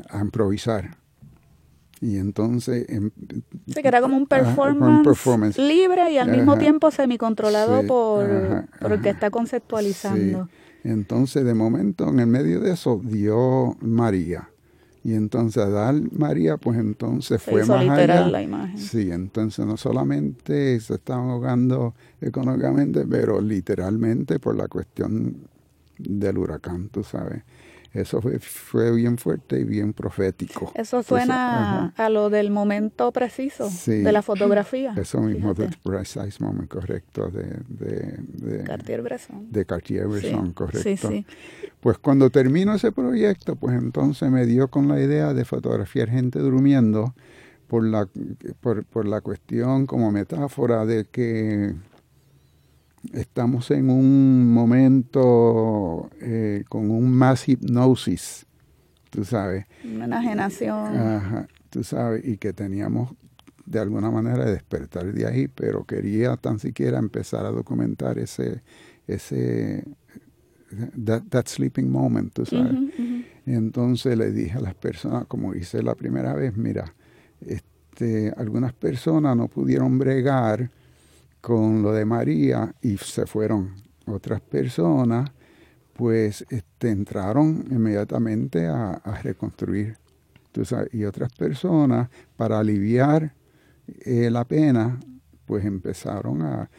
a 0.08 0.20
improvisar. 0.20 1.03
Y 2.04 2.18
entonces... 2.18 2.84
Em, 2.90 3.10
sí, 3.66 3.80
que 3.80 3.88
era 3.88 4.02
como 4.02 4.14
un 4.14 4.26
performance, 4.26 5.56
libre 5.56 6.12
y 6.12 6.18
al 6.18 6.30
mismo 6.30 6.58
tiempo 6.58 6.90
semicontrolado 6.90 7.86
por, 7.86 8.66
por 8.78 8.92
el 8.92 9.00
que 9.00 9.08
está 9.08 9.30
conceptualizando. 9.30 10.50
Entonces, 10.82 11.46
de 11.46 11.54
momento, 11.54 12.10
en 12.10 12.20
el 12.20 12.26
medio 12.26 12.60
de 12.60 12.72
eso, 12.72 13.00
dio 13.02 13.74
María. 13.80 14.50
Y 15.02 15.14
entonces 15.14 15.62
a 15.62 15.70
dar 15.70 15.94
María, 16.12 16.58
pues 16.58 16.78
entonces 16.78 17.42
fue 17.42 17.64
más 17.64 17.88
allá. 17.88 18.26
la 18.26 18.42
imagen. 18.42 18.78
Sí, 18.78 19.10
entonces 19.10 19.64
no 19.64 19.78
solamente 19.78 20.78
se 20.80 20.94
estaban 20.94 21.30
ahogando 21.30 21.94
económicamente, 22.20 23.06
pero 23.06 23.40
literalmente 23.40 24.38
por 24.38 24.56
la 24.56 24.68
cuestión 24.68 25.36
del 25.98 26.36
huracán, 26.36 26.90
tú 26.90 27.02
sabes. 27.02 27.44
Eso 27.94 28.20
fue, 28.20 28.40
fue 28.40 28.92
bien 28.92 29.18
fuerte 29.18 29.60
y 29.60 29.64
bien 29.64 29.92
profético. 29.92 30.72
Eso 30.74 31.04
suena 31.04 31.94
a 31.96 32.08
lo 32.08 32.28
del 32.28 32.50
momento 32.50 33.12
preciso 33.12 33.70
de 33.86 34.10
la 34.10 34.20
fotografía. 34.20 34.94
Eso 34.96 35.20
mismo, 35.20 35.54
del 35.54 35.76
precise 35.80 36.42
moment, 36.42 36.68
correcto, 36.68 37.30
de, 37.30 37.60
de, 37.68 38.64
Cartier-Bresson. 38.64 39.46
De 39.52 39.64
Cartier-Bresson, 39.64 40.52
correcto. 40.54 41.10
Pues 41.78 41.98
cuando 41.98 42.30
termino 42.30 42.74
ese 42.74 42.90
proyecto, 42.90 43.54
pues 43.54 43.76
entonces 43.76 44.28
me 44.28 44.44
dio 44.44 44.66
con 44.68 44.88
la 44.88 45.00
idea 45.00 45.32
de 45.32 45.44
fotografiar 45.44 46.10
gente 46.10 46.40
durmiendo 46.40 47.14
por 47.68 47.84
la, 47.84 48.08
por, 48.60 48.84
por 48.86 49.06
la 49.06 49.20
cuestión 49.20 49.86
como 49.86 50.10
metáfora 50.10 50.84
de 50.84 51.04
que 51.04 51.74
estamos 53.12 53.70
en 53.70 53.90
un 53.90 54.52
momento 54.52 56.10
eh, 56.20 56.64
con 56.68 56.90
un 56.90 57.10
más 57.10 57.48
hipnosis, 57.48 58.46
tú 59.10 59.24
sabes. 59.24 59.66
Una 59.84 60.06
enajenación. 60.06 60.96
Ajá, 60.96 61.46
tú 61.70 61.84
sabes, 61.84 62.24
y 62.24 62.36
que 62.36 62.52
teníamos 62.52 63.14
de 63.66 63.80
alguna 63.80 64.10
manera 64.10 64.44
despertar 64.44 65.12
de 65.12 65.26
ahí, 65.26 65.48
pero 65.48 65.84
quería 65.84 66.36
tan 66.36 66.58
siquiera 66.58 66.98
empezar 66.98 67.46
a 67.46 67.50
documentar 67.50 68.18
ese, 68.18 68.62
ese, 69.06 69.84
that, 71.04 71.46
sleeping 71.46 71.90
moment, 71.90 72.32
tú 72.32 72.44
sabes. 72.44 72.74
entonces 73.46 74.18
le 74.18 74.32
dije 74.32 74.58
a 74.58 74.60
las 74.60 74.74
personas, 74.74 75.26
como 75.26 75.54
hice 75.54 75.82
la 75.82 75.94
primera 75.94 76.34
vez, 76.34 76.56
mira, 76.56 76.94
este, 77.40 78.32
algunas 78.36 78.72
personas 78.72 79.36
no 79.36 79.48
pudieron 79.48 79.98
bregar, 79.98 80.70
con 81.44 81.82
lo 81.82 81.92
de 81.92 82.06
María 82.06 82.74
y 82.80 82.96
se 82.96 83.26
fueron 83.26 83.74
otras 84.06 84.40
personas, 84.40 85.30
pues 85.92 86.42
este, 86.48 86.88
entraron 86.88 87.66
inmediatamente 87.70 88.66
a, 88.66 88.98
reconstruir. 89.22 89.98
y 90.92 91.04
otras 91.04 91.30
personas, 91.34 92.08
para 92.38 92.60
aliviar 92.60 93.34
eh, 94.06 94.30
la 94.30 94.46
pena, 94.46 94.98
pues 95.44 95.66
empezaron 95.66 96.40
a, 96.40 96.70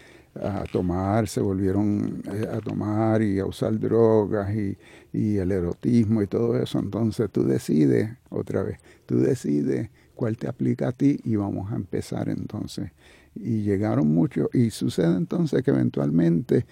tomar, 0.72 1.28
se 1.28 1.42
volvieron 1.42 2.24
eh, 2.34 2.48
a 2.52 2.60
tomar 2.60 3.22
y 3.22 3.40
a 3.40 3.46
usar 3.46 3.80
drogas 3.80 4.54
y, 4.54 4.76
y, 5.14 5.38
el 5.38 5.52
erotismo 5.52 6.24
y 6.24 6.28
todo 6.28 6.58
eso. 6.58 6.80
Entonces 6.80 7.30
tú 7.32 7.46
decides, 7.46 8.10
otra 8.30 8.64
vez, 8.64 8.80
tú 9.06 9.20
decides 9.20 9.92
cuál 10.16 10.38
te 10.38 10.48
aplica 10.48 10.88
a 10.88 10.92
ti 10.92 11.20
y 11.24 11.36
vamos 11.36 11.72
a 11.72 11.76
empezar 11.76 12.30
entonces 12.30 12.92
y 13.36 13.62
llegaron 13.62 14.08
muchos. 14.14 14.50
Y 14.54 14.70
sucede 14.70 15.16
entonces 15.16 15.64
que 15.64 15.72
eventualmente 15.72 16.66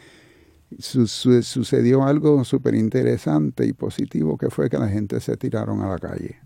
sucedió 0.79 2.03
algo 2.03 2.43
súper 2.43 2.75
interesante 2.75 3.65
y 3.65 3.73
positivo 3.73 4.37
que 4.37 4.49
fue 4.49 4.69
que 4.69 4.77
la 4.77 4.87
gente 4.87 5.19
se 5.19 5.37
tiraron 5.37 5.81
a 5.81 5.89
la 5.89 5.99
calle. 5.99 6.37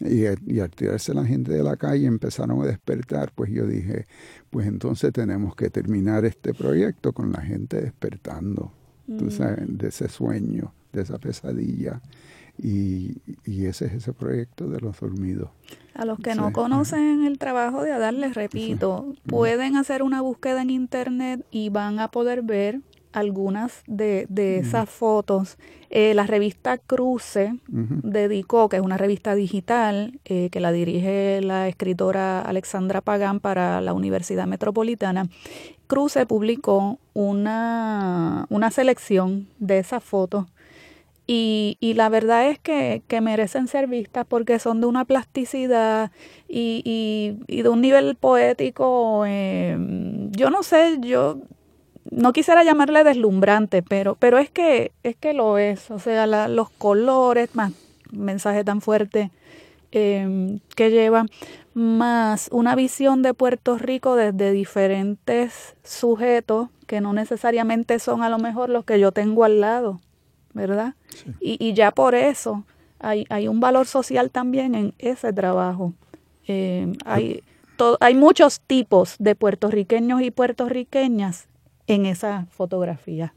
Y, 0.00 0.24
y, 0.46 0.60
al 0.60 0.70
tirarse 0.70 1.12
la 1.12 1.24
gente 1.24 1.52
de 1.52 1.62
la 1.62 1.76
calle 1.76 2.06
empezaron 2.06 2.62
a 2.62 2.66
despertar, 2.66 3.32
pues 3.34 3.50
yo 3.50 3.66
dije, 3.66 4.06
pues 4.48 4.66
entonces 4.68 5.12
tenemos 5.12 5.56
que 5.56 5.70
terminar 5.70 6.24
este 6.24 6.54
proyecto 6.54 7.12
con 7.12 7.32
la 7.32 7.40
gente 7.40 7.80
despertando, 7.80 8.72
tú 9.06 9.24
mm. 9.24 9.30
sabes, 9.30 9.64
de 9.66 9.88
ese 9.88 10.08
sueño, 10.08 10.72
de 10.92 11.02
esa 11.02 11.18
pesadilla. 11.18 12.00
Y, 12.58 13.20
ese 13.44 13.86
es 13.86 13.92
ese 13.92 14.12
proyecto 14.12 14.68
de 14.68 14.80
los 14.80 14.98
dormidos. 14.98 15.50
A 15.94 16.04
los 16.04 16.18
que 16.18 16.34
no 16.34 16.52
conocen 16.52 17.24
el 17.24 17.38
trabajo 17.38 17.82
de 17.82 17.92
Adar, 17.92 18.14
les 18.14 18.34
repito, 18.34 19.14
pueden 19.26 19.76
hacer 19.76 20.02
una 20.02 20.20
búsqueda 20.20 20.62
en 20.62 20.70
internet 20.70 21.44
y 21.50 21.70
van 21.70 21.98
a 21.98 22.08
poder 22.10 22.42
ver 22.42 22.80
algunas 23.12 23.82
de, 23.86 24.26
esas 24.58 24.88
fotos. 24.88 25.58
Eh, 25.90 26.14
la 26.14 26.26
revista 26.26 26.78
Cruce 26.78 27.58
dedicó, 27.68 28.68
que 28.68 28.76
es 28.76 28.82
una 28.82 28.96
revista 28.96 29.34
digital 29.34 30.20
eh, 30.24 30.50
que 30.50 30.60
la 30.60 30.72
dirige 30.72 31.40
la 31.42 31.68
escritora 31.68 32.42
Alexandra 32.42 33.00
Pagán 33.00 33.40
para 33.40 33.80
la 33.80 33.92
Universidad 33.92 34.46
Metropolitana, 34.46 35.28
Cruce 35.86 36.26
publicó 36.26 36.98
una, 37.14 38.46
una 38.50 38.70
selección 38.70 39.48
de 39.58 39.78
esas 39.78 40.04
fotos 40.04 40.46
y, 41.30 41.76
y, 41.78 41.92
la 41.92 42.08
verdad 42.08 42.48
es 42.48 42.58
que, 42.58 43.02
que, 43.06 43.20
merecen 43.20 43.68
ser 43.68 43.86
vistas 43.86 44.24
porque 44.26 44.58
son 44.58 44.80
de 44.80 44.86
una 44.86 45.04
plasticidad 45.04 46.10
y, 46.48 47.36
y, 47.46 47.62
de 47.62 47.68
un 47.68 47.82
nivel 47.82 48.16
poético, 48.16 49.24
eh, 49.26 49.76
yo 50.30 50.48
no 50.48 50.62
sé, 50.62 50.96
yo 51.02 51.38
no 52.10 52.32
quisiera 52.32 52.64
llamarle 52.64 53.04
deslumbrante, 53.04 53.82
pero, 53.82 54.14
pero 54.14 54.38
es 54.38 54.48
que 54.48 54.92
es 55.02 55.16
que 55.16 55.34
lo 55.34 55.58
es, 55.58 55.90
o 55.90 55.98
sea, 55.98 56.26
los 56.26 56.70
colores, 56.70 57.54
más 57.54 57.72
mensaje 58.10 58.64
tan 58.64 58.80
fuerte 58.80 59.30
eh, 59.92 60.58
que 60.76 60.90
lleva, 60.90 61.26
más 61.74 62.48
una 62.52 62.74
visión 62.74 63.20
de 63.20 63.34
Puerto 63.34 63.76
Rico 63.76 64.16
desde 64.16 64.52
diferentes 64.52 65.76
sujetos 65.84 66.70
que 66.86 67.02
no 67.02 67.12
necesariamente 67.12 67.98
son 67.98 68.22
a 68.22 68.30
lo 68.30 68.38
mejor 68.38 68.70
los 68.70 68.86
que 68.86 68.98
yo 68.98 69.12
tengo 69.12 69.44
al 69.44 69.60
lado. 69.60 70.00
¿Verdad? 70.54 70.94
Y, 71.40 71.72
ya 71.74 71.90
por 71.90 72.14
eso 72.14 72.64
hay, 72.98 73.26
hay 73.28 73.48
un 73.48 73.60
valor 73.60 73.86
social 73.86 74.30
también 74.30 74.74
en 74.74 74.94
ese 74.98 75.32
trabajo. 75.32 75.94
Eh, 76.46 76.92
hay, 77.04 77.42
hay 78.00 78.14
muchos 78.14 78.60
tipos 78.60 79.16
de 79.18 79.34
puertorriqueños 79.34 80.22
y 80.22 80.30
puertorriqueñas 80.30 81.48
en 81.86 82.06
esa 82.06 82.46
fotografía. 82.50 83.34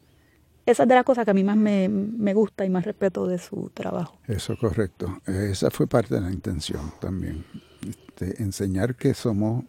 Esa 0.65 0.83
es 0.83 0.89
de 0.89 0.95
las 0.95 1.03
cosas 1.03 1.25
que 1.25 1.31
a 1.31 1.33
mí 1.33 1.43
más 1.43 1.57
me, 1.57 2.33
gusta 2.33 2.65
y 2.65 2.69
más 2.69 2.85
respeto 2.85 3.27
de 3.27 3.39
su 3.39 3.71
trabajo. 3.73 4.17
Eso 4.27 4.55
correcto. 4.57 5.19
Esa 5.25 5.71
fue 5.71 5.87
parte 5.87 6.15
de 6.15 6.21
la 6.21 6.31
intención 6.31 6.93
también. 6.99 7.43
Este, 7.87 8.41
enseñar 8.43 8.95
que 8.95 9.13
somos 9.13 9.65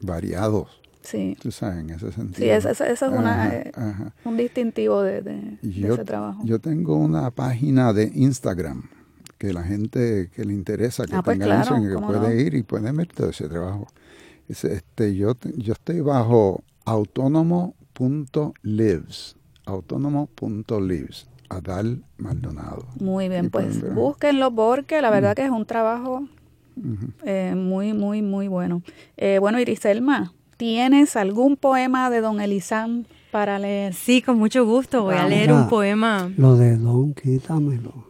variados 0.00 0.80
Sí. 1.06 1.36
Tú 1.40 1.50
sabes, 1.52 1.78
en 1.78 1.90
ese 1.90 2.10
sentido. 2.10 2.36
Sí, 2.36 2.48
eso, 2.50 2.70
es 2.70 2.80
eh, 3.00 3.72
un 4.24 4.36
distintivo 4.36 5.02
de, 5.02 5.58
ese 5.62 6.04
trabajo. 6.04 6.42
Yo 6.44 6.58
tengo 6.58 6.96
una 6.96 7.30
página 7.30 7.92
de 7.92 8.10
Instagram 8.12 8.90
que 9.38 9.52
la 9.52 9.62
gente 9.62 10.28
que 10.34 10.44
le 10.44 10.52
interesa, 10.52 11.06
que 11.06 11.14
ah, 11.14 11.22
pues 11.22 11.38
tenga 11.38 11.62
eso, 11.62 11.76
que 11.76 11.96
puede 11.96 12.42
ir 12.42 12.54
y 12.54 12.64
puede 12.64 12.90
ver 12.90 13.06
todo 13.06 13.30
ese 13.30 13.48
trabajo. 13.48 13.86
Este, 14.48 15.14
yo, 15.14 15.36
yo 15.56 15.74
estoy 15.74 16.00
bajo 16.00 16.64
autónomo.lives, 16.84 19.36
autónomo.lives, 19.64 21.28
Adal 21.48 22.02
Maldonado. 22.16 22.88
Muy 22.98 23.28
bien, 23.28 23.50
pues 23.50 23.94
búsquenlo 23.94 24.52
porque 24.52 25.00
la 25.00 25.10
verdad 25.10 25.30
mm. 25.32 25.36
que 25.36 25.44
es 25.44 25.50
un 25.50 25.66
trabajo 25.66 26.26
eh, 27.24 27.54
muy, 27.56 27.92
muy, 27.92 28.22
muy 28.22 28.48
bueno. 28.48 28.82
Eh, 29.16 29.38
bueno, 29.38 29.60
Iriselma, 29.60 30.32
¿tienes 30.56 31.16
algún 31.16 31.56
poema 31.56 32.10
de 32.10 32.20
don 32.20 32.40
Elizam 32.40 33.04
para 33.30 33.58
leer? 33.58 33.94
Sí, 33.94 34.22
con 34.22 34.38
mucho 34.38 34.64
gusto. 34.64 35.02
Voy 35.04 35.16
a 35.16 35.26
leer 35.26 35.52
un 35.52 35.68
poema. 35.68 36.30
Lo 36.36 36.56
de 36.56 36.76
don, 36.76 37.14
quítamelo. 37.14 38.06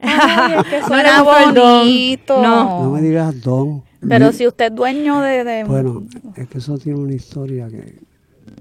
Ay, 0.00 0.58
es 0.58 0.66
que 0.66 0.82
suena 0.86 1.22
bonito. 1.22 2.42
No. 2.42 2.84
no 2.84 2.90
me 2.90 3.02
digas 3.02 3.40
don. 3.40 3.82
Pero 4.06 4.32
si 4.32 4.46
usted 4.46 4.66
es 4.66 4.74
dueño 4.74 5.20
de, 5.20 5.64
Bueno, 5.64 6.04
es 6.36 6.48
que 6.48 6.58
eso 6.58 6.78
tiene 6.78 6.98
una 6.98 7.14
historia 7.14 7.68
que... 7.68 8.02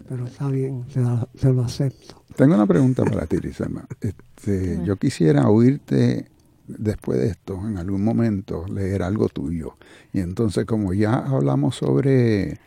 Pero 0.07 0.25
está 0.25 0.47
bien, 0.47 0.85
te, 0.85 1.51
lo 1.51 1.63
acepto. 1.63 2.23
Tengo 2.35 2.55
una 2.55 2.65
pregunta 2.65 3.03
para 3.03 3.25
ti, 3.25 3.37
Rizama. 3.37 3.85
Este, 3.99 4.79
yo 4.85 4.95
quisiera 4.95 5.49
oírte 5.49 6.27
después 6.67 7.19
de 7.19 7.27
esto, 7.27 7.59
en 7.67 7.77
algún 7.77 8.03
momento, 8.03 8.65
leer 8.67 9.03
algo 9.03 9.27
tuyo. 9.29 9.77
Y 10.13 10.19
entonces, 10.19 10.65
como 10.65 10.93
ya 10.93 11.15
hablamos 11.15 11.75
sobre 11.75 12.59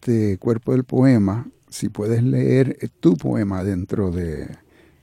este 0.00 0.38
cuerpo 0.38 0.72
del 0.72 0.84
poema, 0.84 1.46
si 1.68 1.90
puedes 1.90 2.22
leer 2.22 2.78
tu 3.00 3.16
poema 3.16 3.62
dentro 3.62 4.10
de, 4.10 4.48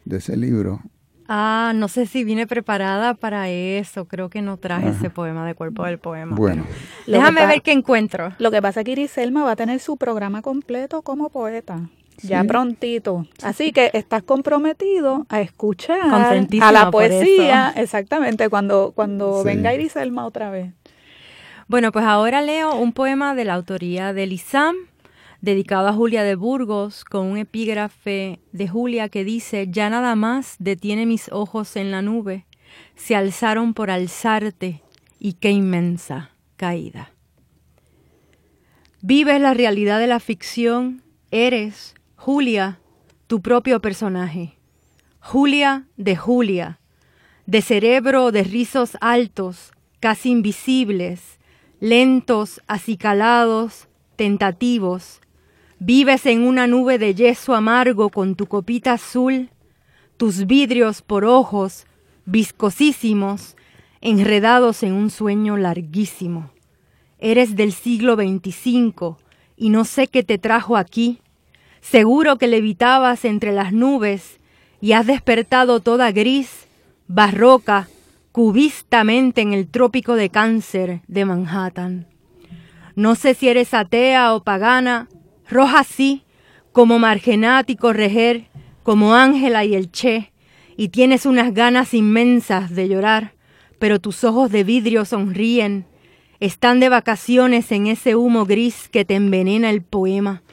de 0.06 0.18
ese 0.18 0.36
libro, 0.36 0.82
Ah, 1.30 1.74
no 1.76 1.90
sé 1.90 2.06
si 2.06 2.24
vine 2.24 2.48
preparada 2.48 3.14
para 3.14 3.50
eso. 3.50 4.06
Creo 4.06 4.30
que 4.30 4.42
no 4.42 4.56
traje 4.56 4.92
ese 4.92 5.10
poema 5.10 5.46
de 5.46 5.56
cuerpo 5.56 5.84
del 5.84 6.00
poema. 6.00 6.38
Bueno, 6.38 6.66
déjame 7.06 7.46
ver 7.46 7.62
qué 7.62 7.74
encuentro. 7.74 8.32
Lo 8.40 8.50
que 8.50 8.62
pasa 8.62 8.80
es 8.80 8.86
que 8.86 8.94
Iriselma 8.94 9.44
va 9.44 9.52
a 9.52 9.56
tener 9.58 9.82
su 9.82 9.98
programa 9.98 10.42
completo 10.42 11.02
como 11.02 11.30
poeta. 11.30 11.90
Ya 12.24 12.44
prontito. 12.46 13.28
Así 13.44 13.72
que 13.72 13.92
estás 13.94 14.24
comprometido 14.24 15.26
a 15.30 15.42
escuchar 15.42 16.00
a 16.02 16.72
la 16.72 16.92
poesía, 16.92 17.74
exactamente, 17.76 18.50
cuando, 18.50 18.94
cuando 18.96 19.44
venga 19.44 19.74
Iriselma 19.74 20.26
otra 20.26 20.50
vez. 20.50 20.74
Bueno, 21.68 21.92
pues 21.92 22.06
ahora 22.06 22.42
leo 22.42 22.76
un 22.76 22.94
poema 22.94 23.36
de 23.36 23.44
la 23.44 23.56
autoría 23.56 24.14
de 24.14 24.26
Lizam 24.26 24.76
dedicado 25.42 25.90
a 25.90 25.94
Julia 25.94 26.24
de 26.24 26.36
Burgos, 26.36 27.04
con 27.04 27.26
un 27.26 27.38
epígrafe 27.38 28.40
de 28.54 28.68
Julia 28.70 29.10
que 29.10 29.26
dice, 29.26 29.68
ya 29.70 29.90
nada 29.90 30.16
más 30.16 30.56
detiene 30.60 31.06
mis 31.06 31.30
ojos 31.30 31.76
en 31.76 31.92
la 31.92 32.02
nube, 32.02 32.46
se 32.96 33.18
alzaron 33.18 33.74
por 33.74 33.92
alzarte, 33.92 34.82
y 35.20 35.34
qué 35.34 35.52
inmensa 35.52 36.32
caída. 36.56 37.12
Vives 39.02 39.42
la 39.42 39.54
realidad 39.54 40.00
de 40.00 40.08
la 40.08 40.22
ficción, 40.22 41.04
eres, 41.32 41.96
Julia, 42.16 42.80
tu 43.28 43.42
propio 43.42 43.82
personaje. 43.82 44.58
Julia 45.20 45.88
de 45.98 46.16
Julia, 46.16 46.80
de 47.46 47.62
cerebro 47.62 48.32
de 48.32 48.44
rizos 48.44 48.98
altos, 49.02 49.72
casi 50.00 50.30
invisibles, 50.30 51.37
lentos, 51.80 52.62
acicalados, 52.68 53.88
tentativos, 54.16 55.22
Vives 55.80 56.26
en 56.26 56.42
una 56.42 56.66
nube 56.66 56.98
de 56.98 57.14
yeso 57.14 57.54
amargo 57.54 58.10
con 58.10 58.34
tu 58.34 58.48
copita 58.48 58.94
azul, 58.94 59.50
tus 60.18 60.48
vidrios 60.48 61.04
por 61.04 61.24
ojos, 61.24 61.86
viscosísimos, 62.26 63.56
enredados 64.02 64.82
en 64.82 64.94
un 64.94 65.12
sueño 65.12 65.56
larguísimo. 65.56 66.50
Eres 67.20 67.56
del 67.56 67.74
siglo 67.74 68.16
XXV 68.16 69.18
y 69.56 69.70
no 69.70 69.86
sé 69.86 70.08
qué 70.08 70.24
te 70.24 70.40
trajo 70.40 70.78
aquí. 70.78 71.20
Seguro 71.80 72.40
que 72.40 72.48
levitabas 72.48 73.24
entre 73.24 73.52
las 73.52 73.72
nubes 73.72 74.40
y 74.82 74.94
has 74.94 75.06
despertado 75.06 75.80
toda 75.80 76.12
gris, 76.12 76.66
barroca, 77.08 77.88
cubistamente 78.38 79.42
en 79.42 79.52
el 79.52 79.68
trópico 79.68 80.14
de 80.14 80.30
cáncer 80.30 81.02
de 81.08 81.26
Manhattan. 81.26 82.06
No 82.94 83.16
sé 83.16 83.34
si 83.34 83.50
eres 83.50 83.74
atea 83.74 84.36
o 84.36 84.44
pagana, 84.44 85.10
roja 85.50 85.80
así, 85.80 86.24
como 86.72 87.00
Margenat 87.00 87.68
y 87.68 87.76
Correger, 87.76 88.48
como 88.84 89.16
Ángela 89.16 89.66
y 89.66 89.74
el 89.74 89.92
Che, 89.92 90.34
y 90.76 90.90
tienes 90.90 91.26
unas 91.26 91.52
ganas 91.52 91.96
inmensas 91.96 92.76
de 92.76 92.88
llorar, 92.88 93.34
pero 93.80 94.00
tus 94.00 94.24
ojos 94.24 94.52
de 94.52 94.64
vidrio 94.64 95.04
sonríen, 95.04 95.88
están 96.40 96.80
de 96.80 96.90
vacaciones 96.90 97.72
en 97.72 97.88
ese 97.88 98.16
humo 98.16 98.46
gris 98.46 98.88
que 98.88 99.04
te 99.04 99.16
envenena 99.16 99.72
el 99.72 99.82
poema, 99.82 100.44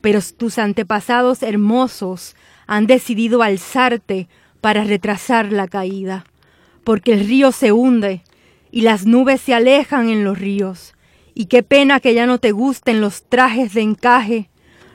pero 0.00 0.20
tus 0.38 0.58
antepasados 0.58 1.42
hermosos 1.42 2.36
han 2.68 2.86
decidido 2.86 3.42
alzarte 3.42 4.28
para 4.60 4.84
retrasar 4.84 5.50
la 5.50 5.66
caída, 5.66 6.24
porque 6.84 7.14
el 7.14 7.26
río 7.26 7.52
se 7.52 7.72
hunde 7.72 8.22
y 8.70 8.82
las 8.82 9.06
nubes 9.06 9.40
se 9.40 9.54
alejan 9.54 10.08
en 10.08 10.24
los 10.24 10.38
ríos, 10.38 10.94
y 11.34 11.46
qué 11.46 11.62
pena 11.62 12.00
que 12.00 12.14
ya 12.14 12.26
no 12.26 12.38
te 12.38 12.52
gusten 12.52 13.00
los 13.00 13.24
trajes 13.24 13.74
de 13.74 13.82
encaje, 13.82 14.50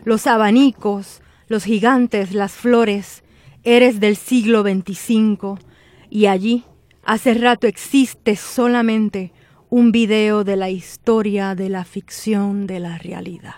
los 0.06 0.28
abanicos, 0.28 1.22
los 1.48 1.66
gigantes, 1.66 2.34
las 2.34 2.54
flores. 2.54 3.24
Eres 3.64 4.00
del 4.00 4.16
siglo 4.16 4.64
XXV 4.64 5.60
y 6.10 6.28
allí 6.28 6.64
hace 7.04 7.34
rato 7.34 7.68
existe 7.68 8.38
solamente 8.38 9.34
un 9.70 9.92
video 9.92 10.44
de 10.44 10.56
la 10.56 10.70
historia 10.70 11.56
de 11.56 11.70
la 11.70 11.84
ficción 11.84 12.68
de 12.68 12.80
la 12.80 12.98
realidad. 12.98 13.56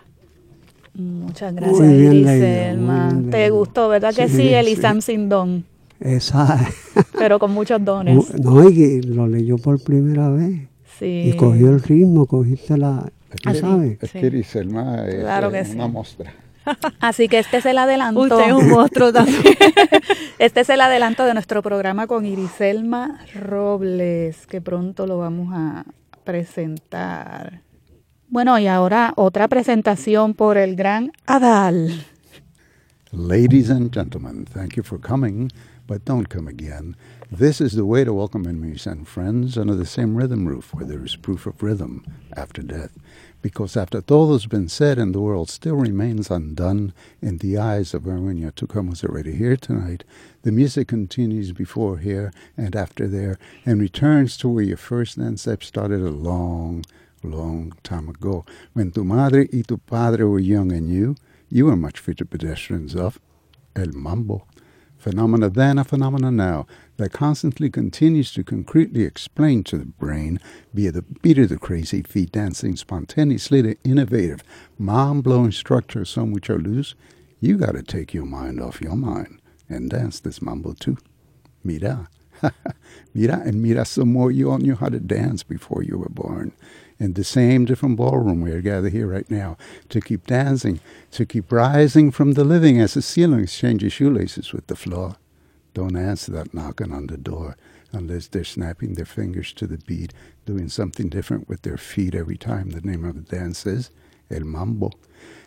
Muchas 0.94 1.54
gracias, 1.54 1.88
Eliselma. 1.88 3.16
Te 3.30 3.50
gustó, 3.52 3.90
¿verdad 3.90 4.14
que 4.14 4.28
sí, 4.28 4.50
Elisam 4.50 5.00
don? 5.30 5.66
Exacto. 6.02 6.74
Pero 7.18 7.40
con 7.40 7.52
muchos 7.52 7.84
dones. 7.84 8.34
No, 8.42 8.70
y 8.70 9.02
lo 9.02 9.28
leyó 9.28 9.58
por 9.58 9.82
primera 9.82 10.30
vez. 10.30 10.68
Y 11.00 11.34
cogió 11.34 11.70
el 11.70 11.82
ritmo, 11.82 12.28
cogiste 12.28 12.78
la... 12.78 13.12
¿sabes? 13.60 13.98
Es 14.02 14.12
que 14.12 14.28
Iriselma 14.28 15.08
es 15.08 15.22
claro 15.22 15.52
que 15.52 15.62
una 15.74 15.88
mostra. 15.88 16.34
Así 17.00 17.28
que 17.28 17.40
este 17.40 17.58
es 17.58 17.66
el 17.66 17.78
adelanto. 17.78 18.22
Usted 18.22 18.48
es 18.48 18.54
un 18.54 18.70
monstruo 18.70 19.12
también. 19.14 19.42
este 20.38 20.60
es 20.60 20.70
el 20.70 20.82
adelanto 20.82 21.26
de 21.26 21.34
nuestro 21.34 21.64
programa 21.64 22.06
con 22.06 22.26
Iriselma 22.26 23.20
Robles, 23.34 24.46
que 24.48 24.62
pronto 24.62 25.08
lo 25.08 25.18
vamos 25.18 25.50
a 25.54 25.86
presentar. 26.24 27.62
Bueno, 28.28 28.58
y 28.60 28.68
ahora 28.68 29.14
otra 29.16 29.48
presentación 29.48 30.34
por 30.34 30.58
el 30.58 30.76
gran 30.76 31.12
Adal. 31.26 32.06
Ladies 33.12 33.70
and 33.70 33.92
gentlemen, 33.94 34.46
thank 34.46 34.76
you 34.76 34.84
for 34.84 35.00
coming, 35.00 35.50
but 35.92 36.06
don't 36.06 36.30
come 36.30 36.48
again. 36.48 36.96
This 37.30 37.60
is 37.60 37.74
the 37.74 37.84
way 37.84 38.06
to 38.06 38.14
welcome 38.14 38.48
enemies 38.48 38.88
and 38.88 39.06
friends 39.06 39.58
under 39.58 39.76
the 39.76 39.86
same 39.86 40.16
rhythm 40.16 40.48
roof 40.48 40.74
where 40.74 40.86
there 40.86 41.04
is 41.04 41.18
proof 41.18 41.46
of 41.46 41.62
rhythm 41.62 42.06
after 42.34 42.62
death. 42.62 42.98
Because 43.42 43.76
after 43.76 44.02
all 44.10 44.32
has 44.32 44.46
been 44.46 44.70
said 44.70 44.98
and 44.98 45.14
the 45.14 45.20
world 45.20 45.50
still 45.50 45.76
remains 45.76 46.32
undone 46.32 46.94
in 47.22 47.40
the 47.40 47.58
eyes 47.58 47.94
of 47.94 48.04
Tucum 48.04 48.90
was 48.90 49.04
already 49.04 49.36
here 49.36 49.58
tonight, 49.58 50.06
the 50.44 50.54
music 50.54 50.88
continues 50.88 51.52
before 51.52 51.98
here 51.98 52.32
and 52.56 52.74
after 52.74 53.06
there 53.06 53.38
and 53.66 53.82
returns 53.82 54.38
to 54.38 54.48
where 54.48 54.64
your 54.64 54.78
first 54.78 55.18
ancestors 55.18 55.68
started 55.68 56.00
a 56.00 56.10
long, 56.10 56.86
long 57.22 57.74
time 57.84 58.08
ago. 58.08 58.46
When 58.72 58.94
tu 58.94 59.04
madre 59.04 59.50
y 59.52 59.62
tu 59.68 59.76
padre 59.76 60.24
were 60.24 60.40
young 60.40 60.72
and 60.72 60.90
you, 60.90 61.18
you 61.50 61.66
were 61.66 61.76
much 61.76 62.00
future 62.00 62.24
pedestrians 62.24 62.96
of 62.96 63.20
El 63.76 63.92
Mambo. 63.92 64.48
Phenomena 65.02 65.50
then, 65.50 65.80
a 65.80 65.84
phenomena 65.84 66.30
now, 66.30 66.68
that 66.98 67.12
constantly 67.12 67.72
continues 67.72 68.32
to 68.34 68.44
concretely 68.44 69.02
explain 69.02 69.64
to 69.64 69.80
the 69.80 69.86
brain 69.86 70.40
via 70.76 70.92
the 70.92 71.02
beat 71.02 71.40
of 71.40 71.50
the 71.50 71.58
crazy 71.58 72.04
feet 72.04 72.32
dancing 72.32 72.76
spontaneously 72.76 73.64
the 73.64 73.78
innovative, 73.84 74.44
mind 74.78 75.24
blowing 75.24 75.52
structure 75.52 76.06
some 76.06 76.32
which 76.32 76.52
are 76.52 76.60
loose, 76.60 76.94
you 77.40 77.58
got 77.58 77.72
to 77.72 77.82
take 77.82 78.14
your 78.14 78.26
mind 78.26 78.62
off 78.62 78.80
your 78.80 78.96
mind 78.96 79.42
and 79.68 79.90
dance 79.90 80.20
this 80.20 80.40
mambo 80.40 80.74
too. 80.74 81.00
Mira. 81.64 82.08
mira 83.16 83.42
and 83.44 83.60
mira 83.60 83.86
some 83.86 84.14
more. 84.14 84.30
You 84.30 84.52
all 84.52 84.60
knew 84.60 84.76
how 84.76 84.90
to 84.90 85.00
dance 85.00 85.42
before 85.42 85.82
you 85.82 85.98
were 85.98 86.10
born. 86.10 86.52
In 87.02 87.14
the 87.14 87.24
same 87.24 87.66
different 87.66 87.98
ballroom 87.98 88.42
we 88.42 88.52
are 88.52 88.62
gathered 88.62 88.92
here 88.92 89.08
right 89.08 89.28
now 89.28 89.58
to 89.90 90.00
keep 90.00 90.28
dancing, 90.28 90.80
to 91.10 91.26
keep 91.26 91.52
rising 91.52 92.12
from 92.12 92.34
the 92.34 92.44
living 92.44 92.80
as 92.80 92.94
the 92.94 93.02
ceiling 93.02 93.40
exchanges 93.40 93.94
shoelaces 93.94 94.54
with 94.54 94.68
the 94.68 94.76
floor. 94.76 95.16
Don't 95.74 95.98
answer 95.98 96.32
that 96.34 96.54
knocking 96.54 96.94
on 96.94 97.08
the 97.08 97.18
door 97.18 97.58
unless 97.92 98.28
they're 98.28 98.44
snapping 98.44 98.94
their 98.94 99.06
fingers 99.06 99.52
to 99.54 99.66
the 99.66 99.80
beat, 99.80 100.14
doing 100.46 100.70
something 100.70 101.10
different 101.10 101.50
with 101.50 101.64
their 101.64 101.76
feet 101.76 102.14
every 102.14 102.38
time 102.38 102.70
the 102.70 102.82
name 102.82 103.04
of 103.04 103.16
the 103.16 103.36
dance 103.36 103.66
is 103.66 103.90
El 104.30 104.42
Mambo. 104.42 104.92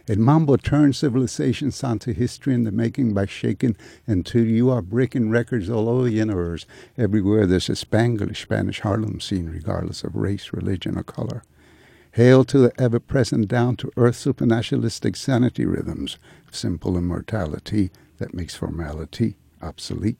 El 0.06 0.16
Mambo 0.18 0.56
turns 0.56 0.98
civilizations 0.98 1.82
onto 1.82 2.12
history 2.12 2.52
in 2.52 2.64
the 2.64 2.70
making 2.70 3.14
by 3.14 3.24
shaking 3.24 3.74
until 4.06 4.44
you 4.44 4.68
are 4.70 4.82
breaking 4.82 5.30
records 5.30 5.70
all 5.70 5.88
over 5.88 6.04
the 6.04 6.10
universe. 6.10 6.66
Everywhere 6.98 7.46
there's 7.46 7.70
a 7.70 7.72
Spanglish 7.72 8.42
Spanish 8.42 8.80
Harlem 8.80 9.18
scene, 9.18 9.48
regardless 9.48 10.04
of 10.04 10.14
race, 10.14 10.52
religion, 10.52 10.98
or 10.98 11.04
color. 11.04 11.42
Hail 12.12 12.44
to 12.44 12.58
the 12.58 12.72
ever 12.78 13.00
present 13.00 13.48
down 13.48 13.76
to 13.76 13.90
earth 13.96 14.16
supernaturalistic 14.16 15.16
sanity 15.16 15.64
rhythms 15.64 16.18
simple 16.52 16.98
immortality 16.98 17.90
that 18.18 18.34
makes 18.34 18.54
formality 18.54 19.36
obsolete. 19.62 20.18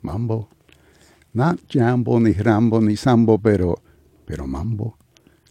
Mambo. 0.00 0.48
Not 1.34 1.68
jambo, 1.68 2.18
ni 2.18 2.32
rambo, 2.32 2.80
ni 2.80 2.96
sambo, 2.96 3.36
pero, 3.36 3.76
pero 4.24 4.46
mambo. 4.46 4.96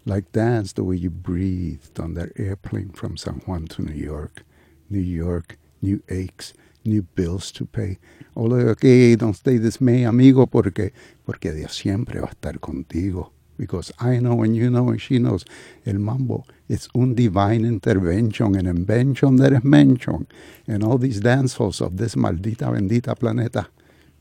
Like 0.05 0.31
dance 0.31 0.73
the 0.73 0.83
way 0.83 0.95
you 0.95 1.09
breathed 1.09 1.99
on 1.99 2.13
that 2.13 2.29
airplane 2.37 2.89
from 2.89 3.17
San 3.17 3.41
Juan 3.45 3.65
to 3.67 3.81
New 3.81 3.93
York. 3.93 4.43
New 4.89 4.99
York, 4.99 5.57
new 5.81 6.01
aches, 6.09 6.53
new 6.83 7.01
bills 7.01 7.51
to 7.53 7.65
pay. 7.65 7.97
All 8.35 8.53
okay, 8.53 9.15
don't 9.15 9.33
stay 9.33 9.57
dismayed, 9.57 10.05
amigo, 10.05 10.45
porque, 10.45 10.93
porque 11.25 11.51
Dios 11.53 11.75
siempre 11.75 12.19
va 12.19 12.27
a 12.27 12.35
estar 12.35 12.59
contigo. 12.59 13.31
Because 13.57 13.93
I 13.99 14.19
know 14.19 14.43
and 14.43 14.55
you 14.55 14.69
know 14.69 14.89
and 14.89 15.01
she 15.01 15.17
knows. 15.17 15.45
El 15.85 15.99
mambo 15.99 16.45
is 16.67 16.89
un 16.93 17.15
divine 17.15 17.63
intervention, 17.63 18.55
an 18.55 18.67
invention 18.67 19.37
that 19.37 19.53
is 19.53 19.63
mentioned. 19.63 20.27
And 20.67 20.83
all 20.83 20.97
these 20.97 21.21
dance 21.21 21.55
halls 21.55 21.79
of 21.79 21.95
this 21.95 22.15
maldita 22.15 22.69
bendita 22.69 23.17
planeta 23.17 23.67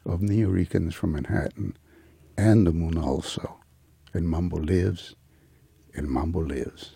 of 0.06 0.22
New 0.22 0.48
Yorkers 0.48 0.94
from 0.94 1.12
Manhattan 1.12 1.76
and 2.36 2.64
the 2.64 2.72
moon 2.72 2.96
also. 2.96 3.56
El 4.14 4.22
mambo 4.22 4.58
lives. 4.58 5.16
El 5.94 6.06
mambo 6.06 6.42
lives. 6.42 6.94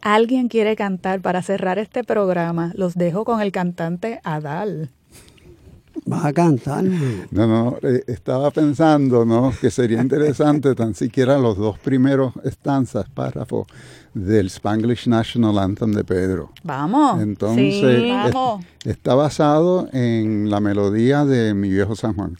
Alguien 0.00 0.48
quiere 0.48 0.76
cantar 0.76 1.20
para 1.22 1.40
cerrar 1.42 1.78
este 1.78 2.04
programa. 2.04 2.72
Los 2.74 2.94
dejo 2.94 3.24
con 3.24 3.40
el 3.40 3.52
cantante 3.52 4.20
Adal. 4.22 4.90
¿Vas 6.06 6.24
a 6.26 6.32
cantar? 6.32 6.82
No, 7.30 7.46
no, 7.46 7.76
eh, 7.82 8.02
estaba 8.08 8.50
pensando, 8.50 9.24
¿no? 9.24 9.52
Que 9.60 9.70
sería 9.70 10.02
interesante 10.02 10.74
tan 10.74 10.94
siquiera 10.94 11.38
los 11.38 11.56
dos 11.56 11.78
primeros 11.78 12.34
estanzas, 12.44 13.08
párrafos 13.08 13.66
del 14.12 14.48
Spanglish 14.48 15.06
National 15.06 15.56
Anthem 15.58 15.92
de 15.92 16.04
Pedro. 16.04 16.50
Vamos. 16.64 17.22
Entonces, 17.22 17.74
Sí, 17.74 17.84
es- 17.86 18.34
vamos. 18.34 18.64
está 18.84 19.14
basado 19.14 19.88
en 19.92 20.50
la 20.50 20.58
melodía 20.60 21.24
de 21.24 21.54
Mi 21.54 21.70
Viejo 21.70 21.94
San 21.94 22.14
Juan. 22.14 22.36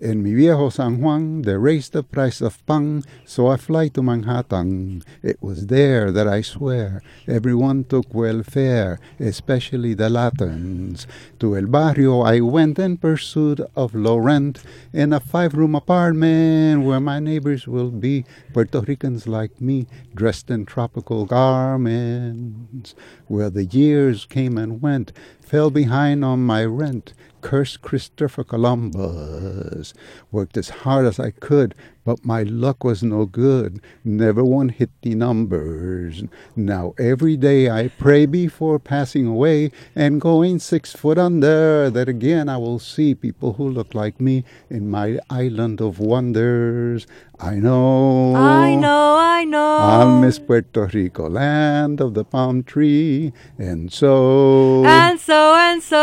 En 0.00 0.22
mi 0.22 0.34
viejo 0.34 0.70
San 0.70 1.00
Juan, 1.00 1.42
they 1.42 1.56
raised 1.56 1.92
the 1.92 2.04
price 2.04 2.40
of 2.40 2.64
pan, 2.64 3.02
so 3.24 3.48
I 3.48 3.56
fly 3.56 3.88
to 3.88 4.02
Manhattan. 4.02 5.02
It 5.20 5.42
was 5.42 5.66
there 5.66 6.12
that 6.12 6.28
I 6.28 6.42
swear 6.42 7.02
everyone 7.26 7.82
took 7.84 8.14
welfare, 8.14 9.00
especially 9.18 9.94
the 9.94 10.08
Latins. 10.08 11.08
To 11.40 11.56
el 11.56 11.66
barrio 11.66 12.20
I 12.20 12.40
went 12.40 12.78
in 12.78 12.98
pursuit 12.98 13.60
of 13.74 13.94
low 13.94 14.16
rent 14.16 14.62
in 14.92 15.12
a 15.12 15.18
five-room 15.18 15.74
apartment 15.74 16.84
where 16.84 17.00
my 17.00 17.18
neighbors 17.18 17.66
will 17.66 17.90
be 17.90 18.24
Puerto 18.52 18.80
Ricans 18.82 19.26
like 19.26 19.60
me, 19.60 19.88
dressed 20.14 20.50
in 20.50 20.66
tropical 20.66 21.26
garments. 21.26 22.94
Where 23.26 23.50
the 23.50 23.64
years 23.64 24.24
came 24.24 24.56
and 24.56 24.80
went, 24.80 25.12
fell 25.40 25.70
behind 25.70 26.24
on 26.24 26.46
my 26.46 26.64
rent. 26.64 27.12
Cursed 27.40 27.82
Christopher 27.82 28.44
Columbus. 28.44 29.94
Worked 30.30 30.56
as 30.56 30.70
hard 30.70 31.06
as 31.06 31.18
I 31.18 31.30
could, 31.30 31.74
but 32.04 32.24
my 32.24 32.42
luck 32.42 32.84
was 32.84 33.02
no 33.02 33.26
good. 33.26 33.80
Never 34.04 34.44
one 34.44 34.68
hit 34.70 34.90
the 35.02 35.14
numbers. 35.14 36.22
Now 36.56 36.94
every 36.98 37.36
day 37.36 37.70
I 37.70 37.88
pray 37.88 38.26
before 38.26 38.78
passing 38.78 39.26
away 39.26 39.70
and 39.94 40.20
going 40.20 40.58
six 40.58 40.92
foot 40.92 41.18
under 41.18 41.90
that 41.90 42.08
again 42.08 42.48
I 42.48 42.56
will 42.56 42.78
see 42.78 43.14
people 43.14 43.54
who 43.54 43.68
look 43.68 43.94
like 43.94 44.20
me 44.20 44.44
in 44.68 44.90
my 44.90 45.18
island 45.28 45.80
of 45.80 45.98
wonders. 45.98 47.06
I 47.42 47.54
know. 47.54 48.34
I 48.36 48.74
know, 48.74 49.16
I 49.18 49.44
know. 49.44 49.78
I'll 49.80 50.20
miss 50.20 50.38
Puerto 50.38 50.90
Rico, 50.92 51.26
land 51.28 52.00
of 52.00 52.12
the 52.12 52.22
palm 52.22 52.62
tree, 52.62 53.32
and 53.58 53.90
so 53.90 54.84
And 54.84 55.18
so, 55.18 55.54
and 55.56 55.82
so. 55.82 55.96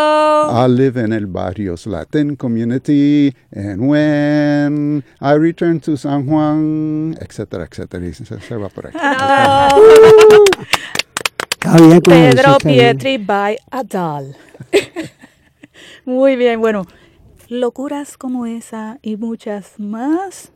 I 0.49 0.65
live 0.65 0.97
in 0.97 1.13
El 1.13 1.27
Barrios 1.27 1.85
Latin 1.85 2.37
community, 2.37 3.35
and 3.51 3.87
when 3.87 5.03
I 5.21 5.33
return 5.33 5.79
San 5.95 6.27
Juan, 6.27 7.15
etcétera, 7.21 7.67
etcétera, 7.69 8.05
y 8.05 8.13
se, 8.13 8.25
se 8.25 8.55
va 8.55 8.69
por 8.69 8.87
aquí. 8.87 8.97
Está 11.67 11.77
bien 11.77 12.01
con 12.01 12.13
eso, 12.13 12.35
Pedro 12.35 12.57
está 12.57 12.69
bien. 12.69 12.97
Pietri 12.97 13.17
by 13.17 13.57
Adal. 13.71 14.35
Muy 16.05 16.35
bien, 16.35 16.59
bueno, 16.59 16.85
locuras 17.49 18.17
como 18.17 18.45
esa 18.45 18.99
y 19.01 19.17
muchas 19.17 19.79
más, 19.79 20.53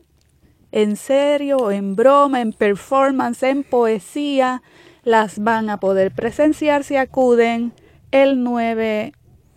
en 0.70 0.96
serio, 0.96 1.70
en 1.70 1.96
broma, 1.96 2.40
en 2.40 2.52
performance, 2.52 3.42
en 3.42 3.62
poesía, 3.62 4.62
las 5.04 5.38
van 5.38 5.68
a 5.68 5.78
poder 5.78 6.12
presenciar 6.12 6.84
si 6.84 6.96
acuden 6.96 7.72
el 8.10 8.42
9 8.42 9.12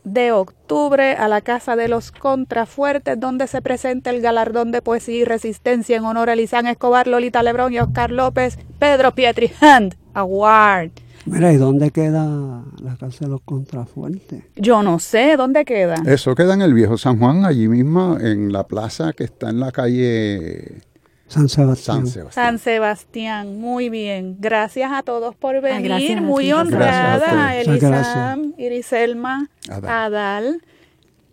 de 0.05 0.31
octubre 0.31 1.13
a 1.13 1.27
la 1.27 1.41
Casa 1.41 1.75
de 1.75 1.89
los 1.89 2.11
Contrafuertes, 2.11 3.19
donde 3.19 3.47
se 3.47 3.61
presenta 3.61 4.11
el 4.11 4.21
galardón 4.21 4.71
de 4.71 4.81
poesía 4.81 5.17
y 5.17 5.25
resistencia 5.25 5.97
en 5.97 6.05
honor 6.05 6.29
a 6.29 6.35
Lisán 6.35 6.67
Escobar, 6.67 7.07
Lolita 7.07 7.43
Lebrón 7.43 7.73
y 7.73 7.79
Oscar 7.79 8.11
López, 8.11 8.57
Pedro 8.79 9.13
Pietri 9.13 9.51
Hand 9.59 9.95
Award. 10.13 10.91
Mira, 11.25 11.51
¿y 11.51 11.57
dónde 11.57 11.89
queda 11.89 12.63
la 12.83 12.95
casa 12.97 13.25
de 13.25 13.31
los 13.31 13.41
contrafuertes? 13.41 14.43
Yo 14.55 14.83
no 14.83 14.99
sé 14.99 15.37
dónde 15.37 15.65
queda. 15.65 15.95
Eso 16.05 16.35
queda 16.35 16.53
en 16.53 16.61
el 16.61 16.75
viejo 16.75 16.97
San 16.97 17.17
Juan, 17.17 17.45
allí 17.45 17.67
mismo, 17.67 18.17
en 18.19 18.53
la 18.53 18.67
plaza 18.67 19.11
que 19.13 19.23
está 19.23 19.49
en 19.49 19.59
la 19.59 19.71
calle 19.71 20.83
San 21.27 21.49
Sebastián. 21.49 21.97
San 21.97 22.07
Sebastián. 22.07 22.45
San 22.45 22.59
Sebastián, 22.59 23.59
muy 23.59 23.89
bien. 23.89 24.37
Gracias 24.39 24.91
a 24.91 25.01
todos 25.01 25.35
por 25.35 25.59
venir. 25.61 25.89
gracias 25.89 26.19
a 26.19 26.21
muy 26.21 26.51
honrada, 26.51 27.47
a. 27.47 27.55
Elisam, 27.57 28.53
Iriselma, 28.57 29.49
Adal. 29.69 29.89
Adal. 29.89 30.61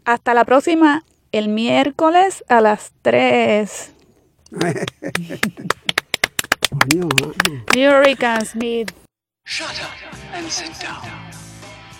Hasta 0.04 0.34
la 0.34 0.44
próxima, 0.44 1.04
el 1.30 1.48
miércoles 1.48 2.44
a 2.48 2.60
las 2.60 2.92
3. 3.02 3.92
Coño, 6.70 7.08
mano. 7.20 7.34
Hurricane 7.76 8.44
Smith. 8.46 8.90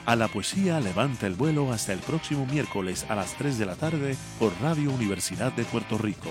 A 0.05 0.17
la 0.17 0.29
poesía 0.29 0.81
levanta 0.81 1.27
el 1.27 1.35
vuelo 1.35 1.73
hasta 1.73 1.93
el 1.93 1.99
próximo 2.01 2.47
miércoles 2.47 3.07
a 3.09 3.15
las 3.15 3.35
3 3.35 3.59
de 3.59 3.67
la 3.67 3.77
tarde 3.77 4.17
por 4.39 4.53
Radio 4.61 4.91
Universidad 4.91 5.53
de 5.53 5.65
Puerto 5.65 5.99
Rico. 5.99 6.31